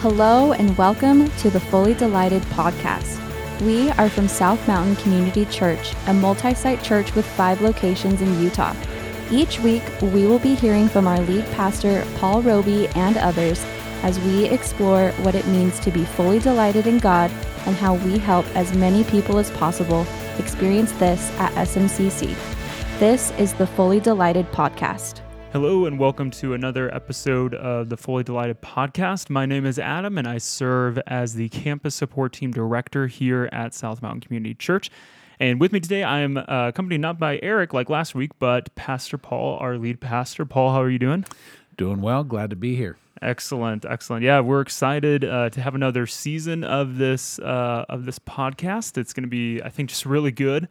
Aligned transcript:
Hello, 0.00 0.52
and 0.52 0.78
welcome 0.78 1.28
to 1.38 1.50
the 1.50 1.58
Fully 1.58 1.92
Delighted 1.92 2.40
podcast. 2.42 3.18
We 3.62 3.90
are 3.90 4.08
from 4.08 4.28
South 4.28 4.64
Mountain 4.68 4.94
Community 5.02 5.44
Church, 5.46 5.92
a 6.06 6.14
multi 6.14 6.54
site 6.54 6.84
church 6.84 7.16
with 7.16 7.26
five 7.26 7.60
locations 7.62 8.22
in 8.22 8.40
Utah. 8.40 8.76
Each 9.32 9.58
week, 9.58 9.82
we 10.00 10.24
will 10.24 10.38
be 10.38 10.54
hearing 10.54 10.88
from 10.88 11.08
our 11.08 11.18
lead 11.22 11.44
pastor, 11.46 12.06
Paul 12.14 12.42
Robie, 12.42 12.86
and 12.90 13.16
others 13.16 13.60
as 14.04 14.20
we 14.20 14.44
explore 14.44 15.10
what 15.22 15.34
it 15.34 15.48
means 15.48 15.80
to 15.80 15.90
be 15.90 16.04
fully 16.04 16.38
delighted 16.38 16.86
in 16.86 16.98
God 16.98 17.32
and 17.66 17.74
how 17.74 17.94
we 17.94 18.18
help 18.18 18.46
as 18.54 18.72
many 18.76 19.02
people 19.02 19.36
as 19.36 19.50
possible 19.50 20.06
experience 20.38 20.92
this 20.92 21.28
at 21.40 21.50
SMCC. 21.54 22.36
This 23.00 23.32
is 23.32 23.52
the 23.52 23.66
Fully 23.66 23.98
Delighted 23.98 24.46
podcast. 24.52 25.27
Hello, 25.50 25.86
and 25.86 25.98
welcome 25.98 26.30
to 26.32 26.52
another 26.52 26.94
episode 26.94 27.54
of 27.54 27.88
the 27.88 27.96
Fully 27.96 28.22
Delighted 28.22 28.60
podcast. 28.60 29.30
My 29.30 29.46
name 29.46 29.64
is 29.64 29.78
Adam, 29.78 30.18
and 30.18 30.28
I 30.28 30.36
serve 30.36 30.98
as 31.06 31.34
the 31.34 31.48
campus 31.48 31.94
support 31.94 32.34
team 32.34 32.50
director 32.50 33.06
here 33.06 33.48
at 33.50 33.72
South 33.72 34.02
Mountain 34.02 34.20
Community 34.20 34.54
Church. 34.54 34.90
And 35.40 35.58
with 35.58 35.72
me 35.72 35.80
today, 35.80 36.02
I 36.02 36.20
am 36.20 36.36
uh, 36.36 36.42
accompanied 36.68 37.00
not 37.00 37.18
by 37.18 37.40
Eric 37.42 37.72
like 37.72 37.88
last 37.88 38.14
week, 38.14 38.32
but 38.38 38.74
Pastor 38.74 39.16
Paul, 39.16 39.56
our 39.58 39.78
lead 39.78 40.00
pastor. 40.00 40.44
Paul, 40.44 40.72
how 40.72 40.82
are 40.82 40.90
you 40.90 40.98
doing? 40.98 41.24
Doing 41.78 42.02
well. 42.02 42.24
Glad 42.24 42.50
to 42.50 42.56
be 42.56 42.76
here. 42.76 42.98
Excellent, 43.22 43.86
excellent. 43.86 44.24
Yeah, 44.24 44.40
we're 44.40 44.60
excited 44.60 45.24
uh, 45.24 45.48
to 45.50 45.60
have 45.62 45.74
another 45.74 46.06
season 46.06 46.62
of 46.62 46.98
this 46.98 47.38
uh, 47.38 47.86
of 47.88 48.04
this 48.04 48.18
podcast. 48.18 48.98
It's 48.98 49.14
going 49.14 49.24
to 49.24 49.30
be, 49.30 49.62
I 49.62 49.70
think, 49.70 49.88
just 49.88 50.04
really 50.04 50.30
good. 50.30 50.68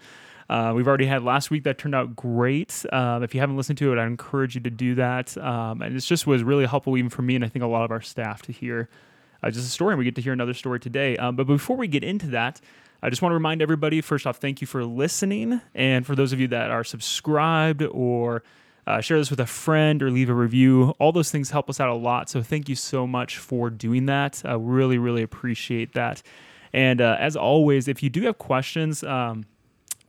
Uh, 0.49 0.71
we've 0.75 0.87
already 0.87 1.05
had 1.05 1.23
last 1.23 1.51
week 1.51 1.63
that 1.63 1.77
turned 1.77 1.93
out 1.93 2.15
great. 2.15 2.85
Um, 2.91 3.23
if 3.23 3.33
you 3.33 3.41
haven't 3.41 3.57
listened 3.57 3.77
to 3.79 3.91
it, 3.91 3.99
I 3.99 4.05
encourage 4.05 4.55
you 4.55 4.61
to 4.61 4.69
do 4.69 4.95
that. 4.95 5.37
Um, 5.37 5.81
and 5.81 5.95
it 5.95 5.99
just 5.99 6.25
was 6.25 6.43
really 6.43 6.65
helpful, 6.65 6.97
even 6.97 7.09
for 7.09 7.21
me, 7.21 7.35
and 7.35 7.43
I 7.43 7.49
think 7.49 7.63
a 7.63 7.67
lot 7.67 7.83
of 7.83 7.91
our 7.91 8.01
staff 8.01 8.41
to 8.43 8.51
hear 8.51 8.89
uh, 9.43 9.51
just 9.51 9.67
a 9.67 9.69
story. 9.69 9.93
And 9.93 9.99
we 9.99 10.05
get 10.05 10.15
to 10.15 10.21
hear 10.21 10.33
another 10.33 10.53
story 10.53 10.79
today. 10.79 11.17
Um, 11.17 11.35
but 11.35 11.47
before 11.47 11.75
we 11.75 11.87
get 11.87 12.03
into 12.03 12.27
that, 12.27 12.61
I 13.03 13.09
just 13.09 13.21
want 13.21 13.31
to 13.31 13.35
remind 13.35 13.61
everybody 13.61 14.01
first 14.01 14.25
off, 14.25 14.37
thank 14.37 14.61
you 14.61 14.67
for 14.67 14.83
listening. 14.83 15.61
And 15.75 16.05
for 16.05 16.15
those 16.15 16.33
of 16.33 16.39
you 16.39 16.47
that 16.47 16.71
are 16.71 16.83
subscribed 16.83 17.83
or 17.83 18.41
uh, 18.87 19.01
share 19.01 19.17
this 19.17 19.29
with 19.29 19.41
a 19.41 19.45
friend 19.45 20.01
or 20.01 20.09
leave 20.09 20.29
a 20.29 20.33
review, 20.33 20.95
all 20.97 21.11
those 21.11 21.29
things 21.29 21.51
help 21.51 21.69
us 21.69 21.79
out 21.79 21.89
a 21.89 21.93
lot. 21.93 22.29
So 22.29 22.41
thank 22.41 22.69
you 22.69 22.75
so 22.75 23.05
much 23.05 23.37
for 23.37 23.69
doing 23.69 24.05
that. 24.05 24.41
I 24.45 24.53
really, 24.53 24.97
really 24.97 25.21
appreciate 25.23 25.93
that. 25.93 26.23
And 26.73 27.01
uh, 27.01 27.17
as 27.19 27.35
always, 27.35 27.87
if 27.87 28.01
you 28.01 28.09
do 28.09 28.23
have 28.23 28.37
questions, 28.37 29.03
um, 29.03 29.45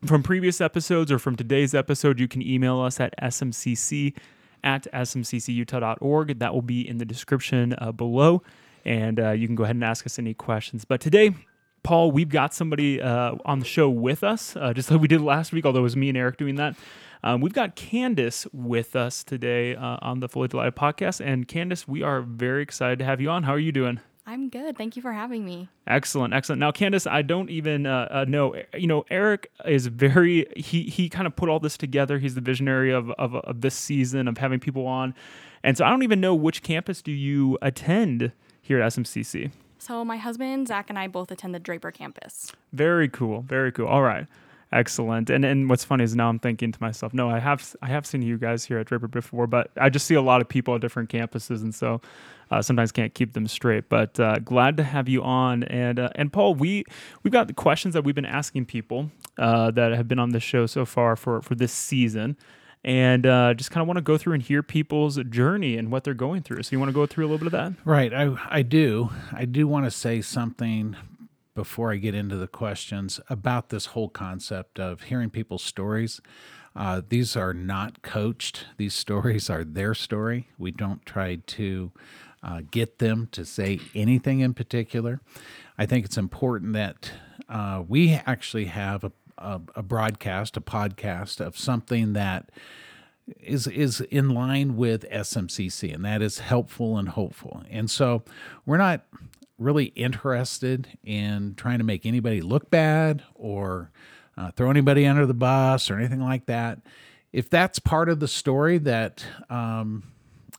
from 0.05 0.23
previous 0.23 0.61
episodes 0.61 1.11
or 1.11 1.19
from 1.19 1.37
today's 1.37 1.75
episode, 1.75 2.21
you 2.21 2.29
can 2.29 2.43
email 2.43 2.81
us 2.81 3.01
at 3.01 3.15
smcc 3.21 4.15
at 4.65 4.87
smccutah.org. 4.93 6.39
That 6.39 6.55
will 6.55 6.63
be 6.63 6.89
in 6.89 6.99
the 6.99 7.05
description 7.05 7.75
uh, 7.79 7.93
below, 7.93 8.43
and 8.85 9.21
uh, 9.21 9.31
you 9.31 9.47
can 9.47 9.57
go 9.57 9.65
ahead 9.65 9.77
and 9.77 9.85
ask 9.85 10.07
us 10.07 10.19
any 10.19 10.35
questions. 10.35 10.85
But 10.85 11.01
today, 11.01 11.35
Paul, 11.83 12.11
we've 12.11 12.29
got 12.29 12.55
somebody 12.55 13.01
uh, 13.01 13.37
on 13.45 13.61
the 13.61 13.65
show 13.65 13.89
with 13.89 14.25
us, 14.25 14.57
uh, 14.57 14.73
just 14.73 14.91
like 14.91 15.01
we 15.01 15.09
did 15.09 15.21
last 15.21 15.53
week, 15.53 15.65
although 15.65 15.81
it 15.81 15.83
was 15.83 15.97
me 15.97 16.09
and 16.09 16.19
Eric 16.19 16.37
doing 16.37 16.57
that. 16.57 16.77
Um, 17.23 17.41
we've 17.41 17.53
got 17.53 17.75
Candace 17.75 18.47
with 18.53 18.95
us 18.95 19.25
today 19.25 19.75
uh, 19.75 19.99
on 20.03 20.21
the 20.21 20.29
Fully 20.29 20.49
Delighted 20.49 20.77
podcast. 20.77 21.25
And 21.25 21.49
Candace, 21.49 21.89
we 21.89 22.03
are 22.03 22.21
very 22.21 22.63
excited 22.63 22.99
to 23.01 23.05
have 23.05 23.21
you 23.21 23.31
on. 23.31 23.43
How 23.43 23.53
are 23.55 23.59
you 23.59 23.73
doing? 23.73 24.01
I'm 24.29 24.51
good. 24.51 24.77
Thank 24.77 24.95
you 24.95 25.01
for 25.01 25.15
having 25.15 25.43
me. 25.43 25.71
Excellent, 25.87 26.35
excellent. 26.35 26.61
Now, 26.61 26.71
Candace, 26.71 27.07
I 27.07 27.23
don't 27.23 27.49
even 27.49 27.87
uh, 27.87 28.09
uh, 28.11 28.25
know. 28.29 28.63
You 28.75 28.87
know, 28.87 29.07
Eric 29.11 29.51
is 29.65 29.87
very. 29.87 30.45
He 30.55 30.83
he 30.83 31.09
kind 31.09 31.27
of 31.27 31.35
put 31.35 31.49
all 31.49 31.59
this 31.59 31.79
together. 31.79 32.19
He's 32.19 32.35
the 32.35 32.43
visionary 32.43 32.93
of, 32.93 33.11
of 33.13 33.35
of 33.37 33.63
this 33.63 33.75
season 33.75 34.29
of 34.29 34.37
having 34.37 34.61
people 34.61 34.87
on, 34.87 35.15
and 35.65 35.79
so 35.79 35.87
I 35.87 35.89
don't 35.89 36.03
even 36.03 36.21
know 36.21 36.35
which 36.35 36.63
campus 36.63 37.01
do 37.01 37.11
you 37.11 37.57
attend 37.63 38.33
here 38.61 38.83
at 38.83 38.93
SMCC. 38.93 39.51
So 39.79 40.05
my 40.05 40.19
husband 40.19 40.69
Zach 40.69 40.91
and 40.91 40.99
I 40.99 41.07
both 41.07 41.31
attend 41.31 41.55
the 41.55 41.59
Draper 41.59 41.91
campus. 41.91 42.53
Very 42.75 43.09
cool. 43.09 43.41
Very 43.41 43.73
cool. 43.73 43.87
All 43.87 44.03
right. 44.03 44.27
Excellent. 44.71 45.31
And 45.31 45.43
and 45.47 45.71
what's 45.71 45.85
funny 45.85 46.05
is 46.05 46.15
now 46.15 46.29
I'm 46.29 46.39
thinking 46.39 46.71
to 46.73 46.83
myself, 46.83 47.15
no, 47.15 47.31
I 47.31 47.39
have 47.39 47.75
I 47.81 47.87
have 47.87 48.05
seen 48.05 48.21
you 48.21 48.37
guys 48.37 48.67
here 48.67 48.79
at 48.79 48.89
Draper 48.89 49.09
before, 49.09 49.47
but 49.47 49.71
I 49.81 49.89
just 49.89 50.05
see 50.05 50.15
a 50.15 50.21
lot 50.21 50.43
of 50.43 50.49
people 50.49 50.75
at 50.75 50.83
different 50.83 51.09
campuses, 51.09 51.63
and 51.63 51.75
so 51.75 52.03
uh, 52.51 52.63
sometimes 52.63 52.93
can't 52.93 53.15
keep 53.15 53.33
them 53.35 53.47
straight. 53.47 53.89
But 53.89 54.19
uh, 54.19 54.39
glad 54.39 54.77
to 54.79 54.83
have 54.83 55.09
you 55.09 55.23
on. 55.23 55.63
And 55.65 55.99
uh, 55.99 56.11
and 56.15 56.33
Paul, 56.33 56.55
we 56.55 56.85
we've 57.23 57.33
got 57.33 57.47
the 57.47 57.55
questions 57.55 57.95
that 57.95 58.05
we've 58.05 58.15
been 58.15 58.25
asking 58.25 58.67
people 58.67 59.11
uh, 59.39 59.71
that 59.73 59.93
have 59.93 60.09
been 60.09 60.19
on 60.19 60.31
the 60.31 60.41
show 60.41 60.67
so 60.67 60.85
far 60.85 61.17
for 61.17 61.43
for 61.43 61.55
this 61.55 61.73
season. 61.73 62.37
And 62.85 63.27
uh, 63.27 63.55
just 63.55 63.73
kind 63.73 63.83
of 63.83 63.89
want 63.89 63.99
to 63.99 64.03
go 64.03 64.17
through 64.17 64.35
and 64.35 64.43
hear 64.43 64.63
people's 64.63 65.19
journey 65.25 65.77
and 65.77 65.91
what 65.91 66.05
they're 66.05 66.15
going 66.15 66.43
through. 66.43 66.63
So 66.63 66.71
you 66.73 66.79
want 66.79 66.91
to 66.91 66.95
go 66.95 67.07
through 67.07 67.27
a 67.27 67.29
little 67.29 67.39
bit 67.39 67.47
of 67.47 67.53
that? 67.53 67.73
Right. 67.85 68.15
I 68.15 68.37
I 68.49 68.63
do. 68.63 69.11
I 69.33 69.47
do 69.47 69.67
want 69.67 69.85
to 69.85 69.91
say 69.91 70.21
something 70.21 70.97
before 71.59 71.93
I 71.93 71.97
get 71.97 72.15
into 72.15 72.37
the 72.37 72.47
questions 72.47 73.19
about 73.29 73.71
this 73.71 73.87
whole 73.87 74.09
concept 74.09 74.79
of 74.79 75.03
hearing 75.03 75.29
people's 75.29 75.65
stories. 75.65 76.21
Uh, 76.79 77.03
these 77.09 77.37
are 77.37 77.53
not 77.53 78.03
coached. 78.03 78.67
These 78.77 78.95
stories 78.95 79.51
are 79.51 79.65
their 79.65 79.95
story. 79.95 80.49
We 80.59 80.71
don't 80.71 81.05
try 81.05 81.41
to 81.45 81.91
uh, 82.41 82.61
get 82.71 83.01
them 83.01 83.29
to 83.33 83.45
say 83.45 83.81
anything 83.97 84.39
in 84.39 84.55
particular. 84.55 85.21
I 85.77 85.87
think 85.87 86.05
it's 86.05 86.17
important 86.17 86.75
that 86.75 87.11
uh, 87.49 87.83
we 87.87 88.13
actually 88.13 88.67
have 88.67 89.03
a, 89.03 89.11
a, 89.39 89.61
a 89.75 89.83
broadcast, 89.83 90.57
a 90.57 90.61
podcast 90.61 91.45
of 91.45 91.59
something 91.59 92.13
that 92.13 92.51
is 93.41 93.67
is 93.67 94.01
in 94.03 94.31
line 94.31 94.77
with 94.77 95.05
SMCC, 95.11 95.93
and 95.93 96.05
that 96.05 96.23
is 96.23 96.39
helpful 96.39 96.97
and 96.97 97.09
hopeful. 97.09 97.65
And 97.69 97.91
so 97.91 98.23
we're 98.65 98.79
not 98.79 99.03
really 99.59 99.87
interested 99.97 100.97
in 101.03 101.55
trying 101.57 101.79
to 101.79 101.85
make 101.85 102.07
anybody 102.07 102.41
look 102.41 102.71
bad 102.71 103.25
or 103.35 103.91
uh, 104.39 104.53
throw 104.53 104.71
anybody 104.71 105.05
under 105.05 105.27
the 105.27 105.35
bus 105.35 105.91
or 105.91 105.99
anything 105.99 106.21
like 106.21 106.47
that. 106.47 106.79
If 107.33 107.51
that's 107.51 107.79
part 107.79 108.09
of 108.09 108.21
the 108.21 108.29
story 108.29 108.79
that 108.79 109.25
um, 109.51 110.05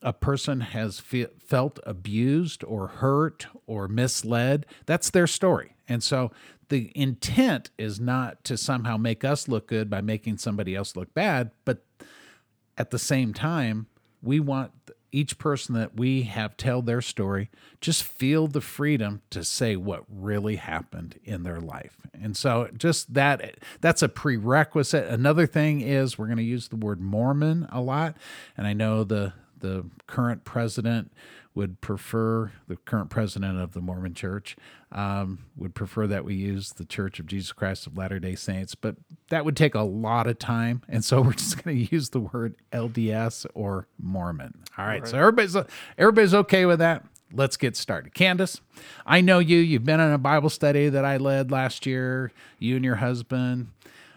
a 0.01 0.11
person 0.11 0.59
has 0.59 0.99
fe- 0.99 1.27
felt 1.39 1.79
abused 1.85 2.63
or 2.65 2.87
hurt 2.87 3.47
or 3.65 3.87
misled, 3.87 4.65
that's 4.85 5.09
their 5.09 5.27
story. 5.27 5.75
And 5.87 6.03
so 6.03 6.31
the 6.67 6.91
intent 6.93 7.71
is 7.77 7.99
not 7.99 8.43
to 8.43 8.57
somehow 8.57 8.97
make 8.97 9.23
us 9.23 9.47
look 9.47 9.67
good 9.67 9.89
by 9.89 10.01
making 10.01 10.37
somebody 10.37 10.75
else 10.75 10.95
look 10.95 11.13
bad, 11.13 11.51
but 11.63 11.83
at 12.77 12.91
the 12.91 12.99
same 12.99 13.33
time, 13.33 13.87
we 14.21 14.39
want 14.39 14.71
each 15.11 15.37
person 15.37 15.75
that 15.75 15.95
we 15.95 16.23
have 16.23 16.57
tell 16.57 16.81
their 16.81 17.01
story 17.01 17.49
just 17.81 18.03
feel 18.03 18.47
the 18.47 18.61
freedom 18.61 19.21
to 19.29 19.43
say 19.43 19.75
what 19.75 20.03
really 20.09 20.57
happened 20.57 21.19
in 21.23 21.43
their 21.43 21.59
life. 21.59 21.97
And 22.13 22.35
so 22.35 22.69
just 22.77 23.13
that 23.13 23.57
that's 23.81 24.01
a 24.01 24.09
prerequisite. 24.09 25.07
Another 25.07 25.47
thing 25.47 25.81
is 25.81 26.17
we're 26.17 26.25
going 26.25 26.37
to 26.37 26.43
use 26.43 26.67
the 26.67 26.75
word 26.75 27.01
mormon 27.01 27.67
a 27.71 27.81
lot. 27.81 28.15
And 28.57 28.67
i 28.67 28.73
know 28.73 29.03
the 29.03 29.33
the 29.59 29.85
current 30.07 30.45
president 30.45 31.11
would 31.59 31.81
prefer 31.81 32.53
the 32.69 32.77
current 32.77 33.09
president 33.09 33.59
of 33.59 33.73
the 33.73 33.81
Mormon 33.81 34.13
Church 34.13 34.55
um, 34.93 35.39
would 35.57 35.75
prefer 35.75 36.07
that 36.07 36.23
we 36.23 36.33
use 36.33 36.71
the 36.71 36.85
Church 36.85 37.19
of 37.19 37.25
Jesus 37.25 37.51
Christ 37.51 37.85
of 37.85 37.97
Latter 37.97 38.17
Day 38.17 38.35
Saints, 38.35 38.75
but 38.75 38.95
that 39.29 39.43
would 39.43 39.57
take 39.57 39.75
a 39.75 39.81
lot 39.81 40.25
of 40.25 40.39
time, 40.39 40.83
and 40.87 41.03
so 41.03 41.19
we're 41.21 41.33
just 41.33 41.61
going 41.61 41.85
to 41.85 41.93
use 41.93 42.11
the 42.11 42.21
word 42.21 42.55
LDS 42.71 43.45
or 43.53 43.89
Mormon. 44.01 44.53
All 44.77 44.85
right, 44.85 45.05
so 45.05 45.17
everybody's 45.17 45.57
everybody's 45.97 46.33
okay 46.33 46.65
with 46.65 46.79
that. 46.79 47.03
Let's 47.33 47.57
get 47.57 47.75
started. 47.75 48.13
Candace, 48.13 48.61
I 49.05 49.19
know 49.19 49.39
you. 49.39 49.57
You've 49.57 49.83
been 49.83 49.99
in 49.99 50.11
a 50.13 50.17
Bible 50.17 50.49
study 50.49 50.87
that 50.87 51.03
I 51.03 51.17
led 51.17 51.51
last 51.51 51.85
year. 51.85 52.31
You 52.57 52.77
and 52.77 52.85
your 52.85 52.95
husband, 52.95 53.67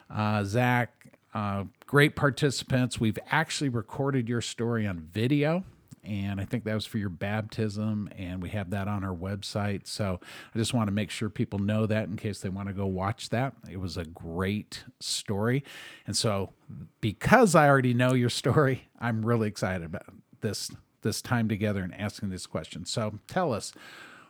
uh, 0.09 0.45
Zach. 0.45 0.91
Uh, 1.35 1.65
great 1.87 2.15
participants. 2.15 3.01
We've 3.01 3.19
actually 3.31 3.71
recorded 3.71 4.29
your 4.29 4.43
story 4.43 4.87
on 4.87 5.09
video 5.13 5.65
and 6.05 6.41
I 6.41 6.45
think 6.45 6.65
that 6.65 6.75
was 6.75 6.87
for 6.87 6.99
your 6.99 7.09
baptism, 7.09 8.09
and 8.17 8.43
we 8.43 8.49
have 8.51 8.71
that 8.71 8.89
on 8.89 9.05
our 9.05 9.15
website. 9.15 9.87
So 9.87 10.19
I 10.55 10.59
just 10.59 10.75
want 10.75 10.89
to 10.89 10.93
make 10.93 11.11
sure 11.11 11.29
people 11.29 11.61
know 11.61 11.87
that 11.87 12.09
in 12.09 12.17
case 12.17 12.41
they 12.41 12.49
want 12.49 12.69
to 12.69 12.75
go 12.75 12.87
watch 12.87 13.29
that. 13.29 13.55
It 13.71 13.79
was 13.79 13.97
a 13.97 14.05
great 14.05 14.85
story. 14.99 15.63
And 16.07 16.17
so, 16.17 16.53
because 17.01 17.55
I 17.55 17.69
already 17.69 17.95
know 17.95 18.15
your 18.15 18.31
story, 18.31 18.89
I'm 19.01 19.25
really 19.25 19.49
excited 19.49 19.85
about 19.85 20.07
this 20.41 20.71
this 21.03 21.21
time 21.21 21.49
together 21.49 21.83
and 21.83 21.95
asking 21.95 22.31
this 22.31 22.47
question. 22.47 22.85
So 22.85 23.19
tell 23.27 23.53
us, 23.53 23.73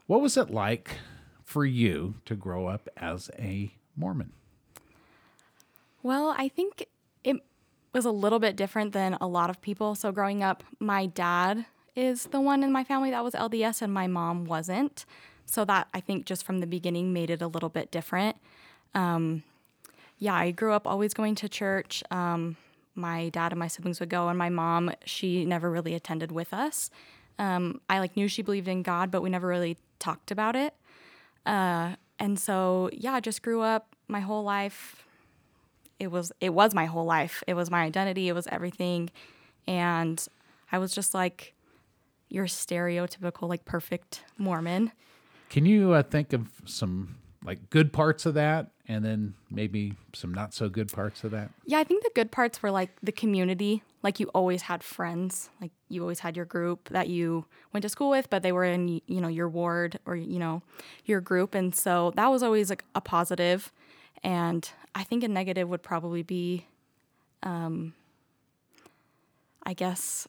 what 0.07 0.21
was 0.21 0.37
it 0.37 0.51
like 0.51 0.97
for 1.45 1.65
you 1.65 2.15
to 2.25 2.35
grow 2.35 2.67
up 2.67 2.89
as 2.97 3.31
a 3.39 3.75
Mormon? 3.97 4.33
Well, 6.03 6.35
I 6.37 6.49
think 6.49 6.87
was 7.93 8.05
a 8.05 8.11
little 8.11 8.39
bit 8.39 8.57
different 8.57 8.93
than 8.93 9.15
a 9.21 9.27
lot 9.27 9.51
of 9.51 9.61
people. 9.61 9.95
So 9.95 10.13
growing 10.13 10.43
up, 10.43 10.65
my 10.79 11.07
dad 11.07 11.67
is 11.95 12.25
the 12.27 12.41
one 12.41 12.63
in 12.63 12.73
my 12.73 12.85
family 12.85 13.11
that 13.11 13.23
was 13.23 13.35
LDS 13.35 13.83
and 13.83 13.93
my 13.93 14.07
mom 14.07 14.45
wasn't. 14.45 15.05
So 15.45 15.65
that 15.67 15.89
I 15.93 16.01
think 16.01 16.25
just 16.25 16.45
from 16.45 16.61
the 16.61 16.67
beginning 16.67 17.13
made 17.13 17.29
it 17.29 17.43
a 17.43 17.47
little 17.47 17.69
bit 17.69 17.91
different. 17.91 18.37
Um, 18.95 19.43
yeah, 20.19 20.35
I 20.35 20.53
grew 20.53 20.73
up 20.73 20.87
always 20.87 21.15
going 21.15 21.35
to 21.37 21.49
church. 21.49 22.03
Um, 22.11 22.57
my 22.95 23.29
dad 23.31 23.53
and 23.53 23.59
my 23.59 23.69
siblings 23.69 24.01
would 24.01 24.09
go, 24.09 24.29
and 24.29 24.39
my 24.39 24.51
mom, 24.51 24.93
she 25.05 25.45
never 25.45 25.71
really 25.71 25.95
attended 25.95 26.31
with 26.31 26.55
us. 26.55 26.91
Um, 27.39 27.81
I 27.89 27.99
like 27.99 28.17
knew 28.17 28.29
she 28.29 28.43
believed 28.43 28.69
in 28.69 28.83
God, 28.83 29.11
but 29.11 29.23
we 29.23 29.31
never 29.31 29.49
really 29.49 29.79
talked 29.99 30.31
about 30.31 30.55
it. 30.55 30.75
Uh, 31.45 31.97
and 32.19 32.39
so, 32.39 32.89
yeah, 32.93 33.15
I 33.15 33.21
just 33.21 33.43
grew 33.43 33.63
up 33.63 33.97
my 34.09 34.21
whole 34.21 34.45
life. 34.45 35.05
It 36.03 36.11
was 36.11 36.33
it 36.41 36.53
was 36.53 36.75
my 36.75 36.87
whole 36.87 37.05
life. 37.05 37.45
It 37.47 37.55
was 37.55 37.71
my 37.71 37.85
identity. 37.85 38.29
It 38.29 38.35
was 38.35 38.49
everything, 38.49 39.09
and 39.69 40.27
I 40.73 40.79
was 40.79 40.93
just 40.93 41.15
like 41.15 41.55
your 42.29 42.47
stereotypical 42.47 43.49
like 43.49 43.65
perfect 43.65 44.25
Mormon. 44.37 44.91
Can 45.49 45.65
you 45.65 45.93
uh, 45.93 46.03
think 46.03 46.33
of 46.33 46.49
some 46.65 47.19
like 47.45 47.71
good 47.71 47.93
parts 47.93 48.27
of 48.27 48.35
that, 48.35 48.73
and 48.89 49.05
then 49.05 49.35
maybe 49.49 49.95
some 50.13 50.35
not 50.35 50.55
so 50.55 50.69
good 50.69 50.91
parts 50.91 51.23
of 51.23 51.31
that? 51.31 51.51
Yeah, 51.67 51.79
I 51.79 51.85
think 51.85 52.03
the 52.03 52.11
good 52.17 52.33
parts 52.33 52.61
were 52.65 52.73
like 52.73 52.91
the 53.01 53.13
community. 53.13 53.85
Like 54.03 54.19
you 54.19 54.27
always 54.35 54.63
had 54.63 54.83
friends. 54.83 55.51
Like 55.61 55.71
you 55.89 56.03
always 56.03 56.19
had 56.19 56.35
your 56.35 56.47
group 56.47 56.89
that 56.89 57.07
you 57.07 57.45
went 57.73 57.83
to 57.83 57.89
school 57.89 58.11
with, 58.11 58.29
but 58.29 58.43
they 58.43 58.51
were 58.51 58.65
in 58.65 59.01
you 59.07 59.21
know 59.21 59.29
your 59.29 59.49
ward 59.49 60.01
or 60.05 60.17
you 60.17 60.41
know 60.41 60.63
your 61.05 61.21
group, 61.21 61.55
and 61.55 61.73
so 61.73 62.13
that 62.17 62.27
was 62.27 62.43
always 62.43 62.71
like 62.71 62.85
a 62.97 63.01
positive. 63.01 63.71
And 64.25 64.69
I 64.95 65.05
think 65.05 65.25
a 65.25 65.29
negative 65.29 65.69
would 65.69 65.83
probably 65.83 66.23
be, 66.23 66.67
um, 67.43 67.95
I 69.65 69.75
guess 69.75 70.29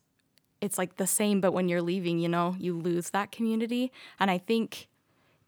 it's 0.61 0.77
like 0.77 0.95
the 0.95 1.07
same, 1.07 1.41
but 1.41 1.51
when 1.51 1.67
you're 1.67 1.81
leaving, 1.81 2.19
you 2.19 2.29
know, 2.29 2.55
you 2.57 2.77
lose 2.77 3.09
that 3.11 3.31
community. 3.31 3.91
And 4.19 4.31
I 4.31 4.37
think 4.37 4.87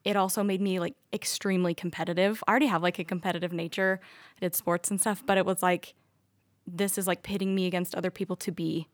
it 0.03 0.15
also 0.15 0.43
made 0.43 0.61
me 0.61 0.79
like 0.79 0.95
extremely 1.11 1.73
competitive. 1.73 2.43
I 2.47 2.51
already 2.51 2.67
have 2.67 2.83
like 2.83 2.99
a 2.99 3.03
competitive 3.03 3.51
nature. 3.51 3.99
I 4.37 4.39
did 4.41 4.55
sports 4.55 4.91
and 4.91 5.01
stuff, 5.01 5.23
but 5.25 5.37
it 5.37 5.45
was 5.45 5.63
like 5.63 5.95
this 6.67 6.97
is 6.97 7.07
like 7.07 7.23
pitting 7.23 7.55
me 7.55 7.65
against 7.65 7.95
other 7.95 8.11
people 8.11 8.35
to 8.37 8.51
be 8.51 8.87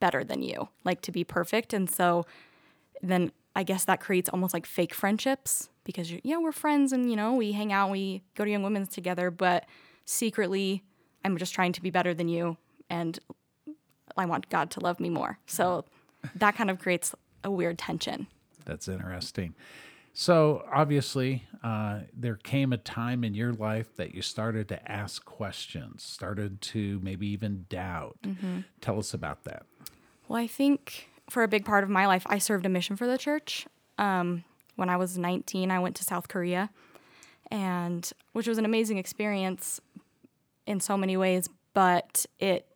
better 0.00 0.24
than 0.24 0.42
you, 0.42 0.68
like 0.84 1.00
to 1.02 1.12
be 1.12 1.24
perfect. 1.24 1.72
And 1.72 1.88
so 1.88 2.26
then 3.02 3.32
I 3.54 3.62
guess 3.62 3.84
that 3.84 4.00
creates 4.00 4.30
almost 4.30 4.54
like 4.54 4.66
fake 4.66 4.94
friendships 4.94 5.68
because 5.84 6.10
you 6.10 6.20
yeah, 6.24 6.38
we're 6.38 6.52
friends 6.52 6.92
and 6.92 7.10
you 7.10 7.16
know, 7.16 7.34
we 7.34 7.52
hang 7.52 7.72
out, 7.72 7.90
we 7.90 8.22
go 8.34 8.44
to 8.44 8.50
Young 8.50 8.62
Women's 8.62 8.88
together, 8.88 9.30
but 9.30 9.66
secretly 10.04 10.82
I'm 11.24 11.36
just 11.36 11.54
trying 11.54 11.72
to 11.72 11.82
be 11.82 11.90
better 11.90 12.14
than 12.14 12.28
you 12.28 12.56
and 12.88 13.18
I 14.16 14.26
want 14.26 14.48
God 14.48 14.70
to 14.72 14.80
love 14.80 15.00
me 15.00 15.10
more. 15.10 15.38
So 15.46 15.84
that 16.36 16.54
kind 16.54 16.70
of 16.70 16.78
creates 16.78 17.14
a 17.44 17.50
weird 17.50 17.78
tension. 17.78 18.26
That's 18.64 18.88
interesting. 18.88 19.54
So, 20.14 20.66
obviously, 20.70 21.44
uh, 21.64 22.00
there 22.14 22.36
came 22.36 22.74
a 22.74 22.76
time 22.76 23.24
in 23.24 23.32
your 23.32 23.54
life 23.54 23.96
that 23.96 24.14
you 24.14 24.20
started 24.20 24.68
to 24.68 24.92
ask 24.92 25.24
questions, 25.24 26.02
started 26.02 26.60
to 26.60 27.00
maybe 27.02 27.26
even 27.28 27.64
doubt. 27.70 28.18
Mm-hmm. 28.22 28.60
Tell 28.82 28.98
us 28.98 29.14
about 29.14 29.44
that. 29.44 29.64
Well, 30.28 30.38
I 30.38 30.46
think 30.46 31.08
for 31.30 31.42
a 31.42 31.48
big 31.48 31.64
part 31.64 31.84
of 31.84 31.90
my 31.90 32.06
life, 32.06 32.24
I 32.26 32.38
served 32.38 32.66
a 32.66 32.68
mission 32.68 32.96
for 32.96 33.06
the 33.06 33.18
church. 33.18 33.66
Um, 33.98 34.44
when 34.76 34.88
I 34.88 34.96
was 34.96 35.18
19, 35.18 35.70
I 35.70 35.78
went 35.78 35.96
to 35.96 36.04
South 36.04 36.28
Korea, 36.28 36.70
and 37.50 38.10
which 38.32 38.46
was 38.46 38.58
an 38.58 38.64
amazing 38.64 38.98
experience 38.98 39.80
in 40.66 40.80
so 40.80 40.96
many 40.96 41.16
ways, 41.16 41.48
but 41.74 42.26
it 42.38 42.66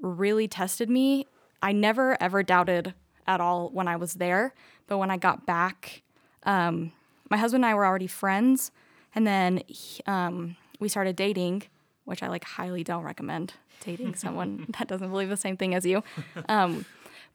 really 0.00 0.48
tested 0.48 0.88
me. 0.90 1.26
I 1.62 1.72
never 1.72 2.20
ever 2.20 2.42
doubted 2.42 2.94
at 3.26 3.40
all 3.40 3.68
when 3.70 3.88
I 3.88 3.96
was 3.96 4.14
there, 4.14 4.54
but 4.86 4.98
when 4.98 5.10
I 5.10 5.16
got 5.16 5.46
back, 5.46 6.02
um, 6.44 6.92
my 7.30 7.36
husband 7.36 7.64
and 7.64 7.70
I 7.70 7.74
were 7.74 7.86
already 7.86 8.06
friends, 8.06 8.70
and 9.14 9.26
then 9.26 9.62
he, 9.66 10.02
um, 10.06 10.56
we 10.80 10.88
started 10.88 11.16
dating, 11.16 11.64
which 12.04 12.22
I 12.22 12.28
like 12.28 12.44
highly 12.44 12.84
don't 12.84 13.04
recommend 13.04 13.54
dating 13.84 14.14
someone 14.14 14.66
that 14.78 14.88
doesn't 14.88 15.10
believe 15.10 15.28
the 15.28 15.36
same 15.36 15.56
thing 15.56 15.74
as 15.74 15.84
you. 15.86 16.02
Um, 16.48 16.84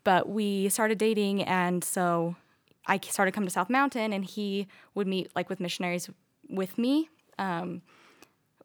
but 0.08 0.30
we 0.30 0.70
started 0.70 0.98
dating, 0.98 1.44
and 1.44 1.84
so 1.84 2.38
I 2.86 2.98
started 3.10 3.34
coming 3.34 3.50
to 3.50 3.52
South 3.52 3.70
Mountain, 3.70 4.14
and 4.14 4.24
he 4.24 4.68
would 4.96 5.06
meet 5.06 5.30
like 5.36 5.50
with 5.50 5.60
missionaries 5.60 6.10
with 6.48 6.78
me, 6.78 7.10
um, 7.38 7.82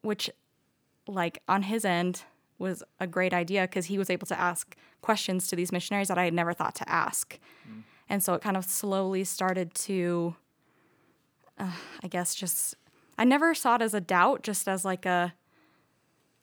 which 0.03 0.29
like 1.05 1.41
on 1.49 1.63
his 1.63 1.83
end 1.83 2.23
was 2.59 2.81
a 3.01 3.07
great 3.07 3.33
idea 3.33 3.63
because 3.63 3.87
he 3.87 3.97
was 3.97 4.09
able 4.09 4.25
to 4.27 4.39
ask 4.39 4.77
questions 5.01 5.49
to 5.49 5.57
these 5.57 5.73
missionaries 5.73 6.07
that 6.07 6.17
I 6.17 6.23
had 6.23 6.33
never 6.33 6.53
thought 6.53 6.75
to 6.75 6.89
ask. 6.89 7.37
Mm. 7.69 7.83
And 8.07 8.23
so 8.23 8.35
it 8.35 8.41
kind 8.41 8.55
of 8.55 8.63
slowly 8.63 9.25
started 9.25 9.73
to, 9.73 10.37
uh, 11.59 11.75
I 12.01 12.07
guess, 12.07 12.35
just, 12.35 12.75
I 13.17 13.25
never 13.25 13.53
saw 13.53 13.75
it 13.75 13.81
as 13.81 13.93
a 13.93 13.99
doubt, 13.99 14.43
just 14.43 14.69
as 14.69 14.85
like 14.85 15.05
a, 15.05 15.33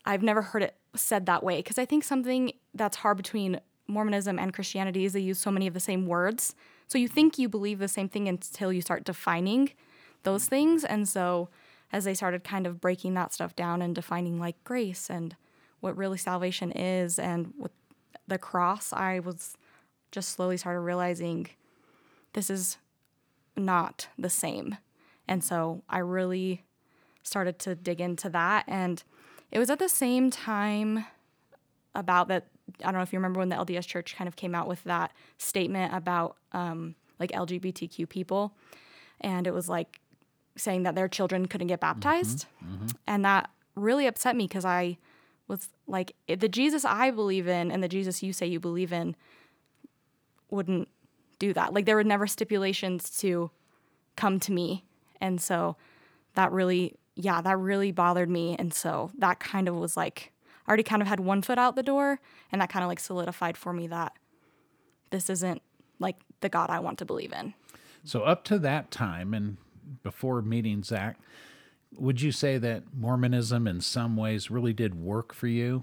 I've 0.05 0.23
never 0.23 0.43
heard 0.43 0.63
it 0.63 0.77
said 0.95 1.25
that 1.25 1.43
way. 1.43 1.57
Because 1.57 1.79
I 1.79 1.87
think 1.87 2.05
something 2.05 2.53
that's 2.75 2.99
hard 2.99 3.17
between 3.17 3.61
Mormonism 3.91 4.39
and 4.39 4.55
Christianity 4.55 5.05
is 5.05 5.13
they 5.13 5.21
use 5.21 5.39
so 5.39 5.51
many 5.51 5.67
of 5.67 5.75
the 5.75 5.81
same 5.81 6.07
words. 6.07 6.55
So 6.87 6.99
you 6.99 7.09
think 7.09 7.39
you 7.39 7.49
believe 7.49 7.79
the 7.79 7.89
same 7.89 8.09
thing 8.09 8.29
until 8.29 8.73
you 8.73 8.81
start 8.81 9.05
defining 9.05 9.71
those 10.23 10.47
things. 10.47 10.85
And 10.85 11.09
so 11.09 11.49
as 11.93 12.05
they 12.05 12.15
started 12.15 12.45
kind 12.45 12.67
of 12.67 12.81
breaking 12.81 13.15
that 13.15 13.33
stuff 13.33 13.55
down 13.57 13.83
and 13.83 13.95
defining 13.95 14.39
like 14.39 14.63
grace 14.65 15.11
and 15.11 15.37
what 15.81 15.97
really 15.97 16.19
salvation 16.19 16.73
is 16.73 17.19
and 17.19 17.53
with 17.59 17.73
the 18.27 18.39
cross, 18.39 18.93
I 18.93 19.19
was 19.19 19.57
just 20.13 20.31
slowly 20.31 20.57
started 20.57 20.81
realizing 20.81 21.49
this 22.33 22.51
is 22.51 22.79
not 23.57 24.09
the 24.19 24.31
same. 24.31 24.77
And 25.27 25.43
so 25.43 25.83
I 25.89 25.99
really 25.99 26.65
started 27.23 27.59
to 27.61 27.75
dig 27.75 28.01
into 28.01 28.29
that. 28.31 28.65
And 28.67 29.03
it 29.51 29.59
was 29.59 29.71
at 29.71 29.79
the 29.79 29.89
same 29.89 30.31
time 30.31 31.07
about 31.95 32.29
that. 32.29 32.47
I 32.81 32.87
don't 32.87 32.95
know 32.95 33.03
if 33.03 33.13
you 33.13 33.19
remember 33.19 33.41
when 33.41 33.49
the 33.49 33.57
LDS 33.57 33.87
Church 33.87 34.17
kind 34.17 34.29
of 34.29 34.37
came 34.37 34.55
out 34.55 34.69
with 34.69 34.83
that 34.85 35.13
statement 35.39 35.95
about 35.95 36.37
um, 36.53 36.95
like 37.19 37.33
LGBTQ 37.33 38.09
people. 38.09 38.53
And 39.21 39.47
it 39.47 39.55
was 39.55 39.69
like 39.69 40.01
saying 40.57 40.83
that 40.85 40.95
their 40.95 41.09
children 41.09 41.47
couldn't 41.47 41.69
get 41.69 41.81
baptized. 41.81 42.47
Mm-hmm, 42.65 42.75
mm-hmm. 42.75 42.87
And 43.07 43.25
that 43.25 43.51
really 43.75 44.07
upset 44.07 44.37
me 44.37 44.47
because 44.47 44.65
I 44.65 44.99
was 45.49 45.69
like, 45.87 46.15
the 46.27 46.49
Jesus 46.49 46.85
I 46.85 47.11
believe 47.11 47.49
in 47.49 47.71
and 47.71 47.83
the 47.83 47.89
Jesus 47.89 48.23
you 48.23 48.33
say 48.33 48.47
you 48.47 48.61
believe 48.61 48.93
in 48.93 49.17
wouldn't 50.51 50.89
do 51.39 51.53
that. 51.53 51.75
Like 51.75 51.87
there 51.87 51.97
were 51.97 52.05
never 52.05 52.27
stipulations 52.27 53.11
to 53.21 53.51
come 54.17 54.41
to 54.41 54.53
me. 54.53 54.85
And 55.21 55.41
so 55.41 55.77
that 56.35 56.53
really, 56.53 56.97
yeah, 57.15 57.41
that 57.41 57.59
really 57.59 57.93
bothered 57.93 58.31
me. 58.31 58.57
And 58.59 58.73
so 58.73 59.11
that 59.19 59.41
kind 59.41 59.69
of 59.69 59.75
was 59.75 59.97
like, 59.97 60.33
already 60.71 60.85
kind 60.85 61.03
of 61.03 61.09
had 61.09 61.19
one 61.19 61.43
foot 61.43 61.59
out 61.59 61.75
the 61.75 61.83
door. 61.83 62.21
And 62.53 62.63
that 62.63 62.71
kind 62.71 62.85
of 62.85 62.89
like 62.89 63.01
solidified 63.01 63.57
for 63.57 63.73
me 63.73 63.89
that 63.89 64.17
this 65.11 65.29
isn't 65.29 65.61
like 65.99 66.17
the 66.41 66.49
God 66.49 66.71
I 66.71 66.79
want 66.79 66.99
to 67.01 67.05
believe 67.05 67.33
in. 67.33 67.55
So 68.05 68.23
up 68.23 68.45
to 68.45 68.59
that 68.61 68.93
time 68.93 69.35
and 69.35 69.57
before 70.05 70.41
meeting 70.41 70.85
Zach, 70.85 71.19
would 71.93 72.23
you 72.23 72.31
say 72.31 72.57
that 72.57 72.85
Mormonism 72.97 73.67
in 73.67 73.81
some 73.81 74.17
ways 74.17 74.51
really 74.51 74.73
did 74.73 74.95
work 74.95 75.35
for 75.35 75.49
you? 75.49 75.83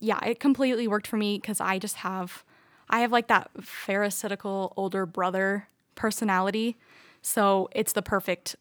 Yeah, 0.00 0.18
it 0.26 0.40
completely 0.40 0.88
worked 0.88 1.06
for 1.06 1.16
me 1.16 1.38
because 1.38 1.60
I 1.60 1.78
just 1.78 1.96
have 1.96 2.44
I 2.90 3.00
have 3.00 3.12
like 3.12 3.28
that 3.28 3.50
pharisaical 3.62 4.72
older 4.76 5.06
brother 5.06 5.68
personality. 5.94 6.76
So 7.22 7.68
it's 7.72 7.92
the 7.92 8.02
perfect 8.02 8.56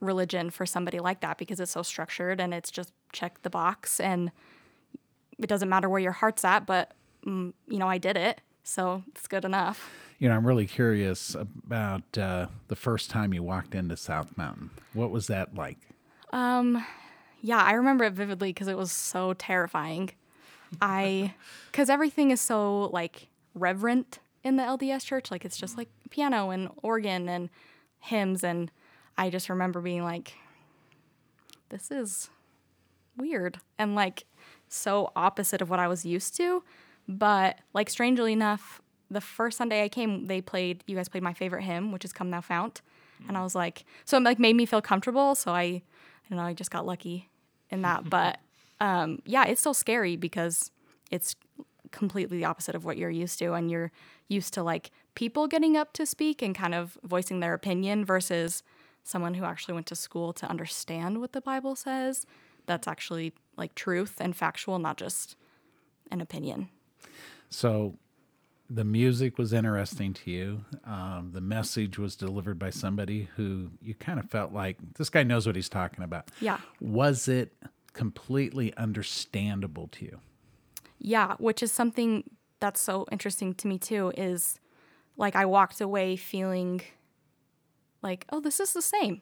religion 0.00 0.50
for 0.50 0.66
somebody 0.66 0.98
like 0.98 1.20
that 1.20 1.38
because 1.38 1.60
it's 1.60 1.72
so 1.72 1.82
structured 1.82 2.40
and 2.40 2.52
it's 2.52 2.70
just 2.70 2.92
check 3.12 3.40
the 3.42 3.50
box 3.50 4.00
and 4.00 4.32
it 5.42 5.48
doesn't 5.48 5.68
matter 5.68 5.88
where 5.88 6.00
your 6.00 6.12
heart's 6.12 6.44
at, 6.44 6.66
but 6.66 6.92
mm, 7.26 7.52
you 7.68 7.78
know, 7.78 7.88
I 7.88 7.98
did 7.98 8.16
it. 8.16 8.40
So 8.64 9.02
it's 9.08 9.26
good 9.26 9.44
enough. 9.44 9.90
You 10.18 10.28
know, 10.28 10.36
I'm 10.36 10.46
really 10.46 10.66
curious 10.66 11.34
about 11.34 12.16
uh, 12.16 12.46
the 12.68 12.76
first 12.76 13.10
time 13.10 13.34
you 13.34 13.42
walked 13.42 13.74
into 13.74 13.96
South 13.96 14.36
Mountain. 14.38 14.70
What 14.92 15.10
was 15.10 15.26
that 15.26 15.54
like? 15.56 15.78
Um, 16.32 16.84
yeah, 17.40 17.62
I 17.62 17.72
remember 17.72 18.04
it 18.04 18.12
vividly 18.12 18.50
because 18.50 18.68
it 18.68 18.76
was 18.76 18.92
so 18.92 19.34
terrifying. 19.34 20.10
I, 20.80 21.34
because 21.72 21.90
everything 21.90 22.30
is 22.30 22.40
so 22.40 22.84
like 22.92 23.28
reverent 23.54 24.20
in 24.44 24.56
the 24.56 24.62
LDS 24.62 25.04
church. 25.04 25.30
Like 25.30 25.44
it's 25.44 25.56
just 25.58 25.76
like 25.76 25.88
piano 26.10 26.50
and 26.50 26.68
organ 26.82 27.28
and 27.28 27.50
hymns. 27.98 28.44
And 28.44 28.70
I 29.18 29.28
just 29.28 29.48
remember 29.48 29.80
being 29.80 30.04
like, 30.04 30.34
this 31.68 31.90
is 31.90 32.30
weird 33.16 33.58
and 33.78 33.94
like 33.94 34.24
so 34.72 35.12
opposite 35.14 35.62
of 35.62 35.70
what 35.70 35.78
I 35.78 35.88
was 35.88 36.04
used 36.04 36.36
to. 36.36 36.62
But 37.08 37.58
like 37.74 37.90
strangely 37.90 38.32
enough, 38.32 38.80
the 39.10 39.20
first 39.20 39.58
Sunday 39.58 39.84
I 39.84 39.88
came, 39.88 40.26
they 40.26 40.40
played 40.40 40.84
you 40.86 40.96
guys 40.96 41.08
played 41.08 41.22
my 41.22 41.34
favorite 41.34 41.62
hymn, 41.62 41.92
which 41.92 42.04
is 42.04 42.12
Come 42.12 42.30
Thou 42.30 42.40
Fount. 42.40 42.80
And 43.28 43.36
I 43.36 43.42
was 43.42 43.54
like, 43.54 43.84
so 44.04 44.16
it 44.16 44.22
like 44.22 44.38
made 44.38 44.56
me 44.56 44.66
feel 44.66 44.82
comfortable. 44.82 45.34
So 45.34 45.52
I 45.52 45.62
I 45.62 45.82
don't 46.28 46.38
know, 46.38 46.44
I 46.44 46.54
just 46.54 46.70
got 46.70 46.86
lucky 46.86 47.28
in 47.70 47.82
that. 47.82 48.08
but 48.10 48.38
um, 48.80 49.20
yeah, 49.24 49.44
it's 49.44 49.60
still 49.60 49.74
scary 49.74 50.16
because 50.16 50.70
it's 51.10 51.36
completely 51.92 52.38
the 52.38 52.44
opposite 52.44 52.74
of 52.74 52.84
what 52.84 52.96
you're 52.96 53.10
used 53.10 53.38
to 53.38 53.52
and 53.52 53.70
you're 53.70 53.92
used 54.28 54.54
to 54.54 54.62
like 54.62 54.90
people 55.14 55.46
getting 55.46 55.76
up 55.76 55.92
to 55.92 56.06
speak 56.06 56.42
and 56.42 56.54
kind 56.54 56.74
of 56.74 56.98
voicing 57.04 57.40
their 57.40 57.54
opinion 57.54 58.04
versus 58.04 58.62
someone 59.04 59.34
who 59.34 59.44
actually 59.44 59.74
went 59.74 59.86
to 59.86 59.94
school 59.94 60.32
to 60.32 60.48
understand 60.48 61.20
what 61.20 61.32
the 61.32 61.40
bible 61.40 61.76
says 61.76 62.24
that's 62.66 62.88
actually 62.88 63.32
like 63.56 63.74
truth 63.74 64.16
and 64.20 64.36
factual 64.36 64.78
not 64.78 64.96
just 64.96 65.36
an 66.10 66.20
opinion 66.20 66.68
so 67.48 67.94
the 68.74 68.84
music 68.84 69.36
was 69.36 69.52
interesting 69.52 70.14
to 70.14 70.30
you. 70.30 70.64
Um, 70.84 71.30
the 71.34 71.42
message 71.42 71.98
was 71.98 72.16
delivered 72.16 72.58
by 72.58 72.70
somebody 72.70 73.28
who 73.36 73.70
you 73.82 73.94
kind 73.94 74.18
of 74.18 74.30
felt 74.30 74.52
like 74.52 74.78
this 74.96 75.10
guy 75.10 75.22
knows 75.22 75.46
what 75.46 75.56
he's 75.56 75.68
talking 75.68 76.02
about. 76.02 76.30
Yeah. 76.40 76.58
Was 76.80 77.28
it 77.28 77.52
completely 77.92 78.74
understandable 78.76 79.88
to 79.88 80.06
you? 80.06 80.20
Yeah, 80.98 81.34
which 81.38 81.62
is 81.62 81.70
something 81.70 82.24
that's 82.60 82.80
so 82.80 83.06
interesting 83.12 83.54
to 83.54 83.68
me 83.68 83.78
too 83.78 84.12
is 84.16 84.58
like 85.18 85.36
I 85.36 85.44
walked 85.44 85.80
away 85.80 86.16
feeling 86.16 86.80
like, 88.02 88.24
oh, 88.30 88.40
this 88.40 88.58
is 88.58 88.72
the 88.72 88.82
same. 88.82 89.20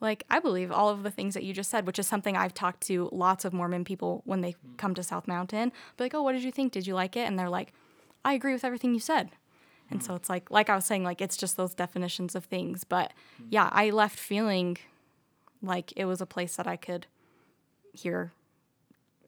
Like 0.00 0.24
I 0.30 0.40
believe 0.40 0.72
all 0.72 0.88
of 0.88 1.02
the 1.02 1.10
things 1.10 1.34
that 1.34 1.42
you 1.42 1.52
just 1.52 1.70
said, 1.70 1.86
which 1.86 1.98
is 1.98 2.06
something 2.06 2.36
I've 2.36 2.54
talked 2.54 2.80
to 2.82 3.08
lots 3.12 3.44
of 3.44 3.52
Mormon 3.52 3.84
people 3.84 4.22
when 4.24 4.40
they 4.40 4.52
mm. 4.52 4.76
come 4.78 4.94
to 4.94 5.02
South 5.02 5.28
Mountain. 5.28 5.72
Be 5.96 6.04
like, 6.04 6.14
oh, 6.14 6.22
what 6.22 6.32
did 6.32 6.42
you 6.42 6.52
think? 6.52 6.72
Did 6.72 6.86
you 6.86 6.94
like 6.94 7.16
it? 7.16 7.26
And 7.26 7.38
they're 7.38 7.50
like, 7.50 7.72
I 8.24 8.32
agree 8.32 8.52
with 8.52 8.64
everything 8.64 8.94
you 8.94 9.00
said. 9.00 9.30
And 9.90 10.02
so 10.02 10.12
mm. 10.12 10.16
it's 10.16 10.28
like, 10.28 10.50
like 10.50 10.70
I 10.70 10.74
was 10.74 10.86
saying, 10.86 11.04
like 11.04 11.20
it's 11.20 11.36
just 11.36 11.56
those 11.56 11.74
definitions 11.74 12.34
of 12.34 12.44
things. 12.46 12.84
But 12.84 13.12
mm. 13.40 13.46
yeah, 13.50 13.68
I 13.72 13.90
left 13.90 14.18
feeling 14.18 14.78
like 15.62 15.92
it 15.96 16.06
was 16.06 16.20
a 16.20 16.26
place 16.26 16.56
that 16.56 16.66
I 16.66 16.76
could 16.76 17.06
hear. 17.92 18.32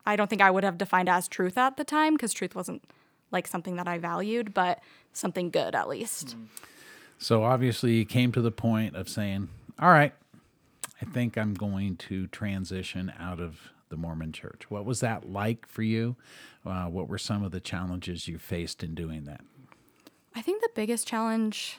I 0.07 0.17
don't 0.17 0.31
think 0.31 0.43
I 0.43 0.51
would 0.51 0.65
have 0.65 0.79
defined 0.79 1.09
as 1.09 1.29
truth 1.29 1.59
at 1.59 1.77
the 1.77 1.85
time 1.85 2.15
because 2.15 2.33
truth 2.33 2.55
wasn't 2.55 2.83
like 3.31 3.47
something 3.47 3.77
that 3.77 3.89
I 3.89 3.99
valued, 3.99 4.55
but 4.55 4.81
something 5.13 5.51
good 5.51 5.75
at 5.75 5.89
least. 5.89 6.37
So 7.19 7.45
obviously, 7.45 7.95
you 7.95 8.05
came 8.05 8.33
to 8.33 8.41
the 8.41 8.51
point 8.51 8.97
of 8.97 9.09
saying, 9.09 9.49
"All 9.79 9.91
right, 9.91 10.13
I 11.01 11.05
think 11.05 11.37
I'm 11.37 11.55
going 11.55 11.97
to 11.97 12.27
transition 12.29 13.13
out 13.19 13.41
of 13.41 13.73
the 13.89 13.97
Mormon 13.97 14.33
Church." 14.33 14.71
What 14.71 14.85
was 14.85 15.01
that 15.01 15.31
like 15.31 15.67
for 15.67 15.83
you? 15.83 16.17
Uh, 16.65 16.87
what 16.87 17.09
were 17.09 17.19
some 17.19 17.43
of 17.43 17.53
the 17.53 17.61
challenges 17.61 18.29
you 18.29 18.39
faced 18.39 18.83
in 18.83 18.95
doing 18.95 19.25
that? 19.25 19.41
I 20.35 20.43
think 20.43 20.63
the 20.63 20.71
biggest 20.75 21.07
challenge 21.07 21.79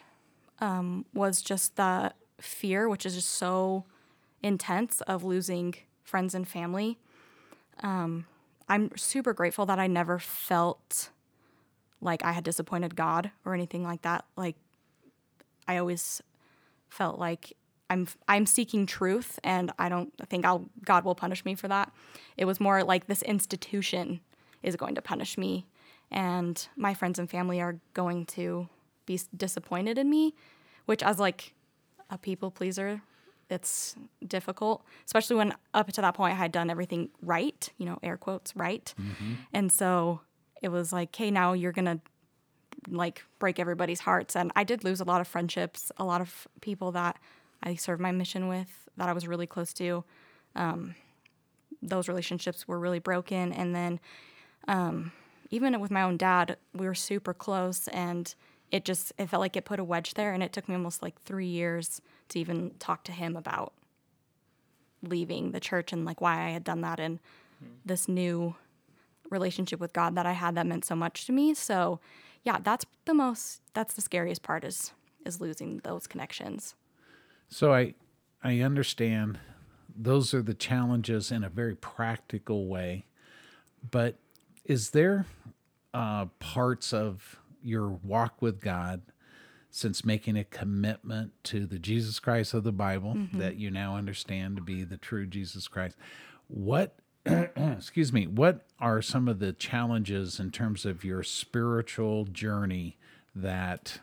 um, 0.59 1.05
was 1.13 1.41
just 1.41 1.75
the 1.75 2.13
fear, 2.39 2.87
which 2.87 3.05
is 3.05 3.15
just 3.15 3.29
so 3.29 3.85
intense 4.41 5.01
of 5.01 5.23
losing 5.23 5.75
friends 6.03 6.35
and 6.35 6.47
family. 6.47 6.97
Um, 7.81 8.25
I'm 8.69 8.91
super 8.95 9.33
grateful 9.33 9.65
that 9.65 9.79
I 9.79 9.87
never 9.87 10.19
felt 10.19 11.09
like 12.01 12.23
I 12.23 12.33
had 12.33 12.43
disappointed 12.43 12.95
God 12.95 13.31
or 13.45 13.53
anything 13.53 13.83
like 13.83 14.01
that. 14.03 14.25
Like 14.35 14.55
I 15.67 15.77
always 15.77 16.21
felt 16.89 17.17
like 17.17 17.53
I'm 17.89 18.07
I'm 18.27 18.45
seeking 18.45 18.85
truth, 18.85 19.39
and 19.43 19.71
I 19.77 19.89
don't 19.89 20.11
think 20.29 20.45
I'll 20.45 20.65
God 20.83 21.03
will 21.03 21.15
punish 21.15 21.45
me 21.45 21.55
for 21.55 21.67
that. 21.67 21.91
It 22.37 22.45
was 22.45 22.59
more 22.59 22.83
like 22.83 23.07
this 23.07 23.21
institution 23.21 24.21
is 24.61 24.75
going 24.75 24.95
to 24.95 25.01
punish 25.01 25.37
me, 25.37 25.65
and 26.11 26.67
my 26.75 26.93
friends 26.93 27.19
and 27.19 27.29
family 27.29 27.61
are 27.61 27.79
going 27.93 28.25
to 28.27 28.67
be 29.05 29.19
disappointed 29.35 29.97
in 29.97 30.09
me, 30.09 30.33
which 30.85 31.03
as 31.03 31.19
like 31.19 31.53
a 32.09 32.17
people 32.17 32.51
pleaser, 32.51 33.01
it's 33.49 33.95
difficult, 34.25 34.83
especially 35.05 35.35
when 35.35 35.53
up 35.73 35.91
to 35.91 36.01
that 36.01 36.15
point 36.15 36.33
I 36.33 36.37
had 36.37 36.51
done 36.51 36.69
everything 36.69 37.09
right, 37.21 37.69
you 37.77 37.85
know, 37.85 37.99
air 38.01 38.17
quotes 38.17 38.55
right, 38.55 38.93
mm-hmm. 38.99 39.33
and 39.53 39.71
so 39.71 40.21
it 40.61 40.69
was 40.69 40.93
like, 40.93 41.13
hey, 41.15 41.29
now 41.29 41.53
you're 41.53 41.73
gonna 41.73 41.99
like 42.89 43.23
break 43.39 43.59
everybody's 43.59 44.01
hearts. 44.01 44.35
And 44.35 44.51
I 44.55 44.63
did 44.63 44.83
lose 44.83 44.99
a 44.99 45.03
lot 45.03 45.21
of 45.21 45.27
friendships, 45.27 45.91
a 45.97 46.03
lot 46.03 46.21
of 46.21 46.47
people 46.61 46.91
that 46.93 47.17
I 47.63 47.75
served 47.75 48.01
my 48.01 48.11
mission 48.11 48.47
with 48.47 48.89
that 48.97 49.09
I 49.09 49.13
was 49.13 49.27
really 49.27 49.47
close 49.47 49.73
to. 49.73 50.03
Um, 50.55 50.95
those 51.81 52.07
relationships 52.07 52.67
were 52.67 52.79
really 52.79 52.99
broken. 52.99 53.51
And 53.51 53.75
then 53.75 53.99
um, 54.67 55.11
even 55.49 55.79
with 55.79 55.91
my 55.91 56.03
own 56.03 56.17
dad, 56.17 56.57
we 56.73 56.85
were 56.85 56.95
super 56.95 57.33
close 57.33 57.87
and 57.89 58.33
it 58.71 58.85
just 58.85 59.13
it 59.19 59.29
felt 59.29 59.41
like 59.41 59.55
it 59.55 59.65
put 59.65 59.79
a 59.79 59.83
wedge 59.83 60.15
there 60.15 60.33
and 60.33 60.41
it 60.41 60.51
took 60.51 60.67
me 60.67 60.75
almost 60.75 61.03
like 61.03 61.21
three 61.21 61.47
years 61.47 62.01
to 62.29 62.39
even 62.39 62.71
talk 62.79 63.03
to 63.03 63.11
him 63.11 63.35
about 63.35 63.73
leaving 65.03 65.51
the 65.51 65.59
church 65.59 65.93
and 65.93 66.05
like 66.05 66.21
why 66.21 66.47
I 66.47 66.49
had 66.49 66.63
done 66.63 66.81
that 66.81 66.99
and 66.99 67.19
this 67.85 68.07
new 68.07 68.55
relationship 69.29 69.79
with 69.79 69.93
God 69.93 70.15
that 70.15 70.25
I 70.25 70.31
had 70.31 70.55
that 70.55 70.65
meant 70.65 70.85
so 70.85 70.95
much 70.95 71.25
to 71.25 71.31
me. 71.31 71.53
So 71.53 71.99
yeah, 72.43 72.57
that's 72.63 72.85
the 73.05 73.13
most 73.13 73.61
that's 73.73 73.93
the 73.93 74.01
scariest 74.01 74.41
part 74.41 74.63
is 74.63 74.91
is 75.25 75.39
losing 75.39 75.79
those 75.83 76.07
connections. 76.07 76.75
So 77.53 77.71
I 77.71 77.93
I 78.43 78.61
understand 78.61 79.39
those 79.95 80.33
are 80.33 80.41
the 80.41 80.55
challenges 80.55 81.31
in 81.31 81.43
a 81.43 81.49
very 81.49 81.75
practical 81.75 82.65
way. 82.65 83.05
But 83.91 84.15
is 84.65 84.89
there 84.89 85.27
uh, 85.93 86.25
parts 86.39 86.93
of 86.93 87.39
your 87.61 87.89
walk 87.89 88.41
with 88.41 88.59
God 88.59 89.03
since 89.69 90.03
making 90.03 90.35
a 90.35 90.43
commitment 90.43 91.31
to 91.43 91.67
the 91.67 91.77
Jesus 91.77 92.19
Christ 92.19 92.55
of 92.55 92.63
the 92.63 92.71
Bible 92.71 93.15
that 93.33 93.57
you 93.57 93.69
now 93.69 93.97
understand 93.97 94.55
to 94.55 94.63
be 94.63 94.83
the 94.83 94.97
true 94.97 95.27
Jesus 95.27 95.67
Christ? 95.67 95.95
What 96.47 96.95
excuse 97.27 98.11
me, 98.11 98.25
what 98.25 98.65
are 98.79 98.99
some 99.03 99.27
of 99.27 99.37
the 99.37 99.53
challenges 99.53 100.39
in 100.39 100.49
terms 100.49 100.87
of 100.87 101.05
your 101.05 101.21
spiritual 101.21 102.25
journey 102.25 102.97
that 103.35 103.99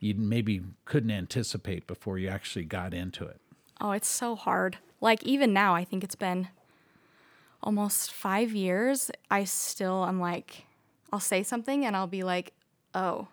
you 0.00 0.14
maybe 0.14 0.62
couldn't 0.84 1.10
anticipate 1.10 1.86
before 1.86 2.18
you 2.18 2.28
actually 2.28 2.64
got 2.64 2.94
into 2.94 3.24
it? 3.24 3.40
Oh, 3.80 3.92
it's 3.92 4.08
so 4.08 4.36
hard. 4.36 4.78
Like 5.00 5.22
even 5.22 5.52
now, 5.52 5.74
I 5.74 5.84
think 5.84 6.04
it's 6.04 6.14
been 6.14 6.48
almost 7.62 8.12
five 8.12 8.52
years. 8.52 9.10
I 9.30 9.44
still 9.44 10.04
am 10.04 10.20
like, 10.20 10.66
I'll 11.12 11.20
say 11.20 11.42
something 11.42 11.84
and 11.84 11.96
I'll 11.96 12.06
be 12.06 12.22
like, 12.22 12.52
oh, 12.94 13.28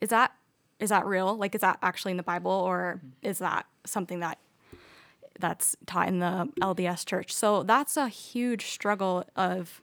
is 0.00 0.10
that 0.10 0.32
is 0.80 0.90
that 0.90 1.06
real? 1.06 1.36
Like, 1.36 1.54
is 1.54 1.60
that 1.60 1.78
actually 1.82 2.10
in 2.10 2.16
the 2.16 2.22
Bible 2.22 2.50
or 2.50 3.00
is 3.22 3.38
that 3.38 3.66
something 3.86 4.20
that 4.20 4.38
that's 5.38 5.76
taught 5.86 6.08
in 6.08 6.18
the 6.18 6.48
LDS 6.60 7.06
church? 7.06 7.32
So 7.32 7.62
that's 7.62 7.96
a 7.96 8.08
huge 8.08 8.66
struggle 8.66 9.24
of 9.36 9.80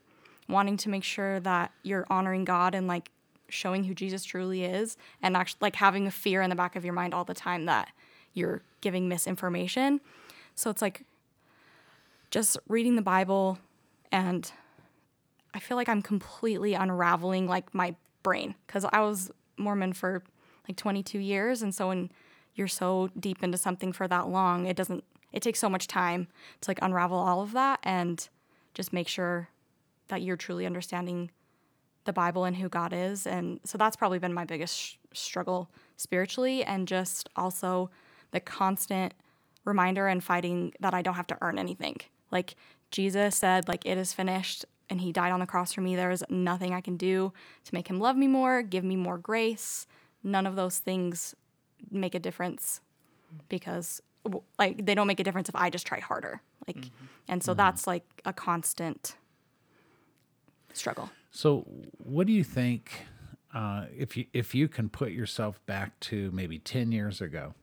wanting 0.47 0.77
to 0.77 0.89
make 0.89 1.03
sure 1.03 1.39
that 1.39 1.71
you're 1.83 2.05
honoring 2.09 2.43
God 2.43 2.75
and 2.75 2.87
like 2.87 3.09
showing 3.51 3.83
who 3.83 3.93
Jesus 3.93 4.23
truly 4.23 4.63
is 4.63 4.97
and 5.21 5.35
actually 5.35 5.59
like 5.61 5.75
having 5.75 6.07
a 6.07 6.11
fear 6.11 6.41
in 6.41 6.49
the 6.49 6.55
back 6.55 6.75
of 6.75 6.83
your 6.83 6.93
mind 6.93 7.13
all 7.13 7.23
the 7.23 7.33
time 7.33 7.65
that 7.65 7.89
you're 8.33 8.61
giving 8.81 9.07
misinformation. 9.07 10.01
So 10.55 10.69
it's 10.69 10.81
like 10.81 11.03
just 12.29 12.57
reading 12.67 12.95
the 12.95 13.01
Bible 13.01 13.59
and 14.11 14.51
I 15.53 15.59
feel 15.59 15.77
like 15.77 15.89
I'm 15.89 16.01
completely 16.01 16.73
unraveling 16.73 17.47
like 17.47 17.73
my 17.73 17.95
brain 18.23 18.55
because 18.65 18.85
I 18.91 19.01
was 19.01 19.31
Mormon 19.57 19.93
for 19.93 20.23
like 20.67 20.77
22 20.77 21.19
years. 21.19 21.61
And 21.61 21.75
so 21.75 21.89
when 21.89 22.09
you're 22.55 22.67
so 22.67 23.09
deep 23.19 23.43
into 23.43 23.57
something 23.57 23.91
for 23.91 24.07
that 24.07 24.29
long, 24.29 24.65
it 24.65 24.75
doesn't, 24.75 25.03
it 25.33 25.41
takes 25.41 25.59
so 25.59 25.69
much 25.69 25.87
time 25.87 26.27
to 26.61 26.69
like 26.69 26.79
unravel 26.81 27.17
all 27.17 27.41
of 27.41 27.51
that 27.53 27.79
and 27.83 28.27
just 28.73 28.93
make 28.93 29.07
sure 29.07 29.49
that 30.07 30.21
you're 30.21 30.37
truly 30.37 30.65
understanding 30.65 31.31
the 32.05 32.13
Bible 32.13 32.45
and 32.45 32.55
who 32.55 32.69
God 32.69 32.93
is. 32.93 33.27
And 33.27 33.59
so 33.63 33.77
that's 33.77 33.95
probably 33.95 34.19
been 34.19 34.33
my 34.33 34.45
biggest 34.45 34.77
sh- 34.77 34.95
struggle 35.13 35.69
spiritually 35.97 36.63
and 36.63 36.87
just 36.87 37.29
also 37.35 37.89
the 38.31 38.39
constant 38.39 39.13
reminder 39.65 40.07
and 40.07 40.23
fighting 40.23 40.73
that 40.79 40.93
I 40.93 41.01
don't 41.01 41.13
have 41.13 41.27
to 41.27 41.37
earn 41.41 41.59
anything. 41.59 41.97
Like 42.31 42.55
Jesus 42.89 43.35
said 43.35 43.67
like 43.67 43.85
it 43.85 43.97
is 43.97 44.13
finished 44.13 44.65
and 44.89 45.01
he 45.01 45.11
died 45.11 45.31
on 45.31 45.39
the 45.39 45.45
cross 45.45 45.73
for 45.73 45.81
me. 45.81 45.95
There 45.95 46.11
is 46.11 46.23
nothing 46.29 46.73
I 46.73 46.81
can 46.81 46.97
do 46.97 47.31
to 47.65 47.73
make 47.73 47.89
him 47.89 47.99
love 47.99 48.17
me 48.17 48.27
more, 48.27 48.61
give 48.61 48.83
me 48.83 48.95
more 48.95 49.17
grace. 49.17 49.87
None 50.23 50.45
of 50.45 50.55
those 50.55 50.79
things 50.79 51.35
make 51.89 52.15
a 52.15 52.19
difference 52.19 52.81
because 53.49 54.01
like 54.59 54.85
they 54.85 54.93
don't 54.93 55.07
make 55.07 55.19
a 55.19 55.23
difference 55.23 55.49
if 55.49 55.55
I 55.55 55.69
just 55.69 55.85
try 55.85 55.99
harder. 55.99 56.41
Like 56.67 56.77
mm-hmm. 56.77 57.05
and 57.27 57.43
so 57.43 57.51
mm-hmm. 57.51 57.57
that's 57.57 57.87
like 57.87 58.03
a 58.25 58.33
constant 58.33 59.15
struggle. 60.77 61.09
So, 61.31 61.65
what 61.97 62.27
do 62.27 62.33
you 62.33 62.43
think 62.43 63.05
uh, 63.53 63.85
if 63.95 64.17
you 64.17 64.25
if 64.33 64.53
you 64.53 64.67
can 64.67 64.89
put 64.89 65.11
yourself 65.11 65.65
back 65.65 65.99
to 66.01 66.31
maybe 66.31 66.59
ten 66.59 66.91
years 66.91 67.21
ago? 67.21 67.53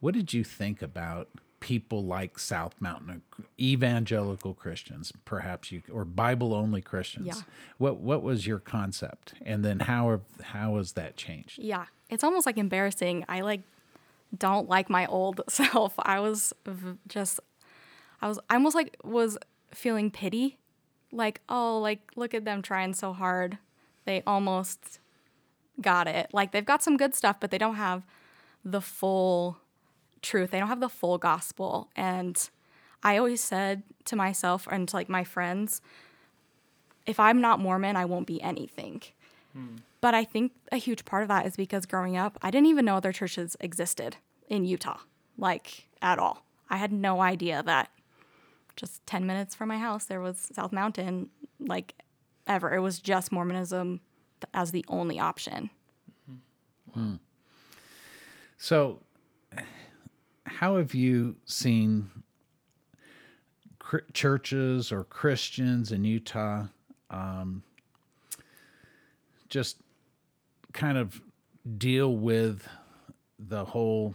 What 0.00 0.14
did 0.14 0.32
you 0.34 0.44
think 0.44 0.82
about 0.82 1.28
people 1.60 2.04
like 2.04 2.38
South 2.38 2.74
Mountain 2.80 3.22
evangelical 3.58 4.52
Christians, 4.52 5.12
perhaps 5.24 5.72
you 5.72 5.82
or 5.90 6.04
Bible 6.04 6.54
only 6.54 6.82
Christians? 6.82 7.26
Yeah. 7.26 7.42
What 7.78 7.98
what 7.98 8.22
was 8.22 8.46
your 8.46 8.58
concept, 8.58 9.34
and 9.44 9.64
then 9.64 9.80
how 9.80 10.20
how 10.42 10.76
has 10.76 10.92
that 10.92 11.16
changed? 11.16 11.58
Yeah, 11.58 11.86
it's 12.10 12.22
almost 12.22 12.46
like 12.46 12.58
embarrassing. 12.58 13.24
I 13.28 13.40
like 13.40 13.62
don't 14.36 14.68
like 14.68 14.90
my 14.90 15.06
old 15.06 15.40
self. 15.48 15.94
I 15.98 16.20
was 16.20 16.52
just, 17.08 17.40
I 18.20 18.28
was, 18.28 18.38
I 18.50 18.54
almost 18.54 18.74
like 18.74 18.96
was 19.04 19.38
feeling 19.72 20.10
pity, 20.10 20.58
like 21.16 21.40
oh, 21.48 21.78
like 21.78 22.12
look 22.14 22.34
at 22.34 22.44
them 22.44 22.62
trying 22.62 22.94
so 22.94 23.12
hard. 23.12 23.58
They 24.04 24.22
almost 24.26 25.00
got 25.80 26.06
it. 26.06 26.28
Like 26.32 26.52
they've 26.52 26.64
got 26.64 26.82
some 26.82 26.96
good 26.96 27.14
stuff, 27.14 27.36
but 27.40 27.50
they 27.50 27.58
don't 27.58 27.76
have 27.76 28.04
the 28.64 28.80
full 28.80 29.58
truth. 30.22 30.50
They 30.50 30.58
don't 30.58 30.68
have 30.68 30.80
the 30.80 30.88
full 30.88 31.18
gospel. 31.18 31.88
And 31.96 32.48
I 33.02 33.16
always 33.16 33.42
said 33.42 33.82
to 34.06 34.16
myself 34.16 34.68
and 34.70 34.88
to 34.88 34.96
like 34.96 35.08
my 35.08 35.24
friends, 35.24 35.80
if 37.06 37.18
I'm 37.20 37.40
not 37.40 37.60
Mormon, 37.60 37.96
I 37.96 38.04
won't 38.04 38.26
be 38.26 38.42
anything. 38.42 39.02
Hmm. 39.52 39.76
But 40.00 40.14
I 40.14 40.24
think 40.24 40.52
a 40.70 40.76
huge 40.76 41.04
part 41.04 41.22
of 41.22 41.28
that 41.28 41.46
is 41.46 41.56
because 41.56 41.86
growing 41.86 42.16
up, 42.16 42.38
I 42.42 42.50
didn't 42.50 42.66
even 42.66 42.84
know 42.84 42.96
other 42.96 43.12
churches 43.12 43.56
existed 43.60 44.16
in 44.48 44.64
Utah, 44.64 44.98
like 45.38 45.88
at 46.02 46.18
all. 46.18 46.44
I 46.68 46.76
had 46.76 46.92
no 46.92 47.20
idea 47.20 47.62
that 47.62 47.90
just 48.76 49.04
10 49.06 49.26
minutes 49.26 49.54
from 49.54 49.68
my 49.68 49.78
house 49.78 50.04
there 50.04 50.20
was 50.20 50.50
South 50.52 50.72
Mountain, 50.72 51.30
like 51.58 51.94
ever. 52.46 52.74
It 52.74 52.80
was 52.80 52.98
just 52.98 53.32
Mormonism 53.32 54.00
as 54.54 54.70
the 54.72 54.84
only 54.88 55.18
option. 55.18 55.70
So, 58.58 59.00
how 60.44 60.76
have 60.76 60.94
you 60.94 61.36
seen 61.44 62.10
cr- 63.78 63.98
churches 64.12 64.90
or 64.92 65.04
Christians 65.04 65.92
in 65.92 66.04
Utah 66.04 66.66
um, 67.10 67.62
just 69.48 69.76
kind 70.72 70.98
of 70.98 71.20
deal 71.78 72.16
with 72.16 72.66
the 73.38 73.64
whole 73.64 74.14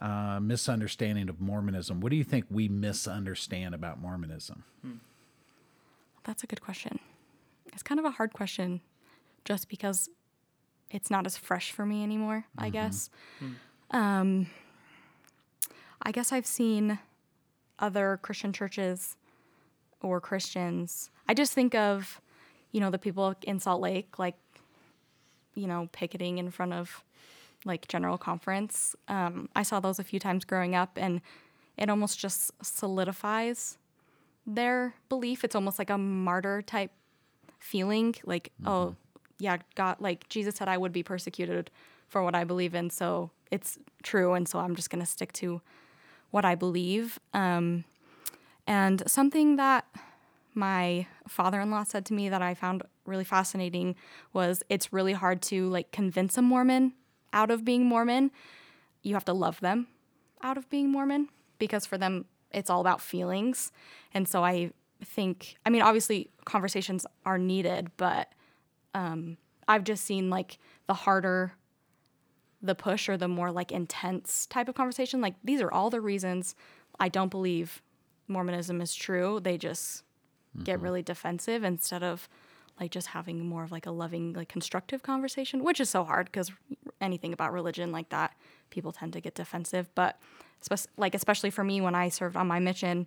uh, 0.00 0.38
misunderstanding 0.40 1.28
of 1.28 1.40
Mormonism? 1.40 2.00
What 2.00 2.10
do 2.10 2.16
you 2.16 2.24
think 2.24 2.46
we 2.50 2.68
misunderstand 2.68 3.74
about 3.74 4.00
Mormonism? 4.00 4.64
That's 6.24 6.42
a 6.42 6.46
good 6.46 6.60
question. 6.60 6.98
It's 7.72 7.82
kind 7.82 7.98
of 8.00 8.04
a 8.06 8.10
hard 8.10 8.32
question 8.32 8.80
just 9.44 9.68
because 9.68 10.08
it's 10.90 11.10
not 11.10 11.26
as 11.26 11.36
fresh 11.36 11.72
for 11.72 11.86
me 11.86 12.02
anymore, 12.02 12.46
I 12.58 12.70
guess. 12.70 13.10
Um, 13.90 14.48
I 16.02 16.12
guess 16.12 16.32
I've 16.32 16.46
seen 16.46 16.98
other 17.78 18.18
Christian 18.22 18.52
churches 18.52 19.16
or 20.02 20.20
Christians. 20.20 21.10
I 21.28 21.34
just 21.34 21.52
think 21.52 21.74
of, 21.74 22.20
you 22.72 22.80
know, 22.80 22.90
the 22.90 22.98
people 22.98 23.34
in 23.42 23.60
Salt 23.60 23.80
Lake, 23.80 24.18
like, 24.18 24.36
you 25.54 25.66
know, 25.66 25.88
picketing 25.92 26.38
in 26.38 26.50
front 26.50 26.72
of 26.72 27.02
like 27.64 27.88
General 27.88 28.18
Conference. 28.18 28.94
Um, 29.08 29.48
I 29.56 29.62
saw 29.62 29.80
those 29.80 29.98
a 29.98 30.04
few 30.04 30.20
times 30.20 30.44
growing 30.44 30.74
up, 30.74 30.98
and 31.00 31.20
it 31.76 31.90
almost 31.90 32.18
just 32.18 32.52
solidifies 32.62 33.78
their 34.46 34.94
belief. 35.08 35.44
It's 35.44 35.54
almost 35.54 35.78
like 35.78 35.90
a 35.90 35.98
martyr 35.98 36.62
type 36.62 36.92
feeling 37.58 38.14
like, 38.24 38.52
oh, 38.64 38.94
yeah, 39.38 39.58
God, 39.74 39.96
like 40.00 40.28
Jesus 40.28 40.54
said, 40.54 40.68
I 40.68 40.78
would 40.78 40.92
be 40.92 41.02
persecuted 41.02 41.70
for 42.08 42.22
what 42.22 42.34
I 42.34 42.44
believe 42.44 42.74
in. 42.74 42.90
So 42.90 43.30
it's 43.50 43.78
true. 44.02 44.34
And 44.34 44.48
so 44.48 44.58
I'm 44.60 44.76
just 44.76 44.88
going 44.90 45.00
to 45.00 45.06
stick 45.06 45.32
to 45.34 45.60
what 46.30 46.44
I 46.44 46.54
believe. 46.54 47.18
Um, 47.34 47.84
and 48.66 49.02
something 49.06 49.56
that 49.56 49.84
my 50.54 51.06
father-in-law 51.28 51.84
said 51.84 52.06
to 52.06 52.14
me 52.14 52.28
that 52.28 52.42
I 52.42 52.54
found 52.54 52.82
really 53.04 53.24
fascinating 53.24 53.94
was 54.32 54.62
it's 54.68 54.92
really 54.92 55.12
hard 55.12 55.42
to 55.42 55.68
like 55.68 55.92
convince 55.92 56.38
a 56.38 56.42
Mormon 56.42 56.92
out 57.32 57.50
of 57.50 57.64
being 57.64 57.86
Mormon. 57.86 58.30
You 59.02 59.14
have 59.14 59.24
to 59.26 59.32
love 59.32 59.60
them 59.60 59.88
out 60.42 60.56
of 60.56 60.68
being 60.70 60.90
Mormon 60.90 61.28
because 61.58 61.86
for 61.86 61.98
them 61.98 62.26
it's 62.50 62.70
all 62.70 62.80
about 62.80 63.00
feelings. 63.00 63.72
And 64.12 64.28
so 64.28 64.44
I 64.44 64.72
think 65.04 65.56
I 65.64 65.70
mean 65.70 65.82
obviously 65.82 66.30
conversations 66.44 67.06
are 67.24 67.38
needed, 67.38 67.90
but 67.96 68.32
um, 68.94 69.36
I've 69.68 69.84
just 69.84 70.04
seen 70.04 70.30
like 70.30 70.58
the 70.86 70.94
harder 70.94 71.52
the 72.62 72.74
push 72.74 73.08
or 73.08 73.16
the 73.16 73.28
more 73.28 73.52
like 73.52 73.70
intense 73.70 74.46
type 74.46 74.68
of 74.68 74.74
conversation. 74.74 75.20
Like 75.20 75.34
these 75.44 75.60
are 75.60 75.70
all 75.70 75.90
the 75.90 76.00
reasons 76.00 76.54
I 76.98 77.08
don't 77.08 77.30
believe 77.30 77.82
Mormonism 78.28 78.80
is 78.80 78.94
true. 78.94 79.40
They 79.40 79.58
just 79.58 80.02
get 80.64 80.80
really 80.80 81.02
defensive 81.02 81.62
instead 81.64 82.02
of 82.02 82.28
like 82.80 82.90
just 82.90 83.08
having 83.08 83.46
more 83.46 83.62
of 83.62 83.72
like 83.72 83.86
a 83.86 83.90
loving, 83.90 84.32
like 84.32 84.48
constructive 84.48 85.02
conversation, 85.02 85.64
which 85.64 85.80
is 85.80 85.90
so 85.90 86.04
hard 86.04 86.26
because 86.26 86.52
anything 87.00 87.32
about 87.32 87.52
religion 87.52 87.92
like 87.92 88.08
that, 88.10 88.34
people 88.70 88.92
tend 88.92 89.12
to 89.12 89.20
get 89.20 89.34
defensive. 89.34 89.88
But 89.94 90.18
like 90.96 91.14
especially 91.14 91.50
for 91.50 91.64
me 91.64 91.80
when 91.80 91.94
I 91.94 92.08
served 92.08 92.36
on 92.36 92.46
my 92.46 92.58
mission, 92.58 93.06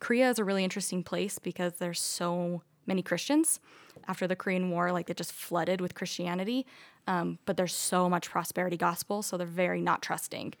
Korea 0.00 0.30
is 0.30 0.38
a 0.38 0.44
really 0.44 0.64
interesting 0.64 1.02
place 1.02 1.38
because 1.38 1.74
there's 1.74 2.00
so 2.00 2.62
many 2.86 3.02
Christians. 3.02 3.60
After 4.08 4.26
the 4.26 4.36
Korean 4.36 4.70
War, 4.70 4.92
like 4.92 5.10
it 5.10 5.16
just 5.16 5.32
flooded 5.32 5.80
with 5.80 5.94
Christianity, 5.94 6.66
um, 7.06 7.38
but 7.44 7.56
there's 7.56 7.74
so 7.74 8.08
much 8.08 8.30
prosperity 8.30 8.76
gospel, 8.76 9.22
so 9.22 9.36
they're 9.36 9.46
very 9.46 9.80
not 9.80 10.02
trusting. 10.02 10.54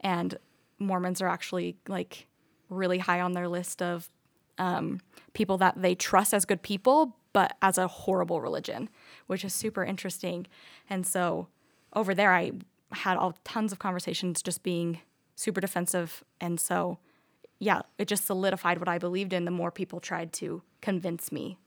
And 0.00 0.36
Mormons 0.78 1.20
are 1.20 1.28
actually 1.28 1.76
like 1.88 2.26
really 2.68 2.98
high 2.98 3.20
on 3.20 3.32
their 3.32 3.48
list 3.48 3.82
of 3.82 4.08
um, 4.58 5.00
people 5.34 5.58
that 5.58 5.80
they 5.80 5.94
trust 5.94 6.32
as 6.32 6.44
good 6.44 6.62
people, 6.62 7.16
but 7.32 7.56
as 7.60 7.76
a 7.76 7.86
horrible 7.86 8.40
religion, 8.40 8.88
which 9.26 9.44
is 9.44 9.52
super 9.52 9.84
interesting. 9.84 10.46
And 10.88 11.06
so 11.06 11.48
over 11.96 12.14
there, 12.14 12.32
I 12.32 12.52
had 12.92 13.16
all 13.16 13.36
tons 13.42 13.72
of 13.72 13.80
conversations 13.80 14.42
just 14.42 14.62
being 14.62 15.00
super 15.34 15.60
defensive. 15.60 16.22
And 16.40 16.60
so, 16.60 16.98
yeah, 17.58 17.82
it 17.98 18.06
just 18.06 18.26
solidified 18.26 18.78
what 18.78 18.88
I 18.88 18.98
believed 18.98 19.32
in 19.32 19.46
the 19.46 19.50
more 19.50 19.70
people 19.72 19.98
tried 19.98 20.32
to 20.34 20.62
convince 20.82 21.32
me 21.32 21.58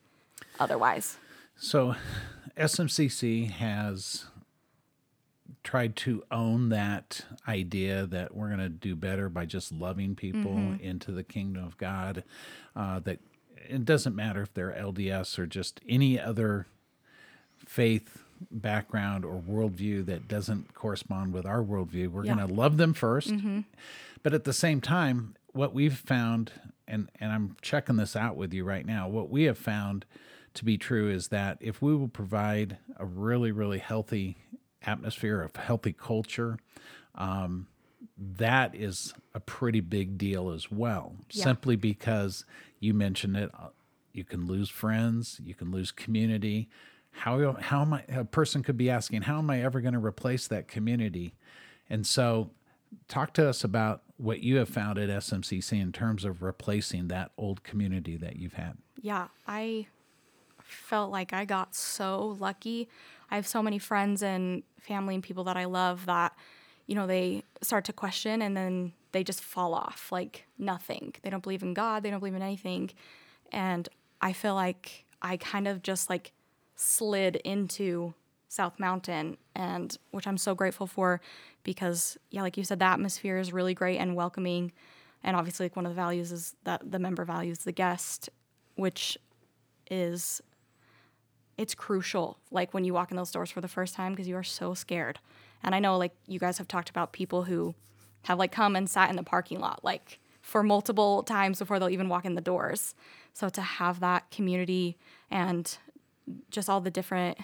otherwise. 0.60 1.18
So, 1.58 1.96
SMCC 2.56 3.52
has 3.52 4.26
tried 5.64 5.96
to 5.98 6.24
own 6.32 6.70
that 6.70 7.26
idea 7.48 8.06
that 8.06 8.34
we're 8.34 8.48
going 8.48 8.60
to 8.60 8.70
do 8.70 8.96
better 8.96 9.28
by 9.28 9.46
just 9.46 9.72
loving 9.72 10.16
people 10.16 10.58
into 10.80 11.12
the 11.12 11.24
kingdom 11.24 11.66
of 11.66 11.78
God. 11.78 12.24
Uh, 12.76 13.00
that 13.00 13.20
it 13.68 13.84
doesn't 13.84 14.16
matter 14.16 14.42
if 14.42 14.54
they're 14.54 14.72
LDS 14.72 15.38
or 15.38 15.46
just 15.46 15.82
any 15.88 16.20
other 16.20 16.68
faith 17.66 18.24
background 18.52 19.26
or 19.26 19.36
worldview 19.42 20.06
that 20.06 20.28
doesn't 20.28 20.74
correspond 20.74 21.34
with 21.34 21.46
our 21.46 21.62
worldview. 21.64 22.10
We're 22.10 22.26
Yeah. 22.26 22.36
going 22.36 22.48
to 22.48 22.54
love 22.54 22.78
them 22.78 22.94
1st 22.94 23.64
but 24.24 24.34
at 24.34 24.44
the 24.44 24.54
same 24.54 24.82
time, 24.82 25.36
what 25.54 25.74
we've 25.74 25.98
found, 25.98 26.52
and 26.88 27.10
and 27.20 27.32
I'm 27.32 27.56
checking 27.62 27.96
this 27.96 28.16
out 28.16 28.36
with 28.36 28.54
you 28.54 28.64
right 28.66 28.86
now, 28.86 29.08
what 29.08 29.30
we 29.30 29.44
have 29.44 29.58
found 29.58 30.06
to 30.56 30.66
be 30.66 30.78
true 30.78 31.10
is 31.10 31.30
that 31.30 31.58
if 31.62 31.82
we 31.82 31.96
will 31.96 32.08
provide 32.10 32.78
a 32.98 33.06
really 33.06 33.52
really 33.52 33.80
healthy 33.80 34.38
atmosphere 34.82 35.42
of 35.42 35.56
healthy 35.56 35.94
culture, 35.94 36.58
um, 37.16 37.68
that 38.18 38.76
is 38.76 39.14
a 39.34 39.40
pretty 39.40 39.80
big 39.80 40.18
deal 40.18 40.50
as 40.50 40.70
well. 40.72 41.16
Yeah. 41.32 41.44
Simply 41.46 41.76
because 41.76 42.46
you 42.80 42.94
mentioned 42.94 43.38
it, 43.38 43.50
uh, 43.58 43.70
you 44.14 44.24
can 44.26 44.46
lose 44.48 44.70
friends, 44.70 45.40
you 45.44 45.54
can 45.54 45.72
lose 45.72 45.92
community. 45.92 46.70
How 47.12 47.54
how 47.54 47.82
am 47.82 47.94
I? 47.94 48.04
A 48.08 48.24
person 48.24 48.64
could 48.64 48.78
be 48.78 48.90
asking, 48.90 49.24
how 49.24 49.40
am 49.40 49.50
I 49.50 49.62
ever 49.64 49.82
going 49.82 49.94
to 49.94 50.00
replace 50.00 50.48
that 50.48 50.68
community? 50.68 51.34
And 51.90 52.06
so, 52.06 52.52
talk 53.08 53.34
to 53.34 53.48
us 53.48 53.64
about 53.64 54.04
what 54.18 54.42
you 54.42 54.58
have 54.58 54.70
found 54.70 54.98
at 54.98 55.10
SMCC 55.10 55.82
in 55.82 55.92
terms 55.92 56.26
of 56.26 56.42
replacing 56.42 57.08
that 57.08 57.32
old 57.38 57.64
community 57.64 58.18
that 58.18 58.36
you've 58.36 58.54
had. 58.54 58.78
yeah, 59.02 59.28
I 59.48 59.88
felt 60.64 61.12
like 61.12 61.34
I 61.34 61.46
got 61.46 61.76
so 61.76 62.38
lucky. 62.40 62.90
I 63.32 63.36
have 63.36 63.48
so 63.48 63.62
many 63.62 63.80
friends 63.80 64.24
and 64.24 64.64
family 64.80 65.16
and 65.16 65.24
people 65.24 65.44
that 65.46 65.58
I 65.58 65.66
love 65.66 66.06
that, 66.06 66.36
you 66.88 66.96
know, 66.96 67.08
they 67.08 67.44
start 67.62 67.86
to 67.86 67.94
question 67.94 68.42
and 68.42 68.56
then 68.56 68.94
they 69.12 69.24
just 69.24 69.42
fall 69.42 69.74
off 69.74 70.12
like 70.12 70.46
nothing. 70.58 71.16
They 71.22 71.30
don't 71.30 71.44
believe 71.44 71.64
in 71.64 71.74
God, 71.74 72.04
they 72.04 72.10
don't 72.10 72.20
believe 72.20 72.36
in 72.36 72.42
anything. 72.42 72.92
And 73.52 73.90
I 74.22 74.34
feel 74.34 74.56
like 74.56 75.06
I 75.22 75.38
kind 75.38 75.68
of 75.68 75.82
just 75.82 76.10
like 76.10 76.32
slid 76.80 77.36
into 77.38 78.14
South 78.48 78.80
Mountain 78.80 79.38
and 79.56 79.98
which 80.12 80.26
I'm 80.26 80.38
so 80.38 80.56
grateful 80.56 80.88
for 80.88 81.22
because 81.64 82.18
yeah, 82.32 82.42
like 82.42 82.58
you 82.58 82.64
said, 82.64 82.80
the 82.80 82.86
atmosphere 82.86 83.38
is 83.38 83.54
really 83.54 83.74
great 83.74 83.98
and 83.98 84.16
welcoming. 84.16 84.72
And 85.24 85.36
obviously 85.36 85.66
like 85.66 85.76
one 85.76 85.86
of 85.86 85.92
the 85.92 86.02
values 86.02 86.32
is 86.32 86.56
that 86.64 86.92
the 86.92 87.00
member 87.00 87.26
values 87.26 87.60
the 87.60 87.72
guest, 87.72 88.30
which 88.76 89.18
is 89.92 90.42
it's 91.58 91.76
crucial 91.76 92.38
like 92.52 92.74
when 92.74 92.86
you 92.86 92.94
walk 92.94 93.12
in 93.12 93.18
those 93.18 93.32
doors 93.32 93.52
for 93.52 93.60
the 93.60 93.68
first 93.68 93.94
time 93.94 94.14
because 94.14 94.30
you 94.30 94.36
are 94.36 94.44
so 94.44 94.74
scared 94.74 95.20
and 95.64 95.76
i 95.76 95.80
know 95.80 95.98
like 95.98 96.14
you 96.26 96.40
guys 96.40 96.58
have 96.58 96.68
talked 96.68 96.90
about 96.90 97.12
people 97.12 97.44
who 97.44 97.74
have 98.24 98.40
like 98.40 98.52
come 98.52 98.76
and 98.78 98.90
sat 98.90 99.10
in 99.10 99.18
the 99.18 99.24
parking 99.24 99.60
lot 99.60 99.84
like 99.84 100.20
for 100.42 100.64
multiple 100.64 101.22
times 101.24 101.60
before 101.60 101.78
they'll 101.78 101.90
even 101.90 102.08
walk 102.08 102.24
in 102.24 102.36
the 102.36 102.42
doors 102.42 102.96
so 103.34 103.50
to 103.50 103.62
have 103.62 104.00
that 104.00 104.30
community 104.32 104.96
and 105.30 105.80
just 106.50 106.70
all 106.70 106.82
the 106.82 106.92
different 106.92 107.38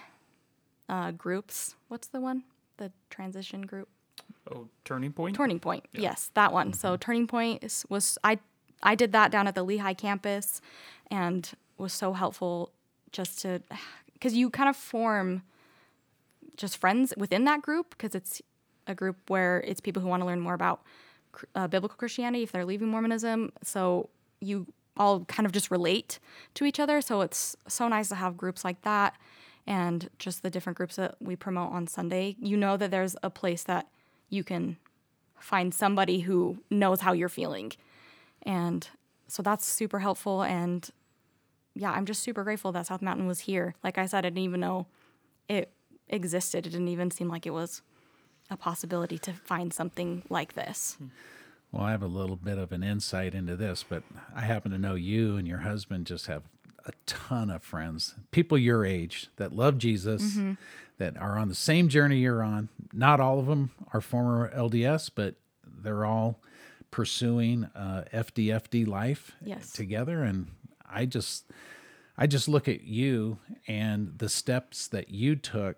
uh, 0.89 1.12
groups 1.12 1.76
what's 1.88 2.08
the 2.08 2.19
one 2.19 2.43
the 2.78 2.91
transition 3.10 3.62
group 3.62 3.89
Oh, 4.52 4.67
turning 4.84 5.12
point. 5.12 5.36
Turning 5.36 5.60
Point. 5.60 5.86
Yes, 5.91 6.30
that 6.36 6.54
one. 6.54 6.74
So 6.74 6.98
Turning 6.98 7.28
Point 7.28 7.63
is, 7.63 7.86
was 7.89 8.17
I 8.24 8.39
I 8.84 8.95
did 8.95 9.12
that 9.13 9.32
down 9.32 9.48
at 9.48 9.56
the 9.56 9.65
Lehi 9.65 9.98
campus, 9.98 10.62
and 11.10 11.50
was 11.78 11.93
so 11.93 12.13
helpful 12.13 12.71
just 13.12 13.41
to 13.41 13.62
because 14.13 14.34
you 14.34 14.50
kind 14.50 14.69
of 14.69 14.76
form 14.76 15.43
just 16.58 16.78
friends 16.78 17.13
within 17.17 17.43
that 17.45 17.62
group 17.62 17.89
because 17.91 18.15
it's 18.15 18.41
a 18.88 18.95
group 18.95 19.17
where 19.30 19.62
it's 19.62 19.82
people 19.82 20.02
who 20.02 20.08
want 20.08 20.21
to 20.21 20.28
learn 20.28 20.39
more 20.39 20.54
about 20.54 20.82
uh, 21.56 21.67
biblical 21.67 21.98
Christianity 21.98 22.43
if 22.43 22.52
they're 22.52 22.65
leaving 22.65 22.88
Mormonism. 22.88 23.52
So 23.63 24.10
you 24.39 24.67
all 24.98 25.26
kind 25.26 25.46
of 25.46 25.52
just 25.52 25.72
relate 25.72 26.20
to 26.54 26.66
each 26.66 26.80
other. 26.80 27.02
So 27.02 27.22
it's 27.22 27.56
so 27.68 27.88
nice 27.88 28.10
to 28.10 28.16
have 28.16 28.38
groups 28.38 28.64
like 28.64 28.82
that. 28.84 29.16
and 29.68 30.10
just 30.20 30.44
the 30.44 30.50
different 30.50 30.78
groups 30.78 30.96
that 30.96 31.16
we 31.20 31.36
promote 31.36 31.72
on 31.72 31.88
Sunday, 31.88 32.36
you 32.40 32.56
know 32.56 32.78
that 32.78 32.92
there's 32.92 33.16
a 33.24 33.30
place 33.30 33.64
that 33.64 33.88
you 34.30 34.44
can 34.44 34.78
find 35.40 35.74
somebody 35.74 36.20
who 36.20 36.58
knows 36.70 37.02
how 37.02 37.14
you're 37.14 37.30
feeling. 37.30 37.72
And 38.44 38.88
so 39.28 39.42
that's 39.42 39.66
super 39.66 40.00
helpful. 40.00 40.44
And 40.44 40.88
yeah, 41.74 41.92
I'm 41.92 42.06
just 42.06 42.22
super 42.24 42.44
grateful 42.44 42.72
that 42.74 42.88
South 42.88 43.02
Mountain 43.02 43.28
was 43.28 43.42
here. 43.42 43.76
Like 43.84 43.98
I 43.98 44.06
said, 44.06 44.20
I 44.20 44.30
didn't 44.30 44.40
even 44.40 44.60
know 44.60 44.88
it 45.50 45.72
existed. 46.10 46.68
It 46.68 46.70
didn't 46.70 46.88
even 46.88 47.12
seem 47.12 47.28
like 47.28 47.46
it 47.46 47.52
was 47.52 47.82
a 48.50 48.58
possibility 48.58 49.18
to 49.20 49.34
find 49.34 49.74
something 49.74 50.24
like 50.30 50.54
this. 50.54 50.96
Hmm. 51.00 51.08
Well, 51.76 51.84
I 51.84 51.92
have 51.92 52.04
a 52.04 52.08
little 52.08 52.38
bit 52.38 52.58
of 52.58 52.72
an 52.72 52.84
insight 52.84 53.36
into 53.36 53.58
this, 53.58 53.84
but 53.84 54.04
I 54.34 54.42
happen 54.42 54.72
to 54.72 54.78
know 54.78 54.96
you 54.96 55.36
and 55.36 55.46
your 55.46 55.58
husband 55.58 56.08
just 56.08 56.28
have 56.28 56.44
a 56.86 56.94
ton 57.06 57.50
of 57.50 57.64
friends, 57.64 58.16
people 58.32 58.58
your 58.58 58.86
age 58.86 59.28
that 59.36 59.54
love 59.54 59.78
Jesus, 59.78 60.22
mm-hmm. 60.24 60.54
that 61.00 61.18
are 61.18 61.38
on 61.38 61.50
the 61.50 61.56
same 61.56 61.90
journey 61.90 62.20
you're 62.20 62.42
on. 62.42 62.70
Not 62.94 63.20
all 63.20 63.40
of 63.40 63.48
them 63.48 63.72
are 63.92 64.00
former 64.00 64.50
LDS, 64.56 65.12
but 65.14 65.36
they're 65.66 66.06
all 66.06 66.40
pursuing 66.92 67.66
uh, 67.76 68.06
FDFD 68.14 68.88
life 68.88 69.34
yes. 69.44 69.74
together. 69.74 70.24
And 70.24 70.48
I 70.90 71.06
just, 71.06 71.52
I 72.18 72.26
just 72.26 72.48
look 72.48 72.70
at 72.70 72.86
you 72.86 73.40
and 73.68 74.14
the 74.18 74.30
steps 74.30 74.88
that 74.88 75.10
you 75.10 75.36
took 75.36 75.76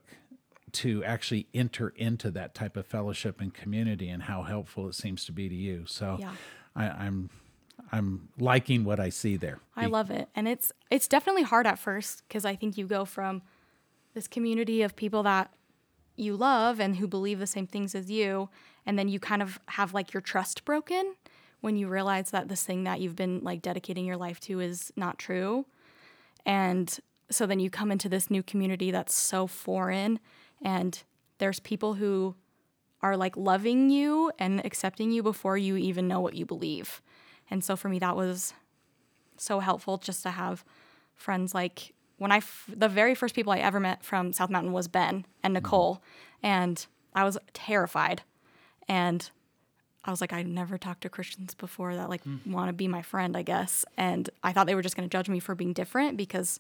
to 0.74 1.04
actually 1.04 1.48
enter 1.54 1.90
into 1.96 2.30
that 2.32 2.54
type 2.54 2.76
of 2.76 2.86
fellowship 2.86 3.40
and 3.40 3.54
community 3.54 4.10
and 4.10 4.24
how 4.24 4.44
helpful 4.44 4.88
it 4.90 4.96
seems 4.96 5.26
to 5.26 5.32
be 5.32 5.48
to 5.50 5.56
you. 5.56 5.86
So 5.86 6.18
yeah. 6.20 6.32
I, 6.76 6.90
I'm 6.90 7.30
I'm 7.92 8.30
liking 8.38 8.84
what 8.84 9.00
I 9.00 9.10
see 9.10 9.38
there. 9.38 9.60
I 9.76 9.86
love 9.86 10.12
it. 10.12 10.28
And 10.36 10.48
it's 10.48 10.72
it's 10.92 11.08
definitely 11.08 11.44
hard 11.44 11.66
at 11.66 11.80
first 11.80 12.24
because 12.28 12.46
I 12.46 12.56
think 12.56 12.78
you 12.78 12.86
go 12.86 13.06
from 13.06 13.42
this 14.14 14.28
community 14.28 14.82
of 14.82 14.96
people 14.96 15.24
that 15.24 15.54
you 16.16 16.36
love 16.36 16.80
and 16.80 16.98
who 16.98 17.08
believe 17.08 17.40
the 17.40 17.48
same 17.48 17.68
things 17.68 17.94
as 17.94 18.10
you 18.10 18.50
and 18.86 18.98
then 18.98 19.08
you 19.08 19.20
kind 19.20 19.42
of 19.42 19.60
have 19.68 19.94
like 19.94 20.14
your 20.14 20.22
trust 20.22 20.66
broken 20.66 21.16
when 21.62 21.76
you 21.76 21.88
realize 21.88 22.32
that 22.32 22.48
this 22.48 22.64
thing 22.64 22.84
that 22.86 23.02
you've 23.02 23.16
been 23.16 23.42
like 23.44 23.62
dedicating 23.62 24.06
your 24.06 24.18
life 24.18 24.40
to 24.40 24.60
is 24.60 24.92
not 24.96 25.20
true. 25.20 25.66
And 26.46 26.98
so 27.30 27.46
then 27.46 27.60
you 27.60 27.70
come 27.70 27.92
into 27.92 28.08
this 28.08 28.32
new 28.32 28.42
community 28.42 28.90
that's 28.92 29.14
so 29.14 29.48
foreign 29.48 30.20
and 30.62 31.04
there's 31.38 31.60
people 31.60 31.96
who 31.96 32.36
are 33.02 33.16
like 33.16 33.38
loving 33.38 33.90
you 33.90 34.32
and 34.40 34.66
accepting 34.66 35.12
you 35.12 35.22
before 35.22 35.58
you 35.58 35.78
even 35.78 36.08
know 36.08 36.20
what 36.20 36.36
you 36.36 36.46
believe. 36.46 37.02
And 37.50 37.64
so 37.64 37.76
for 37.76 37.90
me, 37.90 38.00
that 38.00 38.16
was 38.16 38.54
so 39.38 39.60
helpful 39.60 39.98
just 39.98 40.24
to 40.24 40.32
have 40.32 40.66
friends 41.16 41.54
like 41.54 41.94
when 42.18 42.32
I, 42.32 42.38
f- 42.38 42.70
the 42.76 42.90
very 42.90 43.14
first 43.14 43.36
people 43.36 43.54
I 43.54 43.60
ever 43.60 43.80
met 43.80 44.04
from 44.04 44.34
South 44.34 44.50
Mountain 44.50 44.74
was 44.74 44.88
Ben 44.88 45.26
and 45.44 45.52
mm-hmm. 45.52 45.54
Nicole. 45.54 46.02
And 46.42 46.84
I 47.14 47.24
was 47.24 47.38
terrified. 47.54 48.24
And 48.88 49.30
I 50.04 50.12
was 50.12 50.22
like, 50.22 50.34
I 50.34 50.42
never 50.42 50.78
talked 50.78 51.02
to 51.02 51.10
Christians 51.10 51.54
before 51.54 51.96
that 51.96 52.10
like 52.10 52.24
mm. 52.24 52.46
want 52.48 52.70
to 52.70 52.74
be 52.74 52.88
my 52.88 53.02
friend, 53.02 53.36
I 53.36 53.44
guess. 53.44 53.86
And 53.98 54.30
I 54.44 54.54
thought 54.54 54.66
they 54.66 54.76
were 54.76 54.82
just 54.82 54.96
going 54.96 55.08
to 55.08 55.16
judge 55.16 55.30
me 55.30 55.40
for 55.40 55.54
being 55.54 55.74
different 55.74 56.18
because 56.18 56.60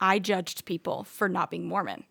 I 0.00 0.18
judged 0.18 0.64
people 0.64 1.04
for 1.04 1.28
not 1.28 1.50
being 1.50 1.66
Mormon. 1.66 2.04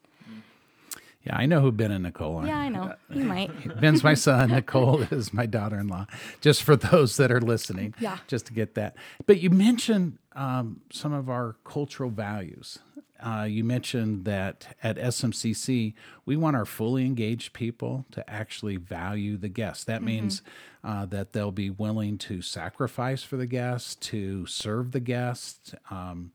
Yeah, 1.28 1.36
I 1.36 1.46
know 1.46 1.60
who 1.60 1.74
Ben 1.74 1.92
and 1.92 2.04
Nicole 2.04 2.38
are. 2.38 2.48
Yeah, 2.48 2.58
I 2.58 2.70
know. 2.70 2.94
You 3.10 3.26
might. 3.26 3.80
Ben's 3.82 4.02
my 4.02 4.14
son. 4.14 4.50
Nicole 4.50 5.02
is 5.12 5.34
my 5.34 5.46
daughter-in-law. 5.46 6.06
Just 6.40 6.64
for 6.64 6.78
those 6.78 7.18
that 7.18 7.34
are 7.34 7.42
listening. 7.42 7.94
Yeah. 8.00 8.20
Just 8.28 8.46
to 8.46 8.54
get 8.54 8.76
that. 8.76 8.96
But 9.26 9.42
you 9.42 9.50
mentioned 9.50 10.20
um, 10.38 10.80
some 10.90 11.12
of 11.12 11.30
our 11.30 11.58
cultural 11.66 12.10
values. 12.10 12.80
Uh, 13.22 13.46
you 13.50 13.66
mentioned 13.66 14.24
that 14.24 14.74
at 14.82 14.96
SMCC, 14.96 15.96
we 16.26 16.38
want 16.38 16.56
our 16.56 16.66
fully 16.66 17.06
engaged 17.06 17.52
people 17.52 18.06
to 18.12 18.28
actually 18.30 18.78
value 18.78 19.36
the 19.36 19.50
guests. 19.50 19.84
That 19.84 19.98
mm-hmm. 19.98 20.06
means 20.06 20.42
uh, 20.82 21.08
that 21.08 21.34
they'll 21.34 21.52
be 21.52 21.70
willing 21.70 22.18
to 22.20 22.42
sacrifice 22.42 23.24
for 23.24 23.36
the 23.36 23.48
guests, 23.48 23.96
to 23.96 24.46
serve 24.46 24.92
the 24.92 25.02
guests, 25.02 25.76
um, 25.92 26.32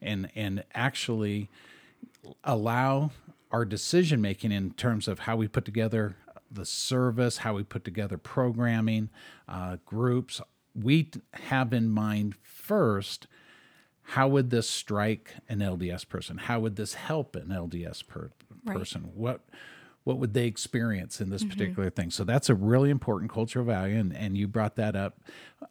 and 0.00 0.30
and 0.36 0.62
actually 0.72 1.48
allow 2.44 3.10
our 3.50 3.64
decision 3.64 4.20
making 4.20 4.52
in 4.52 4.72
terms 4.72 5.08
of 5.08 5.20
how 5.20 5.36
we 5.36 5.48
put 5.48 5.64
together 5.64 6.16
the 6.50 6.64
service, 6.64 7.38
how 7.38 7.54
we 7.54 7.62
put 7.62 7.84
together 7.84 8.16
programming, 8.18 9.08
uh, 9.48 9.76
groups, 9.84 10.40
we 10.74 11.10
have 11.32 11.72
in 11.72 11.88
mind 11.88 12.34
first 12.42 13.26
how 14.10 14.28
would 14.28 14.50
this 14.50 14.70
strike 14.70 15.34
an 15.48 15.58
LDS 15.58 16.08
person? 16.08 16.38
How 16.38 16.60
would 16.60 16.76
this 16.76 16.94
help 16.94 17.34
an 17.34 17.48
LDS 17.48 18.06
per- 18.06 18.30
person? 18.64 19.02
Right. 19.02 19.14
What 19.14 19.40
what 20.04 20.18
would 20.18 20.34
they 20.34 20.46
experience 20.46 21.20
in 21.20 21.30
this 21.30 21.42
mm-hmm. 21.42 21.50
particular 21.50 21.90
thing? 21.90 22.12
So 22.12 22.22
that's 22.22 22.48
a 22.48 22.54
really 22.54 22.90
important 22.90 23.32
cultural 23.32 23.64
value, 23.64 23.98
and, 23.98 24.16
and 24.16 24.38
you 24.38 24.46
brought 24.46 24.76
that 24.76 24.94
up. 24.94 25.18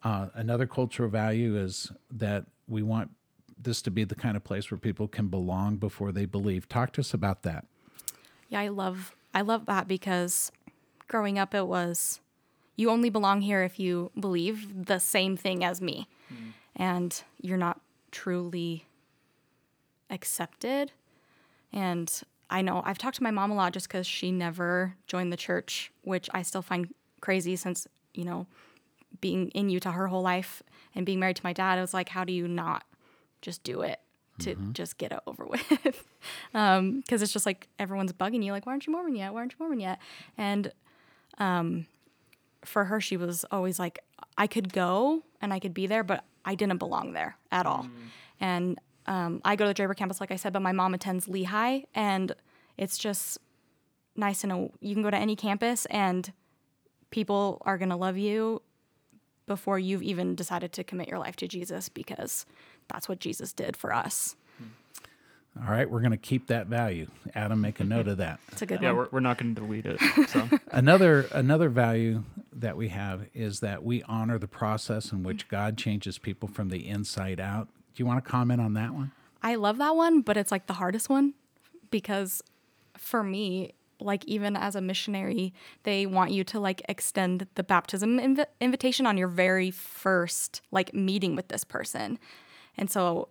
Uh, 0.04 0.28
another 0.34 0.66
cultural 0.66 1.08
value 1.08 1.56
is 1.56 1.90
that 2.10 2.44
we 2.68 2.82
want 2.82 3.12
this 3.58 3.82
to 3.82 3.90
be 3.90 4.04
the 4.04 4.14
kind 4.14 4.36
of 4.36 4.44
place 4.44 4.70
where 4.70 4.78
people 4.78 5.08
can 5.08 5.28
belong 5.28 5.76
before 5.76 6.12
they 6.12 6.26
believe. 6.26 6.68
Talk 6.68 6.92
to 6.92 7.00
us 7.00 7.14
about 7.14 7.42
that. 7.42 7.64
Yeah, 8.48 8.60
I 8.60 8.68
love 8.68 9.14
I 9.34 9.42
love 9.42 9.66
that 9.66 9.88
because 9.88 10.52
growing 11.08 11.38
up 11.38 11.54
it 11.54 11.66
was 11.66 12.20
you 12.76 12.90
only 12.90 13.10
belong 13.10 13.40
here 13.40 13.62
if 13.62 13.80
you 13.80 14.10
believe 14.18 14.86
the 14.86 14.98
same 14.98 15.36
thing 15.36 15.64
as 15.64 15.80
me. 15.80 16.08
Mm. 16.32 16.52
And 16.76 17.22
you're 17.40 17.56
not 17.56 17.80
truly 18.10 18.84
accepted. 20.10 20.92
And 21.72 22.12
I 22.50 22.62
know 22.62 22.82
I've 22.84 22.98
talked 22.98 23.16
to 23.16 23.22
my 23.22 23.30
mom 23.30 23.50
a 23.50 23.54
lot 23.54 23.72
just 23.72 23.88
because 23.88 24.06
she 24.06 24.30
never 24.30 24.94
joined 25.06 25.32
the 25.32 25.36
church, 25.36 25.90
which 26.02 26.28
I 26.32 26.42
still 26.42 26.62
find 26.62 26.94
crazy 27.20 27.56
since, 27.56 27.88
you 28.14 28.24
know, 28.24 28.46
being 29.20 29.48
in 29.48 29.70
Utah 29.70 29.92
her 29.92 30.08
whole 30.08 30.22
life 30.22 30.62
and 30.94 31.06
being 31.06 31.18
married 31.18 31.36
to 31.36 31.44
my 31.44 31.52
dad, 31.52 31.78
it 31.78 31.80
was 31.80 31.94
like, 31.94 32.10
how 32.10 32.24
do 32.24 32.32
you 32.32 32.46
not 32.46 32.84
just 33.42 33.62
do 33.62 33.82
it? 33.82 34.00
to 34.38 34.54
mm-hmm. 34.54 34.72
just 34.72 34.98
get 34.98 35.12
it 35.12 35.20
over 35.26 35.46
with. 35.50 35.68
Because 35.68 35.98
um, 36.54 37.02
it's 37.08 37.32
just 37.32 37.46
like 37.46 37.68
everyone's 37.78 38.12
bugging 38.12 38.44
you, 38.44 38.52
like, 38.52 38.66
why 38.66 38.72
aren't 38.72 38.86
you 38.86 38.92
Mormon 38.92 39.16
yet? 39.16 39.32
Why 39.32 39.40
aren't 39.40 39.52
you 39.52 39.58
Mormon 39.58 39.80
yet? 39.80 39.98
And 40.36 40.72
um, 41.38 41.86
for 42.64 42.84
her, 42.84 43.00
she 43.00 43.16
was 43.16 43.44
always 43.50 43.78
like, 43.78 44.00
I 44.36 44.46
could 44.46 44.72
go 44.72 45.22
and 45.40 45.52
I 45.52 45.58
could 45.58 45.74
be 45.74 45.86
there, 45.86 46.04
but 46.04 46.24
I 46.44 46.54
didn't 46.54 46.78
belong 46.78 47.12
there 47.12 47.36
at 47.50 47.66
all. 47.66 47.84
Mm. 47.84 47.90
And 48.40 48.80
um, 49.06 49.40
I 49.44 49.56
go 49.56 49.64
to 49.64 49.68
the 49.68 49.74
Draper 49.74 49.94
campus, 49.94 50.20
like 50.20 50.30
I 50.30 50.36
said, 50.36 50.52
but 50.52 50.62
my 50.62 50.72
mom 50.72 50.94
attends 50.94 51.26
Lehi, 51.26 51.84
and 51.94 52.34
it's 52.76 52.98
just 52.98 53.38
nice 54.16 54.40
to 54.40 54.46
know 54.46 54.72
you 54.80 54.94
can 54.94 55.02
go 55.02 55.10
to 55.10 55.16
any 55.16 55.36
campus 55.36 55.86
and 55.86 56.32
people 57.10 57.62
are 57.66 57.78
going 57.78 57.90
to 57.90 57.96
love 57.96 58.16
you 58.16 58.62
before 59.46 59.78
you've 59.78 60.02
even 60.02 60.34
decided 60.34 60.72
to 60.72 60.84
commit 60.84 61.08
your 61.08 61.18
life 61.18 61.36
to 61.36 61.48
Jesus 61.48 61.88
because 61.88 62.46
that's 62.88 63.08
what 63.08 63.20
Jesus 63.20 63.52
did 63.52 63.76
for 63.76 63.92
us. 63.92 64.36
Hmm. 64.58 65.64
All 65.64 65.72
right, 65.72 65.88
we're 65.88 66.00
going 66.00 66.10
to 66.10 66.16
keep 66.16 66.48
that 66.48 66.66
value. 66.66 67.08
Adam, 67.34 67.60
make 67.60 67.80
a 67.80 67.84
note 67.84 68.08
of 68.08 68.18
that. 68.18 68.40
It's 68.52 68.62
a 68.62 68.66
good 68.66 68.82
yeah, 68.82 68.88
one. 68.90 68.96
we're, 68.96 69.08
we're 69.12 69.20
not 69.20 69.38
going 69.38 69.54
to 69.54 69.60
delete 69.60 69.86
it. 69.86 70.00
So. 70.28 70.48
another 70.70 71.26
another 71.32 71.68
value 71.68 72.24
that 72.52 72.76
we 72.76 72.88
have 72.88 73.26
is 73.34 73.60
that 73.60 73.84
we 73.84 74.02
honor 74.04 74.38
the 74.38 74.48
process 74.48 75.12
in 75.12 75.22
which 75.22 75.48
God 75.48 75.76
changes 75.76 76.18
people 76.18 76.48
from 76.48 76.68
the 76.68 76.88
inside 76.88 77.38
out. 77.38 77.68
Do 77.94 78.02
you 78.02 78.06
want 78.06 78.24
to 78.24 78.30
comment 78.30 78.60
on 78.60 78.74
that 78.74 78.92
one? 78.92 79.12
I 79.42 79.54
love 79.54 79.78
that 79.78 79.94
one, 79.94 80.22
but 80.22 80.36
it's 80.36 80.50
like 80.50 80.66
the 80.66 80.74
hardest 80.74 81.08
one 81.08 81.34
because 81.90 82.42
for 82.96 83.22
me, 83.22 83.72
like 84.00 84.24
even 84.26 84.56
as 84.56 84.76
a 84.76 84.80
missionary, 84.80 85.54
they 85.82 86.06
want 86.06 86.30
you 86.30 86.44
to 86.44 86.60
like 86.60 86.82
extend 86.88 87.46
the 87.54 87.62
baptism 87.62 88.18
inv- 88.18 88.46
invitation 88.60 89.06
on 89.06 89.16
your 89.16 89.28
very 89.28 89.70
first 89.70 90.60
like 90.70 90.94
meeting 90.94 91.34
with 91.34 91.48
this 91.48 91.64
person. 91.64 92.18
And 92.76 92.90
so, 92.90 93.28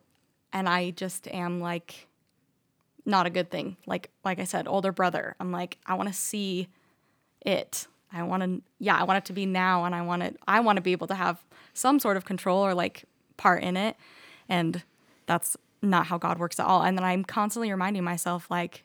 and 0.52 0.68
I 0.68 0.92
just 0.92 1.28
am 1.28 1.60
like, 1.60 2.08
not 3.06 3.28
a 3.28 3.30
good 3.30 3.52
thing. 3.52 3.78
Like, 3.86 4.10
like 4.24 4.40
I 4.40 4.46
said, 4.46 4.68
older 4.68 4.92
brother. 4.92 5.36
I'm 5.40 5.52
like, 5.52 5.78
I 5.86 5.94
want 5.94 6.10
to 6.10 6.16
see 6.16 6.68
it. 7.46 7.88
I 8.12 8.24
want 8.24 8.44
to, 8.44 8.62
yeah, 8.80 8.96
I 8.96 9.04
want 9.04 9.18
it 9.18 9.26
to 9.26 9.34
be 9.34 9.46
now, 9.46 9.84
and 9.84 9.94
I 9.94 10.02
want 10.02 10.24
it. 10.24 10.38
I 10.48 10.62
want 10.62 10.78
to 10.78 10.82
be 10.82 10.94
able 10.94 11.08
to 11.08 11.16
have 11.16 11.44
some 11.74 12.00
sort 12.00 12.18
of 12.18 12.26
control 12.26 12.66
or 12.66 12.74
like 12.74 13.04
part 13.38 13.62
in 13.62 13.76
it, 13.76 13.98
and 14.48 14.82
that's 15.26 15.58
not 15.82 16.08
how 16.08 16.18
God 16.18 16.40
works 16.40 16.60
at 16.60 16.66
all. 16.66 16.82
And 16.82 16.98
then 16.98 17.04
I'm 17.04 17.24
constantly 17.24 17.70
reminding 17.70 18.04
myself, 18.04 18.50
like, 18.50 18.84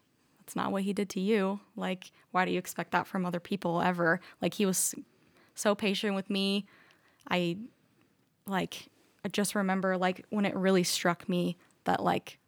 that's 0.51 0.57
not 0.57 0.73
what 0.73 0.83
He 0.83 0.93
did 0.93 1.09
to 1.11 1.21
you. 1.21 1.61
Like, 1.77 2.11
why 2.33 2.45
do 2.45 2.51
you 2.51 2.59
expect 2.59 2.91
that 2.91 3.07
from 3.07 3.25
other 3.25 3.39
people 3.39 3.81
ever? 3.81 4.21
Like, 4.43 4.55
He 4.55 4.67
was 4.67 4.97
so 5.55 5.77
patient 5.77 6.17
with 6.17 6.29
me. 6.29 6.67
I 7.31 7.57
like 8.47 8.89
I 9.25 9.29
just 9.29 9.55
remember 9.55 9.97
like 9.97 10.25
when 10.31 10.47
it 10.47 10.57
really 10.57 10.83
struck 10.83 11.29
me 11.29 11.57
that 11.85 12.03
like 12.03 12.39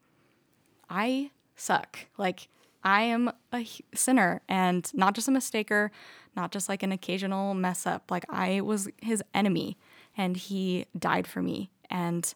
I 0.90 1.30
suck. 1.54 1.98
Like 2.18 2.48
I 2.82 3.02
am 3.02 3.30
a 3.52 3.64
sinner 3.94 4.40
and 4.48 4.90
not 4.94 5.14
just 5.14 5.28
a 5.28 5.30
mistaker, 5.30 5.90
not 6.34 6.50
just 6.50 6.68
like 6.68 6.82
an 6.82 6.90
occasional 6.90 7.54
mess 7.54 7.86
up. 7.86 8.10
Like 8.10 8.24
I 8.28 8.62
was 8.62 8.88
his 9.00 9.22
enemy 9.34 9.76
and 10.16 10.36
he 10.36 10.86
died 10.98 11.28
for 11.28 11.42
me 11.42 11.70
and 11.88 12.34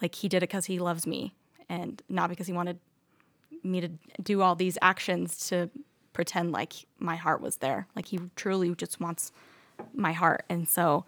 like 0.00 0.14
he 0.14 0.28
did 0.28 0.42
it 0.42 0.46
cuz 0.46 0.66
he 0.66 0.78
loves 0.78 1.06
me 1.06 1.34
and 1.68 2.00
not 2.08 2.30
because 2.30 2.46
he 2.46 2.52
wanted 2.52 2.78
me 3.62 3.80
to 3.80 3.88
do 4.22 4.42
all 4.42 4.54
these 4.54 4.78
actions 4.82 5.48
to 5.48 5.70
pretend 6.12 6.52
like 6.52 6.74
my 6.98 7.16
heart 7.16 7.40
was 7.40 7.58
there. 7.58 7.86
Like 7.96 8.06
he 8.06 8.20
truly 8.36 8.74
just 8.74 9.00
wants 9.00 9.32
my 9.94 10.12
heart. 10.12 10.44
And 10.48 10.68
so 10.68 11.04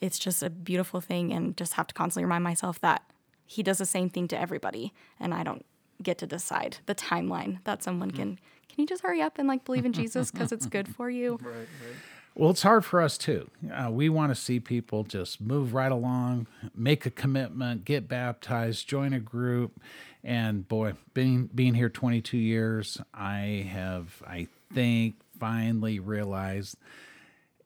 it's 0.00 0.18
just 0.18 0.42
a 0.42 0.50
beautiful 0.50 1.00
thing 1.00 1.32
and 1.32 1.56
just 1.56 1.74
have 1.74 1.86
to 1.88 1.94
constantly 1.94 2.24
remind 2.24 2.44
myself 2.44 2.80
that 2.80 3.02
he 3.46 3.62
does 3.62 3.78
the 3.78 3.86
same 3.86 4.08
thing 4.08 4.28
to 4.28 4.38
everybody 4.38 4.92
and 5.20 5.34
I 5.34 5.42
don't 5.42 5.64
get 6.02 6.18
to 6.18 6.26
decide 6.26 6.78
the 6.86 6.94
timeline 6.94 7.58
that 7.64 7.82
someone 7.82 8.10
can 8.10 8.38
can 8.68 8.80
you 8.80 8.86
just 8.86 9.02
hurry 9.02 9.20
up 9.20 9.38
and 9.38 9.46
like 9.46 9.64
believe 9.64 9.84
in 9.84 9.92
Jesus 9.92 10.30
because 10.30 10.50
it's 10.50 10.66
good 10.66 10.88
for 10.88 11.10
you. 11.10 11.38
Right, 11.42 11.54
right. 11.54 11.96
Well, 12.34 12.48
it's 12.48 12.62
hard 12.62 12.86
for 12.86 13.02
us 13.02 13.18
too. 13.18 13.50
Uh, 13.70 13.90
we 13.90 14.08
want 14.08 14.34
to 14.34 14.34
see 14.34 14.58
people 14.58 15.04
just 15.04 15.38
move 15.38 15.74
right 15.74 15.92
along, 15.92 16.46
make 16.74 17.04
a 17.04 17.10
commitment, 17.10 17.84
get 17.84 18.08
baptized, 18.08 18.88
join 18.88 19.12
a 19.12 19.20
group, 19.20 19.78
and 20.24 20.66
boy, 20.66 20.94
being 21.14 21.48
being 21.54 21.74
here 21.74 21.88
22 21.88 22.36
years, 22.38 23.00
I 23.12 23.66
have, 23.70 24.22
I 24.26 24.48
think, 24.72 25.16
finally 25.38 25.98
realized 25.98 26.76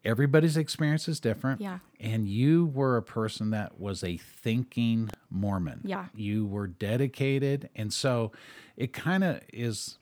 everybody's 0.04 0.56
experience 0.56 1.08
is 1.08 1.20
different. 1.20 1.60
Yeah. 1.60 1.78
And 2.00 2.26
you 2.28 2.66
were 2.66 2.96
a 2.96 3.02
person 3.02 3.50
that 3.50 3.78
was 3.78 4.02
a 4.02 4.16
thinking 4.16 5.10
Mormon. 5.30 5.80
Yeah. 5.84 6.06
You 6.14 6.46
were 6.46 6.66
dedicated, 6.66 7.68
and 7.74 7.92
so 7.92 8.32
it 8.76 8.92
kind 8.92 9.24
of 9.24 9.40
is, 9.52 9.98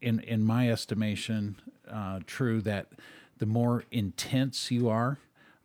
in 0.00 0.20
in 0.20 0.44
my 0.44 0.70
estimation, 0.70 1.56
uh, 1.90 2.20
true 2.26 2.60
that 2.62 2.92
the 3.38 3.46
more 3.46 3.84
intense 3.90 4.70
you 4.70 4.88
are 4.88 5.18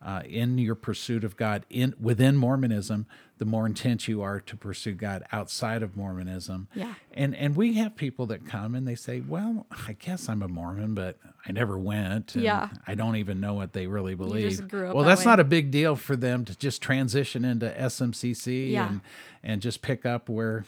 uh, 0.04 0.22
in 0.26 0.58
your 0.58 0.74
pursuit 0.74 1.24
of 1.24 1.36
God 1.36 1.64
in 1.70 1.94
within 2.00 2.36
Mormonism, 2.36 3.06
the 3.38 3.44
more 3.44 3.66
intense 3.66 4.06
you 4.06 4.22
are 4.22 4.38
to 4.40 4.56
pursue 4.56 4.94
God 4.94 5.24
outside 5.32 5.82
of 5.82 5.96
Mormonism. 5.96 6.68
Yeah. 6.74 6.94
And 7.12 7.34
and 7.34 7.56
we 7.56 7.74
have 7.74 7.96
people 7.96 8.26
that 8.26 8.46
come 8.46 8.74
and 8.74 8.86
they 8.86 8.94
say, 8.94 9.20
"Well, 9.20 9.66
I 9.88 9.94
guess 9.94 10.28
I'm 10.28 10.40
a 10.42 10.48
Mormon, 10.48 10.94
but 10.94 11.18
I 11.46 11.50
never 11.52 11.76
went. 11.76 12.34
and 12.36 12.44
Yeah. 12.44 12.68
I 12.86 12.94
don't 12.94 13.16
even 13.16 13.40
know 13.40 13.54
what 13.54 13.72
they 13.72 13.86
really 13.88 14.14
believe." 14.14 14.50
just 14.50 14.68
grew 14.68 14.88
up 14.88 14.94
well, 14.94 15.04
that 15.04 15.10
that's 15.10 15.22
way. 15.26 15.32
not 15.32 15.40
a 15.40 15.44
big 15.44 15.70
deal 15.72 15.96
for 15.96 16.14
them 16.16 16.44
to 16.44 16.56
just 16.56 16.80
transition 16.80 17.44
into 17.44 17.66
SMCC 17.80 18.70
Yeah. 18.70 18.88
and 18.88 19.00
and 19.42 19.60
just 19.62 19.82
pick 19.82 20.06
up 20.06 20.28
where 20.28 20.64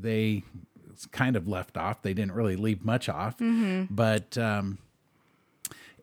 they 0.00 0.42
kind 1.12 1.36
of 1.36 1.46
left 1.46 1.76
off. 1.76 2.02
They 2.02 2.12
didn't 2.14 2.32
really 2.32 2.56
leave 2.56 2.84
much 2.84 3.08
off, 3.08 3.38
Mm-hmm. 3.38 3.94
but 3.94 4.36
um, 4.36 4.78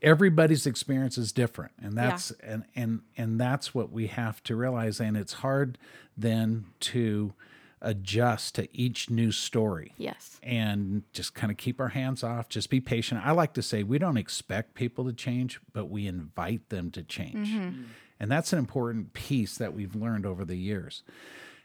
everybody's 0.06 0.66
experience 0.66 1.18
is 1.18 1.34
different, 1.34 1.74
and 1.82 1.98
that's 1.98 2.32
and 2.42 2.64
and 2.76 3.02
and 3.18 3.40
that's 3.42 3.74
what 3.76 3.92
we 3.92 4.08
have 4.08 4.42
to 4.44 4.56
realize. 4.56 5.02
And 5.02 5.18
it's 5.18 5.34
hard 5.34 5.78
then 6.16 6.68
to 6.80 7.34
adjust 7.82 8.56
to 8.56 8.68
each 8.76 9.10
new 9.12 9.32
story 9.32 9.94
Yes. 9.98 10.40
and 10.42 11.04
just 11.14 11.36
kind 11.36 11.52
of 11.52 11.58
keep 11.58 11.80
our 11.80 11.90
hands 11.90 12.24
off, 12.24 12.50
just 12.50 12.70
be 12.70 12.80
patient. 12.80 13.22
I 13.24 13.32
like 13.32 13.54
to 13.56 13.62
say 13.62 13.84
we 13.84 14.00
don't 14.00 14.18
expect 14.18 14.74
people 14.74 15.06
to 15.06 15.14
change, 15.14 15.60
but 15.72 15.86
we 15.86 16.08
invite 16.08 16.70
them 16.70 16.90
to 16.92 17.04
change. 17.04 17.50
Mm-hmm. 17.50 17.84
And 18.20 18.32
that's 18.32 18.54
an 18.54 18.60
important 18.60 19.14
piece 19.14 19.58
that 19.58 19.74
we've 19.74 19.94
learned 19.94 20.26
over 20.26 20.46
the 20.46 20.56
years. 20.56 21.04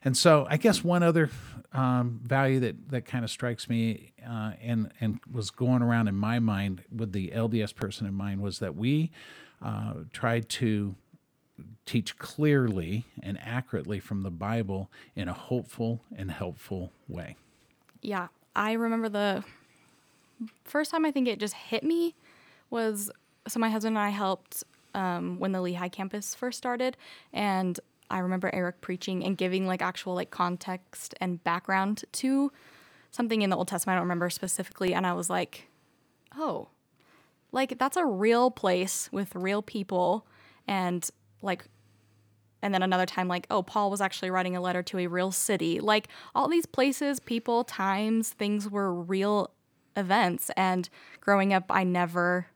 And 0.05 0.17
so 0.17 0.47
I 0.49 0.57
guess 0.57 0.83
one 0.83 1.03
other 1.03 1.31
um, 1.73 2.21
value 2.23 2.61
that, 2.61 2.91
that 2.91 3.05
kind 3.05 3.25
of 3.25 3.31
strikes 3.31 3.69
me 3.69 4.13
uh, 4.27 4.53
and, 4.63 4.93
and 5.01 5.21
was 5.31 5.51
going 5.51 5.83
around 5.83 6.09
in 6.09 6.15
my 6.15 6.39
mind 6.39 6.83
with 6.95 7.13
the 7.13 7.29
LDS 7.29 7.75
person 7.75 8.07
in 8.07 8.15
mind 8.15 8.41
was 8.41 8.59
that 8.59 8.77
we 8.77 9.11
uh, 9.63 9.95
tried 10.13 10.49
to 10.49 10.95
teach 11.85 12.17
clearly 12.19 13.05
and 13.23 13.39
accurately 13.43 14.01
from 14.01 14.23
the 14.23 14.31
Bible 14.31 14.91
in 15.15 15.29
a 15.29 15.33
hopeful 15.33 16.01
and 16.17 16.31
helpful 16.31 16.93
way. 17.09 17.37
Yeah, 18.01 18.29
I 18.57 18.73
remember 18.73 19.09
the 19.09 19.45
first 20.65 20.91
time 20.91 21.05
I 21.05 21.11
think 21.11 21.29
it 21.29 21.39
just 21.39 21.55
hit 21.55 21.83
me 21.83 22.15
was 22.71 23.11
so 23.47 23.59
my 23.59 23.69
husband 23.69 23.97
and 23.97 24.05
I 24.05 24.11
helped 24.11 24.65
um, 24.95 25.39
when 25.39 25.53
the 25.53 25.59
Lehi 25.59 25.91
campus 25.91 26.35
first 26.35 26.59
started, 26.59 26.97
and 27.33 27.79
I 28.11 28.19
remember 28.19 28.51
Eric 28.53 28.81
preaching 28.81 29.25
and 29.25 29.37
giving 29.37 29.67
like 29.67 29.83
actual 29.83 30.15
like 30.15 30.31
context 30.31 31.15
and 31.21 31.43
background 31.43 32.05
to 32.13 32.53
something 33.11 33.43
in 33.43 33.51
the 33.51 33.57
Old 33.57 33.69
Testament. 33.69 33.97
I 33.97 33.99
don't 33.99 34.05
remember 34.05 34.31
specifically, 34.31 34.95
and 34.95 35.07
I 35.07 35.13
was 35.13 35.31
like, 35.31 35.69
oh, 36.37 36.69
like 37.53 37.79
that's 37.79 37.97
a 37.97 38.05
real 38.05 38.51
place 38.51 39.09
with 39.13 39.35
real 39.35 39.63
people, 39.63 40.27
and 40.67 41.09
like 41.43 41.65
and 42.63 42.75
then 42.75 42.83
another 42.83 43.07
time 43.07 43.29
like 43.29 43.47
oh 43.51 43.63
paul 43.63 43.91
was 43.91 44.01
actually 44.01 44.31
writing 44.31 44.57
a 44.57 44.61
letter 44.61 44.83
to 44.83 44.99
a 44.99 45.07
real 45.07 45.33
city 45.33 45.81
like 45.81 46.09
all 46.35 46.49
these 46.49 46.67
places 46.67 47.19
people 47.19 47.65
times 47.65 48.31
things 48.31 48.69
were 48.69 48.93
real 48.93 49.51
events 49.97 50.51
and 50.57 50.89
growing 51.21 51.53
up 51.53 51.65
i 51.71 51.83
never 51.83 52.47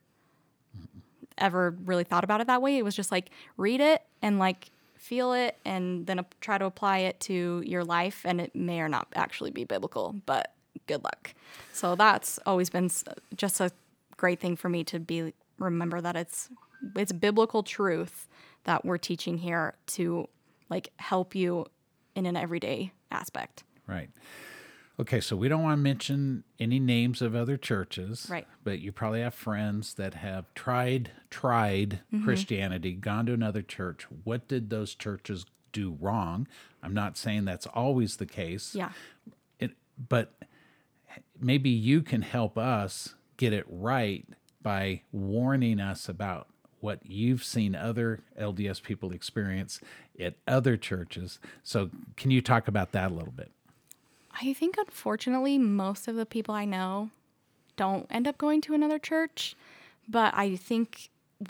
ever 1.37 1.75
really 1.85 2.03
thought 2.03 2.23
about 2.23 2.39
it 2.39 2.47
that 2.47 2.61
way 2.61 2.77
it 2.77 2.85
was 2.85 2.95
just 2.95 3.11
like 3.11 3.29
read 3.57 3.81
it 3.81 4.03
and 4.21 4.39
like 4.39 4.69
feel 5.05 5.33
it 5.33 5.55
and 5.63 6.07
then 6.07 6.25
try 6.41 6.57
to 6.57 6.65
apply 6.65 6.97
it 6.99 7.19
to 7.19 7.61
your 7.63 7.83
life 7.83 8.21
and 8.25 8.41
it 8.41 8.55
may 8.55 8.79
or 8.79 8.89
not 8.89 9.07
actually 9.15 9.51
be 9.51 9.63
biblical 9.63 10.15
but 10.25 10.53
good 10.87 11.03
luck 11.03 11.33
so 11.71 11.93
that's 11.95 12.39
always 12.45 12.71
been 12.71 12.89
just 13.35 13.61
a 13.61 13.71
great 14.17 14.39
thing 14.39 14.55
for 14.55 14.67
me 14.67 14.83
to 14.83 14.99
be 14.99 15.31
remember 15.59 16.01
that 16.01 16.15
it's 16.15 16.49
it's 16.95 17.11
biblical 17.11 17.61
truth 17.61 18.27
that 18.63 18.83
we're 18.83 18.97
teaching 18.97 19.37
here 19.37 19.75
to 19.85 20.27
like 20.69 20.89
help 20.97 21.35
you 21.35 21.65
in 22.15 22.25
an 22.25 22.35
everyday 22.35 22.91
aspect 23.11 23.63
Right. 23.87 24.09
Okay, 24.99 25.19
so 25.19 25.35
we 25.35 25.49
don't 25.49 25.61
want 25.61 25.73
to 25.77 25.81
mention 25.83 26.43
any 26.59 26.79
names 26.79 27.21
of 27.21 27.35
other 27.35 27.57
churches. 27.57 28.27
Right. 28.29 28.47
But 28.63 28.79
you 28.79 28.91
probably 28.91 29.21
have 29.21 29.33
friends 29.33 29.93
that 29.95 30.13
have 30.15 30.53
tried 30.53 31.11
tried 31.29 31.99
Mm-hmm. 32.13 32.23
Christianity, 32.23 32.93
gone 32.93 33.25
to 33.25 33.33
another 33.33 33.61
church. 33.61 34.07
What 34.23 34.47
did 34.47 34.69
those 34.69 34.95
churches 34.95 35.45
do 35.73 35.97
wrong? 35.99 36.47
I'm 36.81 36.93
not 36.93 37.17
saying 37.17 37.43
that's 37.45 37.67
always 37.67 38.17
the 38.17 38.25
case. 38.25 38.73
yeah 38.75 38.91
It, 39.59 39.71
but 40.09 40.33
maybe 41.39 41.69
you 41.69 42.01
can 42.01 42.21
help 42.21 42.57
us 42.57 43.15
get 43.37 43.51
it 43.51 43.65
right 43.67 44.25
by 44.61 45.01
warning 45.11 45.79
us 45.81 46.07
about 46.07 46.47
what 46.79 46.99
you've 47.05 47.43
seen 47.43 47.75
other 47.75 48.21
LDS 48.39 48.81
people 48.81 49.11
experience 49.11 49.81
at 50.19 50.35
other 50.47 50.77
churches. 50.77 51.39
So, 51.63 51.89
can 52.15 52.31
you 52.31 52.41
talk 52.41 52.67
about 52.67 52.91
that 52.93 53.11
a 53.11 53.13
little 53.13 53.33
bit? 53.33 53.51
I 54.39 54.53
think 54.53 54.75
unfortunately 54.77 55.57
most 55.57 56.07
of 56.07 56.15
the 56.15 56.25
people 56.25 56.53
I 56.53 56.65
know 56.65 57.09
don't 57.77 58.07
end 58.09 58.27
up 58.27 58.37
going 58.37 58.61
to 58.61 58.73
another 58.73 58.99
church, 58.99 59.55
but 60.07 60.33
I 60.35 60.55
think 60.55 61.09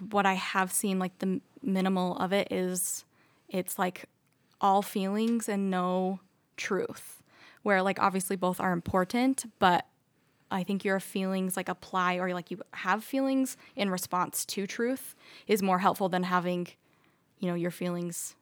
what 0.09 0.25
I 0.25 0.33
have 0.33 0.71
seen 0.71 0.99
like 0.99 1.17
the 1.19 1.41
minimal 1.61 2.17
of 2.17 2.31
it 2.33 2.51
is 2.51 3.05
it's 3.49 3.79
like 3.79 4.05
all 4.61 4.81
feelings 4.81 5.49
and 5.49 5.69
no 5.69 6.19
truth. 6.57 7.21
Where 7.63 7.81
like 7.81 7.99
obviously 7.99 8.35
both 8.35 8.59
are 8.59 8.71
important, 8.71 9.45
but 9.57 9.85
I 10.51 10.63
think 10.63 10.85
your 10.85 10.99
feelings 10.99 11.57
like 11.57 11.69
apply 11.69 12.15
or 12.15 12.33
like 12.33 12.51
you 12.51 12.61
have 12.73 13.03
feelings 13.03 13.57
in 13.75 13.89
response 13.89 14.45
to 14.45 14.67
truth 14.67 15.15
is 15.47 15.63
more 15.63 15.79
helpful 15.79 16.07
than 16.07 16.23
having 16.23 16.67
you 17.39 17.49
know 17.49 17.55
your 17.55 17.71
feelings 17.71 18.35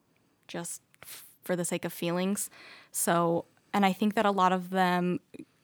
just 0.46 0.82
f- 1.02 1.24
for 1.42 1.56
the 1.56 1.64
sake 1.64 1.84
of 1.84 1.92
feelings. 1.92 2.50
So, 2.92 3.46
and 3.74 3.84
I 3.84 3.92
think 3.92 4.14
that 4.14 4.24
a 4.24 4.30
lot 4.30 4.52
of 4.52 4.70
them 4.70 5.20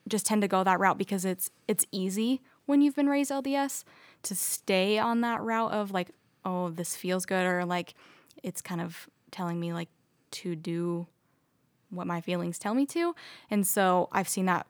just 0.09 0.27
tend 0.27 0.43
to 0.43 0.49
go 0.49 0.65
that 0.65 0.81
route 0.81 0.99
because 0.99 1.25
it's 1.25 1.51
it's 1.69 1.87
easy 1.93 2.43
when 2.67 2.83
you've 2.83 2.97
been 2.97 3.09
raised 3.09 3.31
LDS 3.31 3.85
to 4.25 4.35
stay 4.35 4.99
on 4.99 5.23
that 5.23 5.41
route 5.41 5.73
of 5.73 5.93
like, 5.93 6.11
oh, 6.45 6.69
this 6.71 6.97
feels 6.97 7.25
good 7.25 7.47
or 7.47 7.65
like 7.65 7.95
it's 8.43 8.61
kind 8.61 8.81
of 8.81 9.09
telling 9.31 9.59
me 9.59 9.73
like 9.73 9.89
to 10.33 10.57
do 10.57 11.07
what 11.91 12.07
my 12.07 12.21
feelings 12.21 12.59
tell 12.59 12.75
me 12.75 12.85
to. 12.87 13.15
And 13.51 13.67
so 13.67 14.09
I've 14.13 14.29
seen 14.29 14.47
that 14.47 14.67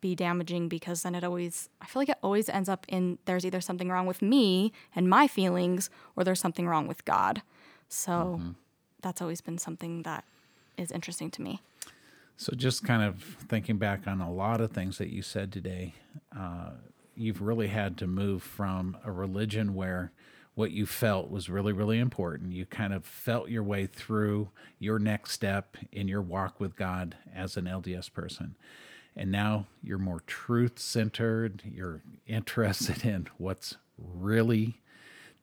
be 0.00 0.14
damaging 0.14 0.68
because 0.68 1.02
then 1.02 1.14
it 1.14 1.24
always 1.24 1.70
I 1.80 1.86
feel 1.86 2.00
like 2.00 2.08
it 2.10 2.18
always 2.22 2.48
ends 2.48 2.68
up 2.68 2.84
in 2.88 3.18
there's 3.24 3.46
either 3.46 3.60
something 3.60 3.88
wrong 3.88 4.06
with 4.06 4.20
me 4.20 4.72
and 4.94 5.08
my 5.08 5.26
feelings 5.28 5.88
or 6.14 6.24
there's 6.24 6.40
something 6.40 6.68
wrong 6.68 6.86
with 6.86 7.04
God. 7.06 7.40
So 7.88 8.12
mm-hmm. 8.38 8.50
that's 9.00 9.22
always 9.22 9.40
been 9.40 9.58
something 9.58 10.02
that 10.02 10.24
is 10.76 10.90
interesting 10.90 11.30
to 11.30 11.42
me. 11.42 11.62
So, 12.42 12.54
just 12.56 12.82
kind 12.82 13.04
of 13.04 13.22
thinking 13.22 13.76
back 13.76 14.08
on 14.08 14.20
a 14.20 14.28
lot 14.28 14.60
of 14.60 14.72
things 14.72 14.98
that 14.98 15.10
you 15.10 15.22
said 15.22 15.52
today, 15.52 15.94
uh, 16.36 16.70
you've 17.14 17.40
really 17.40 17.68
had 17.68 17.96
to 17.98 18.08
move 18.08 18.42
from 18.42 18.96
a 19.04 19.12
religion 19.12 19.74
where 19.74 20.10
what 20.56 20.72
you 20.72 20.84
felt 20.84 21.30
was 21.30 21.48
really, 21.48 21.72
really 21.72 22.00
important. 22.00 22.52
You 22.52 22.66
kind 22.66 22.92
of 22.92 23.04
felt 23.04 23.48
your 23.48 23.62
way 23.62 23.86
through 23.86 24.48
your 24.80 24.98
next 24.98 25.30
step 25.30 25.76
in 25.92 26.08
your 26.08 26.20
walk 26.20 26.58
with 26.58 26.74
God 26.74 27.14
as 27.32 27.56
an 27.56 27.66
LDS 27.66 28.12
person. 28.12 28.56
And 29.14 29.30
now 29.30 29.68
you're 29.80 29.98
more 29.98 30.20
truth 30.26 30.80
centered. 30.80 31.62
You're 31.64 32.02
interested 32.26 33.04
in 33.04 33.28
what's 33.38 33.76
really 33.96 34.80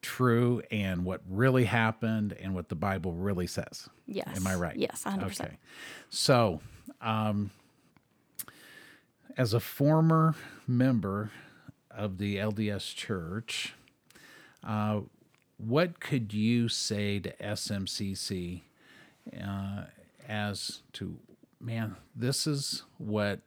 true 0.02 0.62
and 0.70 1.06
what 1.06 1.22
really 1.30 1.64
happened 1.64 2.34
and 2.34 2.54
what 2.54 2.68
the 2.68 2.76
Bible 2.76 3.14
really 3.14 3.48
says. 3.48 3.88
Yes. 4.06 4.36
Am 4.36 4.46
I 4.46 4.56
right? 4.56 4.76
Yes, 4.76 5.06
100%. 5.06 5.24
Okay. 5.24 5.58
So, 6.10 6.60
um, 7.02 7.52
as 9.38 9.54
a 9.54 9.60
former 9.60 10.36
member 10.68 11.32
of 11.92 12.18
the 12.18 12.38
LDS 12.38 12.96
Church, 12.96 13.74
uh, 14.64 15.02
what 15.58 16.00
could 16.00 16.34
you 16.34 16.70
say 16.70 17.20
to 17.20 17.34
SMCC 17.38 18.62
uh, 19.42 19.84
as 20.28 20.82
to, 20.94 21.18
man, 21.60 21.96
this 22.16 22.48
is 22.48 22.84
what 22.98 23.40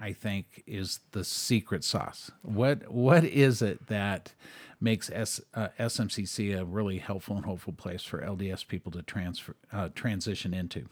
I 0.00 0.12
think 0.12 0.62
is 0.66 1.00
the 1.12 1.24
secret 1.24 1.84
sauce. 1.84 2.30
What 2.42 2.90
what 2.90 3.24
is 3.24 3.62
it 3.62 3.88
that 3.88 4.32
makes 4.80 5.10
S, 5.10 5.40
uh, 5.54 5.68
SMCC 5.78 6.58
a 6.58 6.64
really 6.64 6.98
helpful 6.98 7.36
and 7.36 7.44
hopeful 7.44 7.72
place 7.72 8.02
for 8.02 8.20
LDS 8.20 8.66
people 8.66 8.92
to 8.92 9.02
transfer 9.02 9.56
uh, 9.72 9.88
transition 9.94 10.54
into? 10.54 10.88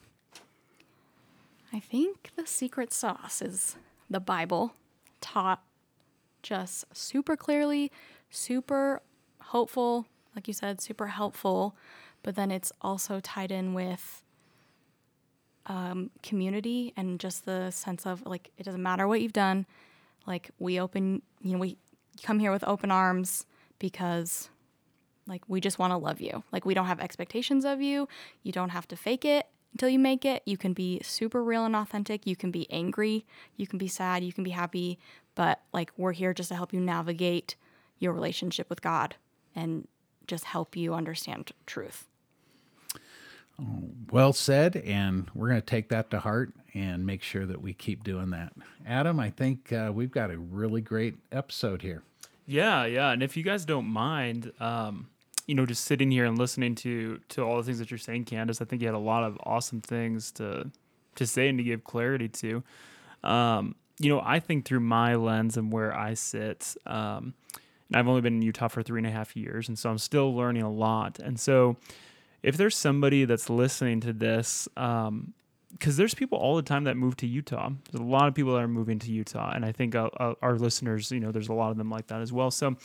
I 1.72 1.81
think 1.81 2.31
the 2.37 2.46
secret 2.46 2.92
sauce 2.92 3.42
is 3.42 3.76
the 4.09 4.20
Bible 4.20 4.74
taught 5.20 5.62
just 6.42 6.85
super 6.96 7.37
clearly, 7.37 7.90
super 8.31 9.02
hopeful, 9.40 10.07
like 10.35 10.46
you 10.46 10.55
said, 10.55 10.81
super 10.81 11.09
helpful, 11.09 11.76
but 12.22 12.37
then 12.37 12.50
it's 12.50 12.72
also 12.81 13.20
tied 13.20 13.50
in 13.50 13.74
with 13.74 14.22
um, 15.66 16.11
community 16.22 16.92
and 16.96 17.18
just 17.18 17.44
the 17.44 17.70
sense 17.70 18.07
of 18.07 18.24
like 18.24 18.50
it 18.57 18.62
doesn't 18.62 18.83
matter 18.83 19.09
what 19.09 19.20
you've 19.20 19.33
done, 19.33 19.66
like 20.26 20.50
we 20.59 20.79
open, 20.79 21.22
you 21.42 21.52
know, 21.52 21.59
we 21.59 21.76
come 22.22 22.38
here 22.38 22.52
with 22.52 22.64
open 22.64 22.90
arms 22.90 23.44
because 23.79 24.50
like 25.26 25.42
we 25.48 25.61
just 25.61 25.79
want 25.79 25.90
to 25.90 25.96
love 25.96 26.20
you. 26.20 26.44
Like 26.52 26.64
we 26.64 26.74
don't 26.74 26.87
have 26.87 27.00
expectations 27.00 27.64
of 27.64 27.81
you. 27.81 28.09
You 28.44 28.52
don't 28.52 28.68
have 28.68 28.87
to 28.88 28.96
fake 28.96 29.24
it 29.24 29.46
until 29.72 29.88
you 29.88 29.98
make 29.98 30.24
it. 30.24 30.42
You 30.46 30.57
can 30.57 30.72
be 30.72 31.00
super 31.02 31.42
real 31.42 31.64
and 31.64 31.76
authentic. 31.76 32.26
You 32.26 32.37
can 32.37 32.50
be 32.50 32.70
angry. 32.70 33.26
You 33.57 33.66
can 33.66 33.79
be 33.79 33.88
sad. 33.88 34.24
You 34.24 34.33
can 34.33 34.44
be 34.44 34.50
happy. 34.50 34.98
But 35.35 35.61
like 35.72 35.92
we're 35.96 36.12
here 36.12 36.33
just 36.33 36.48
to 36.48 36.55
help 36.55 36.72
you 36.72 36.81
navigate 36.81 37.57
your 37.98 38.12
relationship 38.12 38.68
with 38.70 38.83
God 38.83 39.16
and 39.55 39.87
just 40.26 40.44
help 40.44 40.76
you 40.76 40.94
understand 40.94 41.52
truth. 41.66 42.07
Well 44.11 44.35
said, 44.35 44.76
and 44.76 45.31
we're 45.35 45.48
going 45.48 45.61
to 45.61 45.66
take 45.66 45.88
that 45.88 46.11
to 46.11 46.20
heart 46.20 46.52
and 46.74 47.07
make 47.07 47.22
sure 47.22 47.46
that 47.46 47.62
we 47.62 47.72
keep 47.72 48.05
doing 48.05 48.31
that. 48.31 48.52
Adam, 48.87 49.18
I 49.18 49.31
think 49.31 49.72
uh, 49.72 49.90
we've 49.94 50.11
got 50.11 50.31
a 50.31 50.37
really 50.37 50.83
great 50.83 51.14
episode 51.33 51.81
here. 51.81 52.02
Yeah, 52.46 52.85
yeah, 52.85 53.11
and 53.11 53.22
if 53.22 53.37
you 53.37 53.42
guys 53.42 53.64
don't 53.64 53.87
mind, 53.87 54.52
um, 54.61 55.09
you 55.46 55.54
know, 55.54 55.66
just 55.66 55.85
sitting 55.85 56.11
here 56.11 56.24
and 56.24 56.38
listening 56.38 56.74
to 56.76 57.20
to 57.30 57.42
all 57.42 57.56
the 57.56 57.62
things 57.62 57.78
that 57.78 57.90
you're 57.90 57.98
saying, 57.98 58.24
Candace, 58.24 58.61
I 58.61 58.64
think 58.64 58.82
you 58.82 58.88
had 58.88 58.94
a 58.94 58.98
lot 58.98 59.24
of 59.24 59.38
awesome 59.44 59.80
things 59.80 60.30
to 60.32 60.70
to 61.16 61.26
say 61.26 61.48
and 61.48 61.59
to 61.59 61.64
give 61.64 61.85
clarity 61.85 62.28
to. 62.28 62.62
Um, 63.24 63.74
you 63.98 64.11
know, 64.11 64.20
I 64.24 64.40
think 64.40 64.66
through 64.66 64.80
my 64.80 65.14
lens 65.14 65.56
and 65.56 65.72
where 65.72 65.96
I 65.96 66.14
sit, 66.14 66.76
um, 66.85 67.35
and 67.88 67.96
I've 67.96 68.09
only 68.09 68.20
been 68.20 68.35
in 68.35 68.42
Utah 68.42 68.68
for 68.68 68.82
three 68.82 69.00
and 69.00 69.06
a 69.06 69.11
half 69.11 69.35
years, 69.37 69.68
and 69.68 69.78
so 69.78 69.88
I'm 69.88 69.98
still 69.98 70.35
learning 70.35 70.62
a 70.62 70.70
lot, 70.70 71.18
and 71.18 71.40
so 71.40 71.76
if 72.42 72.56
there's 72.56 72.76
somebody 72.76 73.24
that's 73.24 73.48
listening 73.48 74.00
to 74.00 74.12
this, 74.12 74.68
um, 74.76 75.32
because 75.72 75.96
there's 75.96 76.14
people 76.14 76.38
all 76.38 76.56
the 76.56 76.62
time 76.62 76.85
that 76.85 76.96
move 76.96 77.16
to 77.18 77.26
Utah. 77.26 77.70
There's 77.90 78.00
a 78.00 78.04
lot 78.04 78.28
of 78.28 78.35
people 78.35 78.54
that 78.54 78.62
are 78.62 78.68
moving 78.68 78.98
to 79.00 79.11
Utah, 79.11 79.52
and 79.54 79.64
I 79.64 79.72
think 79.72 79.94
uh, 79.94 80.11
uh, 80.18 80.35
our 80.42 80.56
listeners, 80.56 81.11
you 81.11 81.20
know, 81.20 81.32
there's 81.32 81.48
a 81.48 81.52
lot 81.52 81.70
of 81.70 81.76
them 81.76 81.90
like 81.90 82.06
that 82.09 82.20
as 82.20 82.32
well. 82.32 82.50
So, 82.50 82.76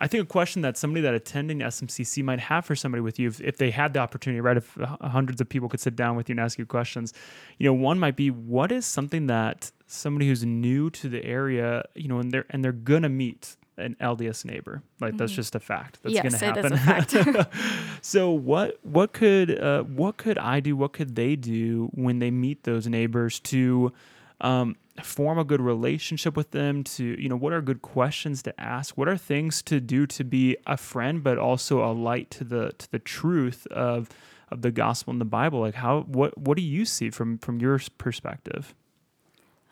I 0.00 0.06
think 0.06 0.24
a 0.24 0.26
question 0.26 0.62
that 0.62 0.78
somebody 0.78 1.02
that 1.02 1.12
attending 1.12 1.58
SMCC 1.58 2.24
might 2.24 2.40
have 2.40 2.64
for 2.64 2.74
somebody 2.74 3.02
with 3.02 3.18
you, 3.18 3.28
if, 3.28 3.40
if 3.40 3.58
they 3.58 3.70
had 3.70 3.92
the 3.92 4.00
opportunity, 4.00 4.40
right? 4.40 4.56
If 4.56 4.76
hundreds 5.00 5.40
of 5.40 5.48
people 5.48 5.68
could 5.68 5.80
sit 5.80 5.94
down 5.94 6.16
with 6.16 6.28
you 6.28 6.32
and 6.32 6.40
ask 6.40 6.58
you 6.58 6.64
questions, 6.64 7.12
you 7.58 7.66
know, 7.66 7.74
one 7.74 7.98
might 7.98 8.16
be, 8.16 8.30
what 8.30 8.72
is 8.72 8.86
something 8.86 9.26
that 9.26 9.70
somebody 9.86 10.26
who's 10.26 10.44
new 10.44 10.88
to 10.90 11.08
the 11.08 11.22
area, 11.24 11.84
you 11.94 12.08
know, 12.08 12.18
and 12.18 12.32
they're 12.32 12.46
and 12.50 12.64
they're 12.64 12.72
gonna 12.72 13.08
meet 13.08 13.56
an 13.76 13.96
LDS 14.00 14.44
neighbor. 14.44 14.82
Like 15.00 15.10
mm-hmm. 15.10 15.18
that's 15.18 15.32
just 15.32 15.54
a 15.54 15.60
fact. 15.60 15.98
That's 16.02 16.14
yes, 16.14 16.40
going 16.40 16.70
to 16.70 16.76
happen. 16.76 17.46
so 18.02 18.30
what 18.30 18.78
what 18.82 19.12
could 19.12 19.58
uh, 19.58 19.82
what 19.82 20.16
could 20.16 20.38
I 20.38 20.60
do? 20.60 20.76
What 20.76 20.92
could 20.92 21.16
they 21.16 21.36
do 21.36 21.90
when 21.94 22.18
they 22.18 22.30
meet 22.30 22.64
those 22.64 22.86
neighbors 22.86 23.40
to 23.40 23.92
um, 24.40 24.76
form 25.00 25.38
a 25.38 25.44
good 25.44 25.60
relationship 25.60 26.36
with 26.36 26.50
them? 26.50 26.84
To 26.84 27.04
you 27.04 27.28
know, 27.28 27.36
what 27.36 27.52
are 27.52 27.60
good 27.60 27.82
questions 27.82 28.42
to 28.42 28.60
ask? 28.60 28.96
What 28.96 29.08
are 29.08 29.16
things 29.16 29.62
to 29.62 29.80
do 29.80 30.06
to 30.06 30.24
be 30.24 30.56
a 30.66 30.76
friend, 30.76 31.22
but 31.22 31.38
also 31.38 31.84
a 31.84 31.92
light 31.92 32.30
to 32.32 32.44
the 32.44 32.72
to 32.78 32.90
the 32.90 32.98
truth 32.98 33.66
of 33.68 34.08
of 34.50 34.62
the 34.62 34.70
gospel 34.70 35.12
in 35.12 35.18
the 35.18 35.24
Bible? 35.24 35.60
Like 35.60 35.74
how 35.74 36.02
what 36.02 36.36
what 36.38 36.56
do 36.56 36.62
you 36.62 36.84
see 36.84 37.10
from 37.10 37.38
from 37.38 37.60
your 37.60 37.80
perspective? 37.98 38.74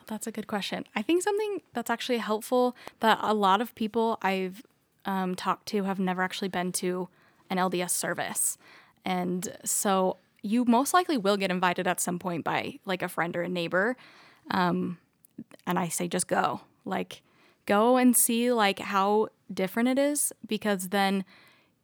That's 0.06 0.26
a 0.26 0.32
good 0.32 0.46
question. 0.46 0.86
I 0.96 1.02
think 1.02 1.22
something 1.22 1.60
that's 1.74 1.90
actually 1.90 2.18
helpful 2.18 2.74
that 3.00 3.18
a 3.20 3.34
lot 3.34 3.60
of 3.60 3.74
people 3.74 4.18
I've 4.22 4.62
um, 5.04 5.34
talked 5.34 5.66
to 5.68 5.84
have 5.84 5.98
never 5.98 6.22
actually 6.22 6.48
been 6.48 6.72
to 6.72 7.08
an 7.50 7.58
LDS 7.58 7.90
service. 7.90 8.58
And 9.04 9.56
so 9.64 10.16
you 10.42 10.64
most 10.64 10.94
likely 10.94 11.16
will 11.16 11.36
get 11.36 11.50
invited 11.50 11.86
at 11.86 12.00
some 12.00 12.18
point 12.18 12.44
by 12.44 12.78
like 12.84 13.02
a 13.02 13.08
friend 13.08 13.36
or 13.36 13.42
a 13.42 13.48
neighbor. 13.48 13.96
Um, 14.50 14.98
and 15.66 15.79
I 15.79 15.88
say 15.88 16.09
just 16.09 16.29
go. 16.29 16.61
Like 16.85 17.22
go 17.66 17.96
and 17.96 18.16
see 18.16 18.53
like 18.53 18.79
how 18.79 19.29
different 19.53 19.88
it 19.88 19.98
is 19.98 20.33
because 20.46 20.88
then 20.88 21.24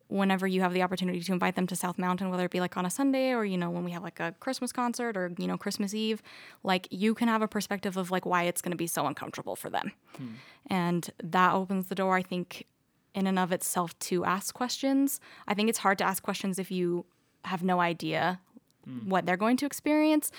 whenever 0.09 0.47
you 0.47 0.61
have 0.61 0.73
the 0.73 0.83
opportunity 0.83 1.21
to 1.21 1.33
invite 1.33 1.57
them 1.57 1.67
to 1.67 1.75
South 1.75 1.99
Mountain, 1.99 2.31
whether 2.31 2.45
it 2.45 2.51
be 2.51 2.61
like 2.61 2.77
on 2.77 2.87
a 2.87 2.91
Sunday 2.91 3.33
or, 3.33 3.45
you 3.45 3.57
know, 3.57 3.71
when 3.71 3.85
we 3.85 3.91
have 3.91 4.03
like 4.03 4.21
a 4.21 4.35
Christmas 4.39 4.71
concert 4.71 5.17
or, 5.17 5.33
you 5.39 5.47
know, 5.47 5.57
Christmas 5.57 5.95
Eve, 5.95 6.23
like 6.63 6.87
you 6.91 7.15
can 7.15 7.29
have 7.29 7.43
a 7.43 7.49
perspective 7.49 7.97
of 7.97 8.11
like 8.11 8.27
why 8.27 8.45
it's 8.45 8.61
going 8.61 8.71
to 8.71 8.77
be 8.77 8.87
so 8.87 9.07
uncomfortable 9.07 9.57
for 9.57 9.71
them. 9.71 9.93
Hmm. 10.17 10.27
And 10.69 11.11
that 11.23 11.55
opens 11.55 11.89
the 11.89 11.95
door, 11.95 12.17
I 12.17 12.23
think, 12.23 12.67
in 13.15 13.27
and 13.27 13.39
of 13.39 13.51
itself 13.51 13.99
to 14.01 14.25
ask 14.25 14.55
questions. 14.55 15.21
I 15.49 15.55
think 15.55 15.69
it's 15.69 15.79
hard 15.79 15.99
to 15.99 16.05
ask 16.05 16.23
questions 16.23 16.59
if 16.59 16.71
you 16.71 17.07
have 17.45 17.63
no 17.63 17.81
idea 17.81 18.41
hmm. 18.85 19.09
what 19.09 19.27
they're 19.27 19.37
going 19.37 19.57
to 19.59 19.67
experience. 19.67 20.31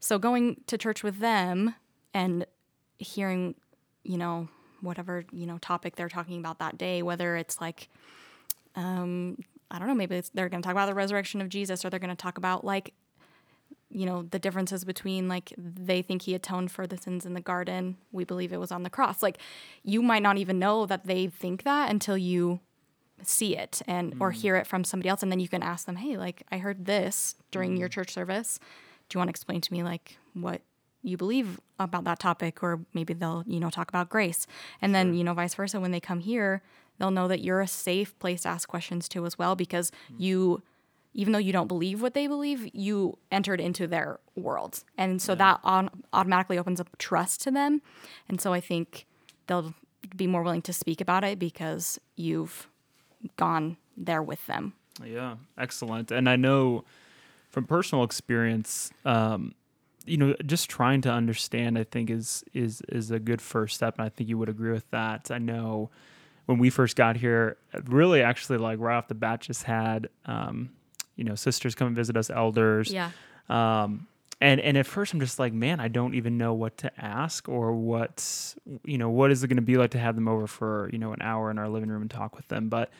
So 0.00 0.18
going 0.18 0.60
to 0.66 0.76
church 0.76 1.02
with 1.02 1.20
them 1.20 1.74
and 2.12 2.46
hearing, 2.98 3.54
you 4.02 4.18
know, 4.18 4.48
whatever, 4.80 5.24
you 5.32 5.46
know, 5.46 5.58
topic 5.58 5.96
they're 5.96 6.08
talking 6.08 6.38
about 6.38 6.58
that 6.58 6.78
day, 6.78 7.02
whether 7.02 7.36
it's 7.36 7.60
like, 7.60 7.88
um, 8.76 9.38
I 9.70 9.78
don't 9.78 9.88
know, 9.88 9.94
maybe 9.94 10.22
they're 10.34 10.48
going 10.48 10.62
to 10.62 10.66
talk 10.66 10.74
about 10.74 10.86
the 10.86 10.94
resurrection 10.94 11.40
of 11.40 11.48
Jesus 11.48 11.84
or 11.84 11.90
they're 11.90 12.00
going 12.00 12.10
to 12.10 12.16
talk 12.16 12.38
about 12.38 12.64
like, 12.64 12.92
you 13.90 14.06
know, 14.06 14.22
the 14.22 14.38
differences 14.38 14.84
between 14.84 15.28
like 15.28 15.52
they 15.56 16.02
think 16.02 16.22
he 16.22 16.34
atoned 16.34 16.70
for 16.70 16.86
the 16.86 16.96
sins 16.96 17.24
in 17.24 17.34
the 17.34 17.40
garden. 17.40 17.96
We 18.12 18.24
believe 18.24 18.52
it 18.52 18.60
was 18.60 18.72
on 18.72 18.82
the 18.82 18.90
cross. 18.90 19.22
Like 19.22 19.38
you 19.82 20.02
might 20.02 20.22
not 20.22 20.36
even 20.36 20.58
know 20.58 20.86
that 20.86 21.06
they 21.06 21.28
think 21.28 21.62
that 21.62 21.90
until 21.90 22.18
you 22.18 22.60
see 23.22 23.56
it 23.56 23.80
and 23.86 24.14
mm. 24.14 24.20
or 24.20 24.32
hear 24.32 24.56
it 24.56 24.66
from 24.66 24.84
somebody 24.84 25.08
else 25.08 25.22
and 25.22 25.30
then 25.30 25.40
you 25.40 25.48
can 25.48 25.62
ask 25.62 25.86
them, 25.86 25.96
"Hey, 25.96 26.16
like 26.16 26.42
I 26.50 26.58
heard 26.58 26.86
this 26.86 27.36
during 27.52 27.76
mm. 27.76 27.78
your 27.78 27.88
church 27.88 28.12
service. 28.12 28.58
Do 29.08 29.16
you 29.16 29.18
want 29.20 29.28
to 29.28 29.30
explain 29.32 29.60
to 29.60 29.72
me 29.72 29.82
like 29.82 30.18
what 30.34 30.62
you 31.04 31.16
believe 31.16 31.60
about 31.78 32.04
that 32.04 32.18
topic 32.18 32.62
or 32.62 32.80
maybe 32.92 33.14
they'll, 33.14 33.44
you 33.46 33.60
know, 33.60 33.70
talk 33.70 33.88
about 33.88 34.08
grace." 34.08 34.46
And 34.82 34.90
sure. 34.90 35.04
then, 35.04 35.14
you 35.14 35.22
know, 35.22 35.34
vice 35.34 35.54
versa 35.54 35.78
when 35.78 35.92
they 35.92 36.00
come 36.00 36.20
here, 36.20 36.62
they'll 36.98 37.10
know 37.10 37.28
that 37.28 37.40
you're 37.40 37.60
a 37.60 37.68
safe 37.68 38.18
place 38.18 38.42
to 38.42 38.48
ask 38.48 38.68
questions 38.68 39.08
to 39.10 39.26
as 39.26 39.38
well 39.38 39.56
because 39.56 39.90
mm-hmm. 39.90 40.22
you 40.22 40.62
even 41.16 41.32
though 41.32 41.38
you 41.38 41.52
don't 41.52 41.68
believe 41.68 42.02
what 42.02 42.12
they 42.14 42.26
believe 42.26 42.68
you 42.74 43.16
entered 43.30 43.60
into 43.60 43.86
their 43.86 44.18
world 44.34 44.82
and 44.98 45.22
so 45.22 45.32
yeah. 45.32 45.36
that 45.36 45.60
on, 45.62 45.88
automatically 46.12 46.58
opens 46.58 46.80
up 46.80 46.88
trust 46.98 47.40
to 47.42 47.50
them 47.50 47.80
and 48.28 48.40
so 48.40 48.52
i 48.52 48.60
think 48.60 49.06
they'll 49.46 49.74
be 50.16 50.26
more 50.26 50.42
willing 50.42 50.62
to 50.62 50.72
speak 50.72 51.00
about 51.00 51.24
it 51.24 51.38
because 51.38 51.98
you've 52.16 52.68
gone 53.36 53.76
there 53.96 54.22
with 54.22 54.44
them 54.46 54.74
yeah 55.04 55.36
excellent 55.56 56.10
and 56.10 56.28
i 56.28 56.36
know 56.36 56.84
from 57.48 57.64
personal 57.64 58.02
experience 58.02 58.90
um, 59.04 59.54
you 60.04 60.16
know 60.16 60.34
just 60.46 60.68
trying 60.68 61.00
to 61.00 61.10
understand 61.10 61.78
i 61.78 61.84
think 61.84 62.10
is 62.10 62.44
is 62.52 62.82
is 62.88 63.10
a 63.10 63.18
good 63.18 63.40
first 63.40 63.76
step 63.76 63.94
and 63.98 64.04
i 64.04 64.08
think 64.08 64.28
you 64.28 64.36
would 64.36 64.48
agree 64.48 64.72
with 64.72 64.88
that 64.90 65.30
i 65.30 65.38
know 65.38 65.90
when 66.46 66.58
we 66.58 66.70
first 66.70 66.96
got 66.96 67.16
here, 67.16 67.56
really 67.86 68.22
actually 68.22 68.58
like 68.58 68.78
right 68.78 68.96
off 68.96 69.08
the 69.08 69.14
bat, 69.14 69.40
just 69.40 69.64
had 69.64 70.08
um, 70.26 70.70
you 71.16 71.24
know 71.24 71.34
sisters 71.34 71.74
come 71.74 71.88
and 71.88 71.96
visit 71.96 72.16
us, 72.16 72.30
elders. 72.30 72.92
Yeah. 72.92 73.10
Um, 73.48 74.06
and 74.40 74.60
and 74.60 74.76
at 74.76 74.86
first 74.86 75.14
I'm 75.14 75.20
just 75.20 75.38
like, 75.38 75.52
man, 75.52 75.80
I 75.80 75.88
don't 75.88 76.14
even 76.14 76.36
know 76.36 76.52
what 76.54 76.76
to 76.78 76.92
ask 77.00 77.48
or 77.48 77.72
what 77.72 78.54
you 78.84 78.98
know 78.98 79.08
what 79.08 79.30
is 79.30 79.42
it 79.42 79.48
going 79.48 79.56
to 79.56 79.62
be 79.62 79.76
like 79.76 79.92
to 79.92 79.98
have 79.98 80.14
them 80.14 80.28
over 80.28 80.46
for 80.46 80.90
you 80.92 80.98
know 80.98 81.12
an 81.12 81.22
hour 81.22 81.50
in 81.50 81.58
our 81.58 81.68
living 81.68 81.88
room 81.88 82.02
and 82.02 82.10
talk 82.10 82.36
with 82.36 82.48
them. 82.48 82.68
But 82.68 82.90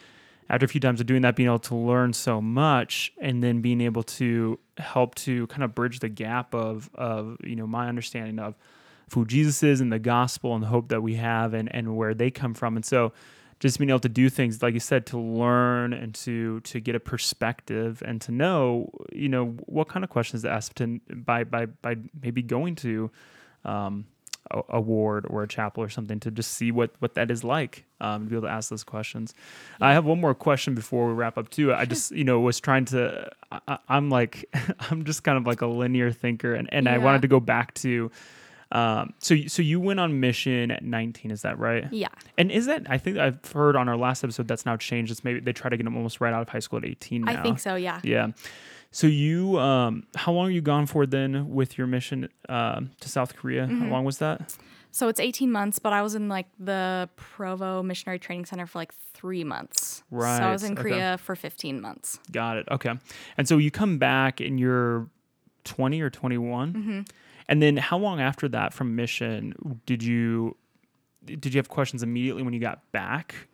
after 0.49 0.67
a 0.67 0.69
few 0.69 0.81
times 0.81 1.01
of 1.01 1.07
doing 1.07 1.23
that, 1.23 1.37
being 1.37 1.49
able 1.49 1.59
to 1.61 1.75
learn 1.75 2.13
so 2.13 2.41
much, 2.41 3.13
and 3.21 3.43
then 3.43 3.61
being 3.61 3.81
able 3.81 4.03
to 4.03 4.59
help 4.79 5.15
to 5.15 5.47
kind 5.47 5.63
of 5.63 5.75
bridge 5.75 6.01
the 6.01 6.09
gap 6.09 6.55
of 6.55 6.91
of 6.95 7.37
you 7.43 7.57
know 7.57 7.67
my 7.67 7.89
understanding 7.89 8.39
of 8.39 8.55
who 9.13 9.25
Jesus 9.25 9.63
is 9.63 9.81
and 9.81 9.93
the 9.93 9.99
gospel 9.99 10.55
and 10.55 10.63
the 10.63 10.69
hope 10.69 10.89
that 10.89 11.03
we 11.03 11.15
have 11.15 11.55
and 11.55 11.73
and 11.75 11.97
where 11.97 12.15
they 12.15 12.31
come 12.31 12.55
from, 12.55 12.77
and 12.77 12.85
so 12.85 13.13
just 13.61 13.79
being 13.79 13.89
able 13.89 14.01
to 14.01 14.09
do 14.09 14.29
things 14.29 14.63
like 14.63 14.75
you 14.75 14.81
said 14.81 15.07
to 15.07 15.19
learn 15.19 15.93
and 15.93 16.15
to 16.15 16.61
to 16.61 16.81
get 16.81 16.95
a 16.95 17.01
perspective 17.01 18.03
and 18.05 18.21
to 18.21 18.33
know 18.33 18.91
you 19.13 19.29
know 19.29 19.47
what 19.67 19.89
kind 19.89 20.05
of 20.05 20.11
questions 20.11 20.43
to 20.43 20.51
ask 20.51 20.75
to 20.75 21.01
by 21.15 21.45
by 21.45 21.67
by 21.67 21.97
maybe 22.21 22.43
going 22.43 22.75
to 22.75 23.11
um, 23.65 24.07
a, 24.51 24.63
a 24.71 24.81
ward 24.81 25.27
or 25.29 25.43
a 25.43 25.49
chapel 25.49 25.83
or 25.83 25.89
something 25.89 26.21
to 26.21 26.31
just 26.31 26.53
see 26.53 26.71
what 26.71 26.91
what 26.99 27.15
that 27.15 27.31
is 27.31 27.45
like 27.45 27.85
um, 28.01 28.25
to 28.25 28.31
be 28.31 28.37
able 28.37 28.49
to 28.49 28.53
ask 28.53 28.71
those 28.71 28.85
questions. 28.85 29.35
I 29.81 29.93
have 29.93 30.05
one 30.05 30.21
more 30.21 30.35
question 30.35 30.75
before 30.75 31.09
we 31.09 31.15
wrap 31.15 31.39
up 31.39 31.51
too. 31.51 31.73
I 31.73 31.85
just 31.85 32.13
you 32.13 32.25
know 32.25 32.41
was 32.41 32.61
trying 32.61 32.85
to 32.87 33.31
I, 33.51 33.79
I'm 33.89 34.11
like 34.11 34.49
I'm 34.91 35.05
just 35.05 35.25
kind 35.25 35.39
of 35.39 35.47
like 35.47 35.63
a 35.63 35.67
linear 35.67 36.13
thinker 36.13 36.55
and 36.55 36.69
and 36.73 36.89
I 36.89 36.99
wanted 36.99 37.23
to 37.23 37.29
go 37.29 37.41
back 37.41 37.75
to. 37.75 38.11
Um, 38.73 39.15
so 39.21 39.37
so 39.47 39.63
you 39.63 39.79
went 39.79 40.01
on 40.01 40.19
mission 40.19 40.73
at 40.73 40.83
19, 40.83 41.31
is 41.31 41.43
that 41.43 41.59
right? 41.61 41.87
Yeah. 41.93 42.09
And 42.37 42.51
is 42.51 42.67
that 42.67 42.87
I 42.91 42.99
think 42.99 43.19
I've 43.19 43.45
heard 43.53 43.77
on 43.77 43.89
our 43.89 43.97
last 43.97 44.25
episode 44.25 44.49
that's 44.49 44.67
now 44.67 44.77
changed. 44.77 45.13
It's 45.13 45.23
maybe 45.23 45.39
they 45.39 45.53
try 45.53 45.71
to 45.71 45.77
get 45.77 45.85
them 45.85 45.97
almost 45.97 46.21
right 46.21 46.35
out 46.35 46.43
of 46.43 46.49
high 46.49 46.59
school 46.59 46.79
at 46.79 46.85
18 46.85 47.23
now. 47.23 47.33
I 47.33 47.43
think 47.43 47.61
so, 47.61 47.77
yeah. 47.77 48.01
Yeah. 48.03 48.29
So 48.95 49.09
you, 49.09 49.59
um, 49.59 50.07
how 50.15 50.31
long 50.31 50.47
are 50.47 50.53
you 50.53 50.61
gone 50.61 50.87
for 50.87 51.05
then 51.05 51.51
with 51.53 51.77
your 51.77 51.89
mission 51.89 52.29
um, 52.49 52.93
to 53.01 53.09
South 53.09 53.35
Korea? 53.35 53.67
Mm-hmm. 53.67 53.81
How 53.81 53.89
long 53.91 54.05
was 54.05 54.19
that? 54.19 54.55
So 54.93 55.09
it's 55.09 55.19
18 55.19 55.51
months, 55.51 55.81
but 55.81 55.93
I 55.93 56.01
was 56.01 56.15
in 56.15 56.29
like 56.29 56.47
the 56.61 57.09
Provo 57.17 57.83
Missionary 57.83 58.21
Training 58.21 58.45
Center 58.45 58.69
for 58.69 58.79
like 58.79 58.95
three 58.95 59.43
months. 59.43 60.05
Right. 60.13 60.39
So 60.39 60.45
I 60.45 60.53
was 60.53 60.63
in 60.63 60.75
okay. 60.75 60.83
Korea 60.83 61.19
for 61.19 61.35
15 61.35 61.81
months. 61.81 62.21
Got 62.31 62.59
it. 62.59 62.69
Okay. 62.71 62.93
And 63.37 63.49
so 63.49 63.59
you 63.59 63.73
come 63.73 63.99
back 63.99 64.39
and 64.39 64.61
you're 64.61 65.09
20 65.65 66.01
or 66.01 66.09
21. 66.09 66.73
Mm-hmm. 66.73 67.01
And 67.49 67.61
then 67.61 67.77
how 67.77 67.99
long 67.99 68.21
after 68.21 68.47
that 68.51 68.73
from 68.73 68.95
mission 68.95 69.81
did 69.87 70.05
you 70.05 70.57
did 71.25 71.47
you 71.47 71.59
have 71.59 71.69
questions 71.69 72.05
immediately 72.05 72.45
when 72.45 72.55
you 72.55 72.61
got 72.61 72.93
back? 72.93 73.49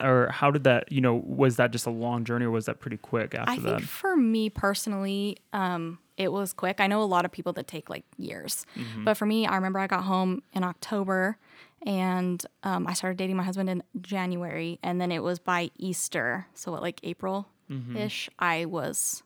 Or 0.00 0.28
how 0.32 0.50
did 0.50 0.64
that, 0.64 0.90
you 0.90 1.00
know, 1.00 1.14
was 1.24 1.56
that 1.56 1.70
just 1.70 1.86
a 1.86 1.90
long 1.90 2.24
journey 2.24 2.44
or 2.44 2.50
was 2.50 2.66
that 2.66 2.80
pretty 2.80 2.96
quick 2.96 3.34
after 3.34 3.60
that? 3.62 3.74
I 3.74 3.76
think 3.78 3.88
for 3.88 4.16
me 4.16 4.50
personally, 4.50 5.38
um, 5.52 5.98
it 6.16 6.32
was 6.32 6.52
quick. 6.52 6.80
I 6.80 6.86
know 6.86 7.02
a 7.02 7.04
lot 7.04 7.24
of 7.24 7.32
people 7.32 7.52
that 7.54 7.66
take 7.66 7.88
like 7.90 8.04
years, 8.16 8.64
Mm-hmm. 8.76 9.04
but 9.04 9.16
for 9.16 9.26
me, 9.26 9.46
I 9.46 9.54
remember 9.56 9.78
I 9.78 9.86
got 9.86 10.04
home 10.04 10.42
in 10.52 10.64
October 10.64 11.36
and 11.84 12.44
um, 12.62 12.86
I 12.86 12.94
started 12.94 13.16
dating 13.18 13.36
my 13.36 13.42
husband 13.44 13.68
in 13.70 13.82
January, 14.00 14.78
and 14.82 15.00
then 15.00 15.12
it 15.12 15.22
was 15.22 15.38
by 15.38 15.70
Easter, 15.76 16.46
so 16.54 16.72
what 16.72 16.82
like 16.82 17.00
April 17.04 17.48
ish, 17.94 18.28
I 18.38 18.64
was 18.64 19.22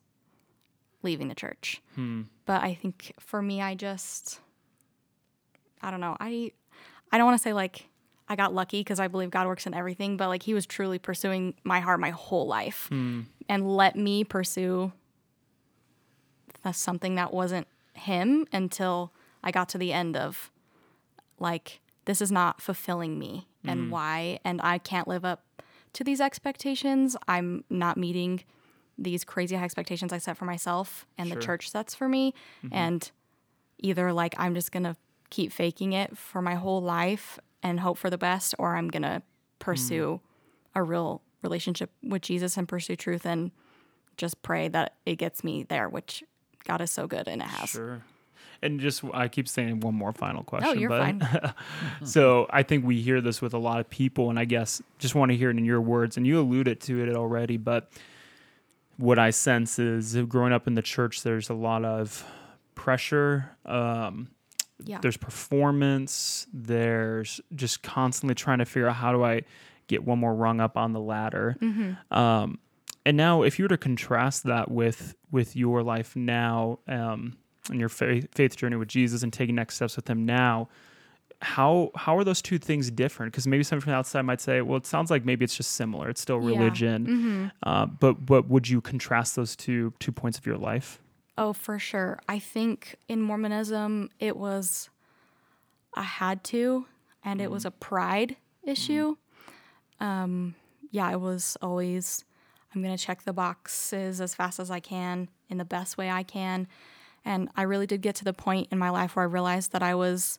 leaving 1.03 1.29
the 1.29 1.35
church. 1.35 1.81
But 2.47 2.63
I 2.63 2.75
think 2.75 3.13
for 3.21 3.41
me, 3.41 3.63
I 3.63 3.75
just, 3.77 4.41
I 5.83 5.91
don't 5.91 6.01
know, 6.01 6.17
I, 6.21 6.53
I 7.13 7.19
don't 7.19 7.27
want 7.27 7.39
to 7.39 7.43
say 7.43 7.53
like. 7.53 7.87
I 8.31 8.37
got 8.37 8.55
lucky 8.55 8.79
because 8.79 9.01
I 9.01 9.09
believe 9.09 9.31
God 9.31 9.49
works 9.49 9.67
in 9.67 9.75
everything, 9.75 10.17
but 10.17 10.29
like 10.29 10.45
he 10.45 10.55
was 10.55 10.65
truly 10.65 11.01
pursuing 11.01 11.55
my 11.65 11.81
heart 11.81 11.99
my 11.99 12.11
whole 12.11 12.47
life 12.47 12.87
hmm. 12.89 13.23
and 13.49 13.77
let 13.77 13.97
me 13.97 14.23
pursue 14.23 14.93
th- 16.63 16.77
something 16.77 17.17
that 17.17 17.35
wasn't 17.35 17.67
him 17.93 18.47
until 18.53 19.13
I 19.43 19.51
got 19.51 19.69
to 19.71 19.79
the 19.79 19.93
end 19.93 20.17
of 20.17 20.53
like 21.41 21.81
this 22.05 22.23
is 22.23 22.31
not 22.31 22.63
fulfilling 22.63 23.19
me 23.19 23.49
and 23.65 23.87
hmm. 23.87 23.91
why 23.91 24.39
and 24.45 24.61
I 24.63 24.79
can't 24.79 25.09
live 25.09 25.25
up 25.25 25.43
to 25.95 26.05
these 26.05 26.21
expectations. 26.21 27.17
I'm 27.27 27.65
not 27.69 27.97
meeting 27.97 28.45
these 28.97 29.25
crazy 29.25 29.57
high 29.57 29.65
expectations 29.65 30.13
I 30.13 30.19
set 30.19 30.37
for 30.37 30.45
myself 30.45 31.05
and 31.19 31.33
the 31.33 31.37
church 31.37 31.71
sets 31.71 31.95
for 31.95 32.09
me 32.09 32.35
mm-hmm. 32.65 32.75
and 32.75 33.11
either 33.79 34.13
like 34.13 34.35
I'm 34.39 34.55
just 34.55 34.71
going 34.71 34.83
to 34.85 34.95
keep 35.31 35.53
faking 35.53 35.95
it 35.95 36.19
for 36.19 36.43
my 36.43 36.55
whole 36.55 36.83
life 36.83 37.39
and 37.63 37.81
hope 37.81 37.99
for 37.99 38.11
the 38.11 38.19
best 38.19 38.55
or 38.59 38.77
I'm 38.77 38.89
going 38.89 39.03
to 39.03 39.23
pursue 39.59 40.21
a 40.75 40.83
real 40.83 41.23
relationship 41.43 41.91
with 42.03 42.23
Jesus 42.23 42.57
and 42.57 42.69
pursue 42.69 42.97
truth 42.97 43.25
and 43.25 43.51
just 44.17 44.43
pray 44.43 44.69
that 44.69 44.95
it 45.07 45.17
gets 45.17 45.43
me 45.43 45.65
there, 45.65 45.89
which 45.89 46.23
God 46.65 46.81
is 46.81 46.91
so 46.91 47.07
good 47.07 47.29
and 47.29 47.43
it 47.43 47.49
has. 47.49 47.71
Sure. 47.71 48.03
And 48.63 48.79
just 48.79 49.03
I 49.15 49.29
keep 49.29 49.49
saying 49.49 49.81
one 49.81 49.95
more 49.95 50.13
final 50.13 50.43
question. 50.43 50.69
Oh, 50.69 50.73
you're 50.75 50.91
but 50.91 51.01
fine. 51.01 51.55
so 52.05 52.47
I 52.51 52.63
think 52.63 52.85
we 52.85 53.01
hear 53.01 53.23
this 53.23 53.41
with 53.41 53.55
a 53.55 53.59
lot 53.59 53.81
of 53.81 53.89
people, 53.89 54.29
and 54.29 54.39
I 54.39 54.45
guess 54.45 54.83
just 54.99 55.15
want 55.15 55.31
to 55.31 55.37
hear 55.37 55.49
it 55.49 55.57
in 55.57 55.65
your 55.65 55.81
words, 55.81 56.19
and 56.19 56.27
you 56.27 56.39
alluded 56.39 56.81
to 56.83 57.03
it 57.03 57.17
already, 57.17 57.57
but 57.57 57.91
what 58.99 59.19
I 59.19 59.31
sense 59.31 59.79
is 59.79 60.15
growing 60.29 60.53
up 60.53 60.67
in 60.67 60.75
the 60.75 60.83
church, 60.83 61.23
there's 61.23 61.49
a 61.49 61.55
lot 61.55 61.87
of 61.87 62.23
pressure. 62.75 63.51
Um, 63.65 64.29
Yeah. 64.85 64.99
there's 65.01 65.17
performance. 65.17 66.47
There's 66.53 67.41
just 67.55 67.83
constantly 67.83 68.35
trying 68.35 68.59
to 68.59 68.65
figure 68.65 68.89
out 68.89 68.97
how 68.97 69.13
do 69.13 69.23
I 69.25 69.43
get 69.89 70.05
one 70.05 70.19
more 70.19 70.35
rung 70.35 70.61
up 70.61 70.77
on 70.77 70.93
the 70.93 71.01
ladder. 71.01 71.57
Mm-hmm. 71.61 72.15
Um, 72.17 72.59
and 73.07 73.17
now, 73.17 73.43
if 73.43 73.59
you 73.59 73.65
were 73.65 73.69
to 73.71 73.79
contrast 73.79 74.45
that 74.45 74.71
with 74.71 75.15
with 75.31 75.57
your 75.57 75.83
life 75.83 76.15
now 76.17 76.79
um, 76.87 77.37
and 77.71 77.81
your 77.81 77.89
faith, 77.89 78.29
faith 78.35 78.57
journey 78.57 78.77
with 78.77 78.89
Jesus 78.89 79.23
and 79.23 79.33
taking 79.33 79.55
next 79.55 79.77
steps 79.77 79.97
with 79.97 80.09
Him 80.09 80.25
now, 80.27 80.69
how 81.43 81.91
how 81.95 82.17
are 82.19 82.25
those 82.25 82.43
two 82.43 82.59
things 82.59 82.91
different? 82.91 83.33
Because 83.33 83.47
maybe 83.47 83.63
someone 83.63 83.81
from 83.81 83.93
the 83.93 83.97
outside 83.97 84.23
might 84.23 84.41
say, 84.43 84.61
"Well, 84.61 84.77
it 84.77 84.87
sounds 84.87 85.11
like 85.11 85.25
maybe 85.25 85.45
it's 85.45 85.57
just 85.57 85.73
similar. 85.73 86.11
It's 86.11 86.21
still 86.21 86.41
Yeah. 86.43 86.47
religion." 86.59 87.07
Mm-hmm. 87.07 87.47
Uh, 87.63 87.87
but 87.87 88.27
but 88.27 88.49
would 88.49 88.69
you 88.69 88.81
contrast 88.83 89.35
those 89.37 89.57
two 89.57 89.95
two 89.99 90.13
points 90.13 90.37
of 90.39 90.45
your 90.45 90.59
life? 90.59 91.01
Oh, 91.39 91.53
for 91.53 91.79
sure. 91.79 92.19
I 92.29 92.39
think 92.39 92.97
in 93.09 93.21
Mormonism, 93.23 94.11
it 94.19 94.37
was, 94.37 94.91
I 95.95 96.03
had 96.03 96.45
to, 96.45 96.87
and 97.25 97.41
it 97.41 97.51
was 97.51 97.63
mm-hmm. 97.63 97.69
a 97.69 97.85
pride 97.85 98.37
issue. 98.63 99.17
Mm-hmm. 100.01 100.05
Um, 100.05 100.55
yeah, 100.91 101.11
it 101.11 101.21
was 101.21 101.57
always, 101.63 102.25
I'm 102.75 102.83
going 102.83 102.97
to 102.97 103.03
check 103.03 103.23
the 103.23 103.33
boxes 103.33 104.21
as 104.21 104.35
fast 104.35 104.59
as 104.59 104.71
I 104.71 104.81
can 104.81 105.29
in 105.49 105.59
the 105.59 105.65
best 105.65 105.97
way 105.97 106.11
I 106.11 106.23
can. 106.23 106.67
And 107.25 107.49
I 107.57 107.63
really 107.63 107.87
did 107.87 108.01
get 108.01 108.15
to 108.17 108.25
the 108.25 108.33
point 108.33 108.69
in 108.71 108.79
my 108.79 108.91
life 108.91 109.15
where 109.15 109.25
I 109.25 109.29
realized 109.29 109.73
that 109.73 109.83
I 109.83 109.95
was, 109.95 110.39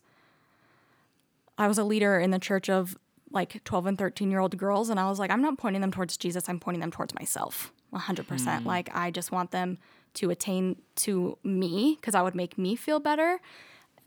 I 1.58 1.68
was 1.68 1.78
a 1.78 1.84
leader 1.84 2.20
in 2.20 2.32
the 2.32 2.40
church 2.40 2.70
of 2.70 2.98
like 3.32 3.64
12 3.64 3.86
and 3.86 3.98
13 3.98 4.32
year 4.32 4.40
old 4.40 4.58
girls. 4.58 4.90
And 4.90 5.00
I 5.00 5.10
was 5.10 5.20
like, 5.20 5.32
I'm 5.32 5.42
not 5.42 5.58
pointing 5.58 5.82
them 5.82 5.92
towards 5.92 6.18
Jesus, 6.18 6.50
I'm 6.50 6.60
pointing 6.60 6.82
them 6.82 6.92
towards 6.92 7.14
myself 7.14 7.72
100%. 7.94 8.60
Hmm. 8.60 8.68
Like, 8.68 8.90
I 8.94 9.12
just 9.12 9.32
want 9.32 9.52
them 9.52 9.78
to 10.16 10.30
attain 10.30 10.82
to 10.96 11.38
me 11.44 11.98
because 12.00 12.16
I 12.16 12.22
would 12.22 12.36
make 12.36 12.58
me 12.58 12.76
feel 12.76 13.00
better, 13.00 13.40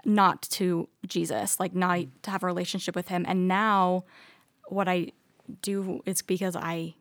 not 0.05 0.42
to 0.42 0.88
Jesus, 1.07 1.59
like, 1.59 1.74
not 1.74 1.98
mm. 1.98 2.09
to 2.22 2.30
have 2.30 2.42
a 2.42 2.46
relationship 2.46 2.94
with 2.94 3.09
him. 3.09 3.24
And 3.26 3.48
now 3.48 4.05
what 4.68 4.88
I 4.88 5.12
do 5.62 6.02
is 6.07 6.22
because 6.22 6.57
I, 6.57 6.94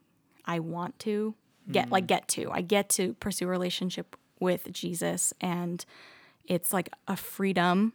I 0.45 0.60
want 0.60 0.99
to 0.99 1.36
get 1.72 1.89
like 1.89 2.06
mm. 2.06 2.08
get 2.08 2.28
to. 2.30 2.51
I 2.51 2.62
get 2.62 2.89
to 2.89 3.14
pursue 3.16 3.45
a 3.45 3.49
relationship 3.49 4.16
with 4.39 4.72
Jesus 4.72 5.34
and 5.39 5.86
it's 6.45 6.74
like 6.74 6.89
a 7.08 7.16
freedom 7.16 7.93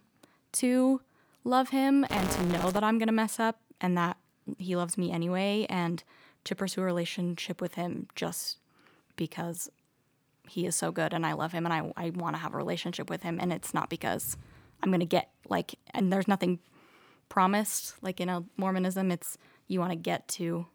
to 0.53 1.01
love 1.43 1.69
him 1.69 2.05
and 2.09 2.29
to 2.31 2.43
know 2.45 2.71
that 2.71 2.83
I'm 2.83 2.97
going 2.97 3.07
to 3.07 3.13
mess 3.13 3.39
up 3.39 3.59
and 3.79 3.97
that 3.97 4.17
he 4.57 4.75
loves 4.75 4.97
me 4.97 5.11
anyway 5.11 5.65
and 5.69 6.03
to 6.45 6.55
pursue 6.55 6.81
a 6.81 6.85
relationship 6.85 7.61
with 7.61 7.75
him 7.75 8.07
just 8.15 8.57
because 9.15 9.69
he 10.49 10.65
is 10.65 10.75
so 10.75 10.91
good 10.91 11.13
and 11.13 11.25
I 11.25 11.33
love 11.33 11.51
him 11.51 11.65
and 11.65 11.73
I, 11.73 11.91
I 11.95 12.09
want 12.11 12.35
to 12.35 12.41
have 12.41 12.53
a 12.53 12.57
relationship 12.57 13.09
with 13.09 13.23
him 13.23 13.39
and 13.39 13.53
it's 13.53 13.73
not 13.73 13.89
because 13.89 14.37
I'm 14.81 14.89
going 14.89 14.99
to 14.99 15.05
get 15.05 15.29
like 15.47 15.75
and 15.93 16.11
there's 16.11 16.27
nothing 16.27 16.59
promised 17.29 17.95
like 18.01 18.19
in 18.19 18.29
a 18.29 18.43
Mormonism 18.57 19.11
it's 19.11 19.37
you 19.67 19.79
want 19.79 19.91
to 19.91 19.95
get 19.95 20.27
to 20.29 20.65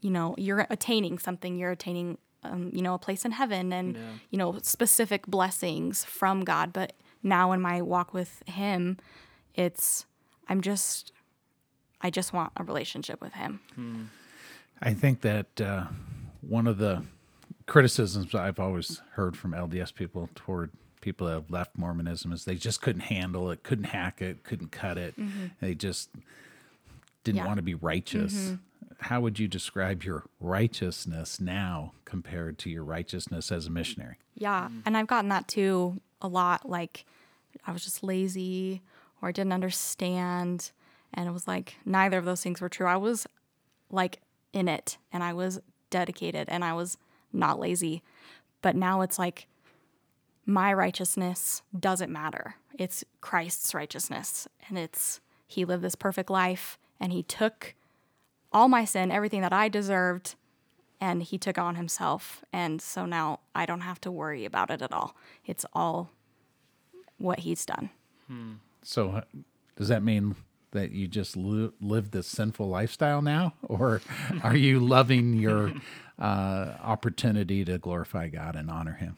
you 0.00 0.10
know 0.10 0.34
you're 0.38 0.66
attaining 0.70 1.18
something 1.18 1.56
you're 1.56 1.72
attaining 1.72 2.18
um, 2.42 2.70
you 2.72 2.80
know 2.80 2.94
a 2.94 2.98
place 2.98 3.24
in 3.24 3.32
heaven 3.32 3.72
and 3.72 3.96
you 4.30 4.38
know 4.38 4.58
specific 4.62 5.26
blessings 5.26 6.04
from 6.04 6.42
god 6.42 6.72
but 6.72 6.94
now 7.22 7.52
in 7.52 7.60
my 7.60 7.82
walk 7.82 8.14
with 8.14 8.42
him 8.46 8.96
it's 9.54 10.06
i'm 10.48 10.62
just 10.62 11.12
i 12.00 12.08
just 12.08 12.32
want 12.32 12.50
a 12.56 12.64
relationship 12.64 13.20
with 13.20 13.34
him. 13.34 13.60
I 14.80 14.94
think 14.94 15.20
that 15.20 15.60
uh, 15.60 15.84
one 16.40 16.66
of 16.66 16.78
the 16.78 17.02
criticisms 17.70 18.34
I've 18.34 18.58
always 18.58 19.00
heard 19.12 19.36
from 19.36 19.52
LDS 19.52 19.94
people 19.94 20.28
toward 20.34 20.72
people 21.00 21.28
that 21.28 21.34
have 21.34 21.50
left 21.52 21.78
Mormonism 21.78 22.32
is 22.32 22.44
they 22.44 22.56
just 22.56 22.82
couldn't 22.82 23.02
handle 23.02 23.48
it, 23.52 23.62
couldn't 23.62 23.84
hack 23.84 24.20
it, 24.20 24.42
couldn't 24.42 24.72
cut 24.72 24.98
it. 24.98 25.16
Mm-hmm. 25.16 25.46
They 25.60 25.76
just 25.76 26.10
didn't 27.22 27.38
Yeah. 27.38 27.46
want 27.46 27.58
to 27.58 27.62
be 27.62 27.74
righteous. 27.76 28.34
Mm-hmm. 28.34 28.54
How 28.98 29.20
would 29.20 29.38
you 29.38 29.46
describe 29.46 30.02
your 30.02 30.24
righteousness 30.40 31.40
now 31.40 31.92
compared 32.04 32.58
to 32.58 32.70
your 32.70 32.82
righteousness 32.82 33.52
as 33.52 33.66
a 33.66 33.70
missionary? 33.70 34.16
Yeah. 34.34 34.68
And 34.84 34.96
I've 34.96 35.06
gotten 35.06 35.28
that 35.30 35.46
too 35.46 36.00
a 36.20 36.26
lot. 36.26 36.68
Like, 36.68 37.06
I 37.66 37.70
was 37.72 37.84
just 37.84 38.02
lazy 38.02 38.82
or 39.22 39.28
I 39.28 39.32
didn't 39.32 39.52
understand. 39.52 40.72
And 41.14 41.28
it 41.28 41.32
was 41.32 41.46
like, 41.46 41.76
neither 41.84 42.18
of 42.18 42.24
those 42.24 42.42
things 42.42 42.60
were 42.60 42.68
true. 42.68 42.88
I 42.88 42.96
was 42.96 43.28
like 43.90 44.18
in 44.52 44.66
it 44.66 44.98
and 45.12 45.22
I 45.22 45.32
was 45.34 45.60
dedicated 45.88 46.48
and 46.48 46.64
I 46.64 46.72
was 46.74 46.98
not 47.32 47.58
lazy. 47.58 48.02
But 48.62 48.76
now 48.76 49.00
it's 49.00 49.18
like, 49.18 49.46
my 50.46 50.72
righteousness 50.72 51.62
doesn't 51.78 52.10
matter. 52.12 52.56
It's 52.78 53.04
Christ's 53.20 53.74
righteousness. 53.74 54.48
And 54.68 54.78
it's, 54.78 55.20
he 55.46 55.64
lived 55.64 55.82
this 55.82 55.94
perfect 55.94 56.30
life 56.30 56.78
and 56.98 57.12
he 57.12 57.22
took 57.22 57.74
all 58.52 58.68
my 58.68 58.84
sin, 58.84 59.10
everything 59.10 59.42
that 59.42 59.52
I 59.52 59.68
deserved, 59.68 60.34
and 61.00 61.22
he 61.22 61.38
took 61.38 61.56
on 61.56 61.76
himself 61.76 62.44
and 62.52 62.82
so 62.82 63.06
now 63.06 63.40
i 63.54 63.64
don't 63.64 63.80
have 63.80 63.98
to 64.02 64.10
worry 64.10 64.44
about 64.44 64.70
it 64.70 64.82
at 64.82 64.92
all 64.92 65.16
it's 65.46 65.64
all 65.72 66.10
what 67.16 67.38
he's 67.40 67.64
done 67.64 67.88
So, 68.82 69.10
uh, 69.10 69.20
Does 69.76 69.88
that 69.88 70.02
mean 70.02 70.36
that 70.72 70.92
you 70.92 71.08
just 71.08 71.36
li- 71.36 71.72
live 71.80 72.10
this 72.12 72.26
sinful 72.26 72.68
lifestyle 72.68 73.22
now, 73.22 73.54
or 73.62 74.02
are 74.44 74.54
you 74.56 74.78
loving 74.78 75.34
your 75.34 75.72
uh, 76.20 76.74
opportunity 76.82 77.64
to 77.64 77.78
glorify 77.78 78.28
God 78.28 78.56
and 78.56 78.70
honor 78.70 78.94
Him? 78.94 79.16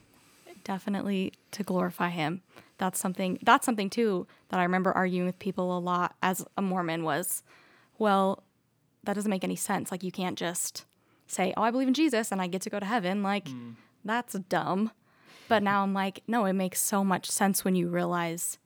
Definitely 0.63 1.33
to 1.51 1.63
glorify 1.63 2.09
Him. 2.09 2.41
That's 2.77 2.99
something. 2.99 3.39
That's 3.43 3.65
something 3.65 3.89
too 3.89 4.27
that 4.49 4.59
I 4.59 4.63
remember 4.63 4.91
arguing 4.91 5.25
with 5.25 5.39
people 5.39 5.77
a 5.77 5.79
lot 5.79 6.15
as 6.21 6.45
a 6.57 6.61
Mormon 6.61 7.03
was, 7.03 7.43
well, 7.97 8.43
that 9.03 9.13
doesn't 9.13 9.29
make 9.29 9.43
any 9.43 9.55
sense. 9.55 9.91
Like 9.91 10.03
you 10.03 10.11
can't 10.11 10.37
just 10.37 10.85
say, 11.27 11.53
"Oh, 11.57 11.63
I 11.63 11.71
believe 11.71 11.87
in 11.87 11.93
Jesus 11.93 12.31
and 12.31 12.41
I 12.41 12.47
get 12.47 12.61
to 12.63 12.69
go 12.69 12.79
to 12.79 12.85
heaven." 12.85 13.21
Like 13.23 13.45
mm. 13.45 13.75
that's 14.03 14.33
dumb. 14.33 14.91
But 15.49 15.61
now 15.61 15.83
I'm 15.83 15.93
like, 15.93 16.23
no, 16.25 16.45
it 16.45 16.53
makes 16.53 16.81
so 16.81 17.03
much 17.03 17.29
sense 17.29 17.65
when 17.65 17.75
you 17.75 17.89
realize 17.89 18.57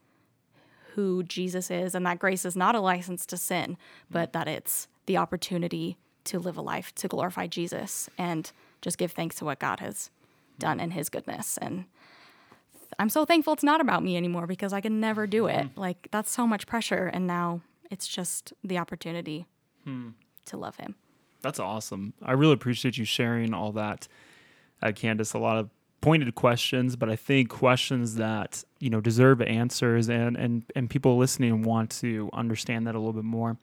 who 0.94 1.22
Jesus 1.22 1.70
is 1.70 1.94
and 1.94 2.06
that 2.06 2.18
grace 2.18 2.44
is 2.44 2.56
not 2.56 2.74
a 2.74 2.80
license 2.80 3.26
to 3.26 3.36
sin, 3.36 3.76
but 4.10 4.32
that 4.32 4.48
it's 4.48 4.88
the 5.06 5.16
opportunity 5.16 5.96
to 6.28 6.38
live 6.38 6.56
a 6.56 6.62
life 6.62 6.94
to 6.96 7.08
glorify 7.08 7.46
Jesus 7.46 8.08
and 8.16 8.50
just 8.80 8.98
give 8.98 9.12
thanks 9.12 9.36
to 9.36 9.44
what 9.44 9.58
God 9.58 9.80
has 9.80 10.10
done 10.58 10.80
in 10.80 10.92
his 10.92 11.08
goodness. 11.08 11.58
And 11.58 11.84
I'm 12.98 13.08
so 13.08 13.24
thankful 13.24 13.52
it's 13.52 13.62
not 13.62 13.80
about 13.80 14.02
me 14.02 14.16
anymore 14.16 14.46
because 14.46 14.72
I 14.72 14.80
can 14.80 15.00
never 15.00 15.26
do 15.26 15.46
it. 15.46 15.66
Mm-hmm. 15.66 15.80
Like 15.80 16.08
that's 16.10 16.30
so 16.30 16.46
much 16.46 16.66
pressure 16.66 17.06
and 17.06 17.26
now 17.26 17.60
it's 17.90 18.06
just 18.06 18.52
the 18.62 18.78
opportunity 18.78 19.46
hmm. 19.84 20.10
to 20.46 20.56
love 20.56 20.76
him. 20.76 20.94
That's 21.40 21.60
awesome. 21.60 22.14
I 22.22 22.32
really 22.32 22.52
appreciate 22.52 22.98
you 22.98 23.04
sharing 23.04 23.54
all 23.54 23.72
that, 23.72 24.08
uh, 24.82 24.92
Candace. 24.92 25.32
A 25.32 25.38
lot 25.38 25.56
of 25.58 25.70
pointed 26.00 26.34
questions, 26.34 26.96
but 26.96 27.08
I 27.08 27.16
think 27.16 27.48
questions 27.48 28.16
that 28.16 28.64
you 28.80 28.90
know 28.90 29.00
deserve 29.00 29.40
answers, 29.40 30.08
and 30.08 30.36
and 30.36 30.64
and 30.74 30.90
people 30.90 31.16
listening 31.16 31.62
want 31.62 31.90
to 32.00 32.28
understand 32.32 32.86
that 32.86 32.94
a 32.94 32.98
little 32.98 33.12
bit 33.12 33.24
more. 33.24 33.56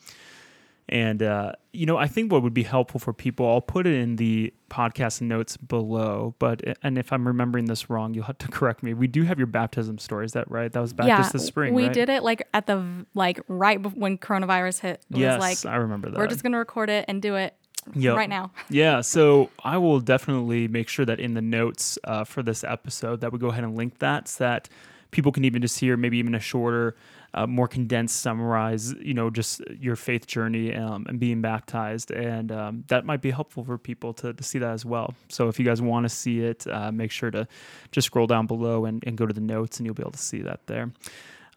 And 0.87 1.23
uh, 1.23 1.53
you 1.73 1.85
know, 1.85 1.97
I 1.97 2.07
think 2.07 2.31
what 2.31 2.43
would 2.43 2.53
be 2.53 2.63
helpful 2.63 2.99
for 2.99 3.11
people, 3.11 3.47
I'll 3.47 3.61
put 3.61 3.87
it 3.87 3.95
in 3.95 4.17
the 4.17 4.53
podcast 4.69 5.19
notes 5.19 5.57
below. 5.57 6.35
But 6.37 6.77
and 6.83 6.97
if 6.97 7.11
I'm 7.11 7.25
remembering 7.25 7.65
this 7.65 7.89
wrong, 7.89 8.13
you'll 8.13 8.25
have 8.25 8.37
to 8.39 8.47
correct 8.51 8.83
me. 8.83 8.93
We 8.93 9.07
do 9.07 9.23
have 9.23 9.39
your 9.39 9.47
baptism 9.47 9.97
story. 9.97 10.25
Is 10.25 10.33
that 10.33 10.49
right? 10.49 10.71
That 10.71 10.79
was 10.79 10.93
back 10.93 11.07
yeah, 11.07 11.17
just 11.17 11.33
this 11.33 11.45
spring. 11.45 11.73
We 11.73 11.85
right? 11.85 11.93
did 11.93 12.09
it 12.09 12.23
like 12.23 12.47
at 12.53 12.67
the 12.67 13.05
like 13.15 13.39
right 13.47 13.77
when 13.95 14.17
coronavirus 14.17 14.81
hit. 14.81 15.05
It 15.11 15.17
yes, 15.17 15.39
like, 15.39 15.65
I 15.65 15.77
remember 15.77 16.11
that. 16.11 16.19
We're 16.19 16.27
just 16.27 16.43
gonna 16.43 16.59
record 16.59 16.89
it 16.89 17.05
and 17.07 17.19
do 17.19 17.35
it 17.35 17.55
yep. 17.93 18.15
right 18.15 18.29
now. 18.29 18.51
yeah, 18.69 19.01
so 19.01 19.49
I 19.63 19.77
will 19.77 19.99
definitely 19.99 20.67
make 20.67 20.87
sure 20.87 21.05
that 21.05 21.19
in 21.19 21.33
the 21.33 21.41
notes 21.41 21.97
uh, 22.03 22.23
for 22.23 22.43
this 22.43 22.63
episode 22.63 23.21
that 23.21 23.31
we 23.31 23.39
go 23.39 23.47
ahead 23.47 23.63
and 23.63 23.75
link 23.75 23.99
that 23.99 24.27
so 24.27 24.43
that 24.43 24.69
people 25.11 25.31
can 25.31 25.45
even 25.45 25.61
just 25.61 25.79
hear 25.79 25.97
maybe 25.97 26.17
even 26.17 26.35
a 26.35 26.39
shorter, 26.39 26.95
uh, 27.35 27.45
more 27.45 27.67
condensed 27.67 28.21
summarize, 28.21 28.93
you 28.93 29.13
know, 29.13 29.29
just 29.29 29.61
your 29.79 29.95
faith 29.95 30.25
journey 30.25 30.73
um, 30.73 31.05
and 31.07 31.19
being 31.19 31.41
baptized, 31.41 32.09
and 32.11 32.51
um, 32.51 32.83
that 32.87 33.05
might 33.05 33.21
be 33.21 33.29
helpful 33.29 33.63
for 33.63 33.77
people 33.77 34.13
to, 34.13 34.33
to 34.33 34.43
see 34.43 34.57
that 34.57 34.71
as 34.71 34.85
well. 34.85 35.13
So 35.27 35.49
if 35.49 35.59
you 35.59 35.65
guys 35.65 35.81
want 35.81 36.05
to 36.05 36.09
see 36.09 36.39
it, 36.39 36.65
uh, 36.65 36.91
make 36.91 37.11
sure 37.11 37.31
to 37.31 37.47
just 37.91 38.05
scroll 38.07 38.25
down 38.25 38.47
below 38.47 38.85
and, 38.85 39.03
and 39.05 39.17
go 39.17 39.25
to 39.25 39.33
the 39.33 39.41
notes, 39.41 39.77
and 39.77 39.85
you'll 39.85 39.95
be 39.95 40.03
able 40.03 40.11
to 40.11 40.17
see 40.17 40.41
that 40.41 40.65
there. 40.67 40.91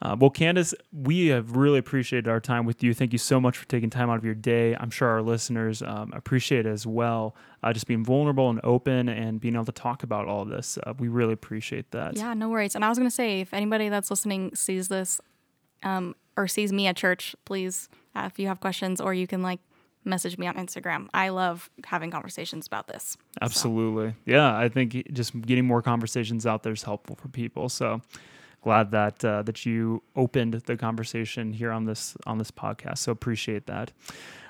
Uh, 0.00 0.16
well, 0.18 0.30
Candace, 0.30 0.74
we 0.92 1.26
have 1.28 1.56
really 1.56 1.78
appreciated 1.78 2.28
our 2.28 2.38
time 2.38 2.64
with 2.64 2.84
you. 2.84 2.94
Thank 2.94 3.12
you 3.12 3.18
so 3.18 3.40
much 3.40 3.58
for 3.58 3.66
taking 3.66 3.90
time 3.90 4.08
out 4.08 4.16
of 4.16 4.24
your 4.24 4.34
day. 4.34 4.76
I'm 4.78 4.90
sure 4.90 5.08
our 5.08 5.22
listeners 5.22 5.82
um, 5.82 6.12
appreciate 6.14 6.66
it 6.66 6.68
as 6.68 6.86
well. 6.86 7.34
Uh, 7.64 7.72
just 7.72 7.88
being 7.88 8.04
vulnerable 8.04 8.48
and 8.48 8.60
open 8.62 9.08
and 9.08 9.40
being 9.40 9.54
able 9.54 9.64
to 9.64 9.72
talk 9.72 10.04
about 10.04 10.28
all 10.28 10.44
this. 10.44 10.78
Uh, 10.86 10.94
we 10.98 11.08
really 11.08 11.32
appreciate 11.32 11.90
that. 11.90 12.16
Yeah, 12.16 12.32
no 12.34 12.48
worries. 12.48 12.76
And 12.76 12.84
I 12.84 12.88
was 12.88 12.98
going 12.98 13.10
to 13.10 13.14
say, 13.14 13.40
if 13.40 13.52
anybody 13.52 13.88
that's 13.88 14.08
listening 14.08 14.54
sees 14.54 14.86
this 14.86 15.20
um, 15.82 16.14
or 16.36 16.48
sees 16.48 16.72
me 16.72 16.86
at 16.86 16.96
church, 16.96 17.34
please, 17.44 17.88
uh, 18.14 18.24
if 18.26 18.38
you 18.38 18.46
have 18.48 18.60
questions, 18.60 19.00
or 19.00 19.12
you 19.14 19.26
can 19.26 19.42
like 19.42 19.60
message 20.04 20.38
me 20.38 20.46
on 20.46 20.54
Instagram. 20.54 21.08
I 21.12 21.28
love 21.28 21.70
having 21.84 22.10
conversations 22.10 22.66
about 22.66 22.88
this. 22.88 23.16
Absolutely. 23.40 24.10
So. 24.10 24.16
Yeah, 24.24 24.56
I 24.56 24.68
think 24.68 25.12
just 25.12 25.38
getting 25.42 25.66
more 25.66 25.82
conversations 25.82 26.46
out 26.46 26.62
there 26.62 26.72
is 26.72 26.82
helpful 26.82 27.16
for 27.16 27.28
people. 27.28 27.68
So 27.68 28.00
glad 28.62 28.90
that 28.90 29.24
uh, 29.24 29.42
that 29.42 29.66
you 29.66 30.02
opened 30.16 30.54
the 30.54 30.76
conversation 30.76 31.52
here 31.52 31.70
on 31.70 31.84
this 31.84 32.16
on 32.26 32.38
this 32.38 32.50
podcast. 32.50 32.98
So 32.98 33.12
appreciate 33.12 33.66
that. 33.66 33.92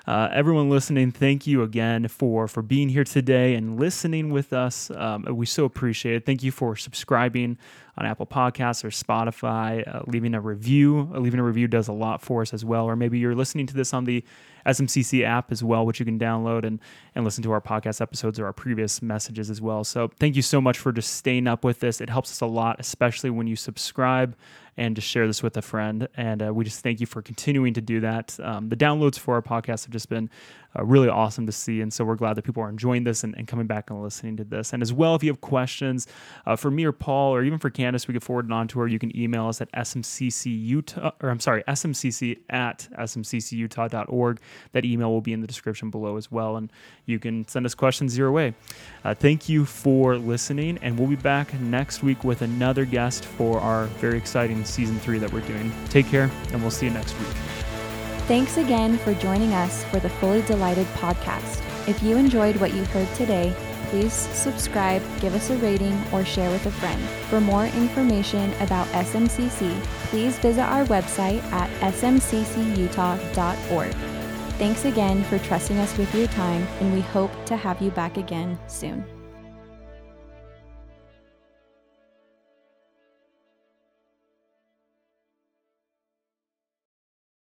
Uh, 0.07 0.29
everyone 0.31 0.69
listening, 0.69 1.11
thank 1.11 1.45
you 1.45 1.61
again 1.61 2.07
for 2.07 2.47
for 2.47 2.61
being 2.61 2.89
here 2.89 3.03
today 3.03 3.55
and 3.55 3.79
listening 3.79 4.31
with 4.31 4.53
us. 4.53 4.89
Um, 4.91 5.25
we 5.29 5.45
so 5.45 5.65
appreciate 5.65 6.15
it. 6.15 6.25
Thank 6.25 6.41
you 6.41 6.51
for 6.51 6.75
subscribing 6.75 7.57
on 7.97 8.05
Apple 8.05 8.25
Podcasts 8.25 8.83
or 8.83 8.89
Spotify, 8.89 9.85
uh, 9.93 10.01
leaving 10.07 10.33
a 10.33 10.41
review. 10.41 11.11
Uh, 11.13 11.19
leaving 11.19 11.39
a 11.39 11.43
review 11.43 11.67
does 11.67 11.89
a 11.89 11.93
lot 11.93 12.21
for 12.21 12.41
us 12.41 12.53
as 12.53 12.63
well. 12.63 12.85
Or 12.85 12.95
maybe 12.95 13.19
you're 13.19 13.35
listening 13.35 13.67
to 13.67 13.73
this 13.73 13.93
on 13.93 14.05
the 14.05 14.23
SMCC 14.65 15.23
app 15.23 15.51
as 15.51 15.63
well, 15.63 15.85
which 15.85 15.99
you 15.99 16.05
can 16.05 16.17
download 16.17 16.63
and, 16.63 16.79
and 17.13 17.25
listen 17.25 17.43
to 17.43 17.51
our 17.51 17.61
podcast 17.61 17.99
episodes 18.01 18.39
or 18.39 18.45
our 18.45 18.53
previous 18.53 19.01
messages 19.01 19.49
as 19.49 19.61
well. 19.61 19.83
So 19.83 20.09
thank 20.19 20.35
you 20.35 20.41
so 20.41 20.61
much 20.61 20.79
for 20.79 20.91
just 20.91 21.15
staying 21.15 21.47
up 21.47 21.63
with 21.63 21.81
this. 21.81 21.99
It 21.99 22.09
helps 22.09 22.31
us 22.31 22.41
a 22.41 22.45
lot, 22.45 22.77
especially 22.79 23.29
when 23.29 23.47
you 23.47 23.55
subscribe 23.55 24.35
and 24.77 24.95
just 24.95 25.07
share 25.07 25.27
this 25.27 25.43
with 25.43 25.57
a 25.57 25.61
friend. 25.61 26.07
And 26.15 26.41
uh, 26.41 26.53
we 26.53 26.63
just 26.63 26.81
thank 26.81 26.99
you 26.99 27.05
for 27.05 27.21
continuing 27.21 27.73
to 27.73 27.81
do 27.81 27.99
that. 28.01 28.39
Um, 28.41 28.69
the 28.69 28.75
downloads 28.75 29.17
for 29.17 29.35
our 29.35 29.41
podcast 29.41 29.85
have 29.85 29.91
just 29.91 30.09
been 30.09 30.29
uh, 30.77 30.83
really 30.83 31.09
awesome 31.09 31.45
to 31.45 31.51
see. 31.51 31.81
And 31.81 31.91
so 31.91 32.03
we're 32.05 32.15
glad 32.15 32.35
that 32.35 32.43
people 32.43 32.61
are 32.63 32.69
enjoying 32.69 33.03
this 33.03 33.23
and, 33.23 33.35
and 33.37 33.47
coming 33.47 33.67
back 33.67 33.89
and 33.89 34.01
listening 34.01 34.37
to 34.37 34.43
this. 34.43 34.73
And 34.73 34.81
as 34.81 34.93
well, 34.93 35.15
if 35.15 35.23
you 35.23 35.31
have 35.31 35.41
questions 35.41 36.07
uh, 36.45 36.55
for 36.55 36.69
me 36.69 36.85
or 36.85 36.91
Paul 36.91 37.33
or 37.33 37.43
even 37.43 37.59
for 37.59 37.69
Candace, 37.69 38.07
we 38.07 38.13
can 38.13 38.21
forward 38.21 38.45
it 38.45 38.51
on 38.51 38.67
to 38.69 38.79
her. 38.79 38.87
You 38.87 38.99
can 38.99 39.15
email 39.17 39.47
us 39.47 39.61
at 39.61 39.71
smccutah, 39.71 41.13
or 41.21 41.29
I'm 41.29 41.39
sorry, 41.39 41.63
smcc 41.63 42.39
at 42.49 42.87
smccutah.org. 42.97 44.39
That 44.71 44.85
email 44.85 45.11
will 45.11 45.21
be 45.21 45.33
in 45.33 45.41
the 45.41 45.47
description 45.47 45.89
below 45.89 46.17
as 46.17 46.31
well. 46.31 46.57
And 46.57 46.71
you 47.05 47.19
can 47.19 47.47
send 47.47 47.65
us 47.65 47.73
questions 47.73 48.17
your 48.17 48.31
way. 48.31 48.53
Uh, 49.03 49.13
thank 49.13 49.49
you 49.49 49.65
for 49.65 50.17
listening. 50.17 50.77
And 50.81 50.97
we'll 50.99 51.09
be 51.09 51.15
back 51.15 51.53
next 51.59 52.03
week 52.03 52.23
with 52.23 52.41
another 52.41 52.85
guest 52.85 53.25
for 53.25 53.59
our 53.59 53.85
very 53.85 54.17
exciting 54.17 54.63
season 54.65 54.99
three 54.99 55.17
that 55.19 55.31
we're 55.31 55.41
doing. 55.41 55.71
Take 55.89 56.07
care, 56.07 56.29
and 56.51 56.61
we'll 56.61 56.71
see 56.71 56.85
you 56.85 56.93
next 56.93 57.17
week. 57.19 57.68
Thanks 58.29 58.57
again 58.57 58.99
for 58.99 59.15
joining 59.15 59.55
us 59.55 59.83
for 59.85 59.99
the 59.99 60.07
Fully 60.07 60.43
Delighted 60.43 60.85
podcast. 60.93 61.63
If 61.87 62.03
you 62.03 62.15
enjoyed 62.15 62.57
what 62.57 62.75
you 62.75 62.85
heard 62.85 63.11
today, 63.15 63.51
please 63.87 64.13
subscribe, 64.13 65.01
give 65.19 65.33
us 65.33 65.49
a 65.49 65.57
rating, 65.57 65.99
or 66.13 66.23
share 66.23 66.51
with 66.51 66.63
a 66.67 66.71
friend. 66.71 67.01
For 67.31 67.41
more 67.41 67.65
information 67.65 68.53
about 68.61 68.85
SMCC, 68.89 69.83
please 70.11 70.37
visit 70.37 70.61
our 70.61 70.85
website 70.85 71.41
at 71.51 71.71
smccutah.org. 71.91 73.93
Thanks 74.59 74.85
again 74.85 75.23
for 75.23 75.39
trusting 75.39 75.79
us 75.79 75.97
with 75.97 76.13
your 76.13 76.27
time, 76.27 76.67
and 76.81 76.93
we 76.93 77.01
hope 77.01 77.31
to 77.47 77.57
have 77.57 77.81
you 77.81 77.89
back 77.89 78.17
again 78.17 78.59
soon. 78.67 79.03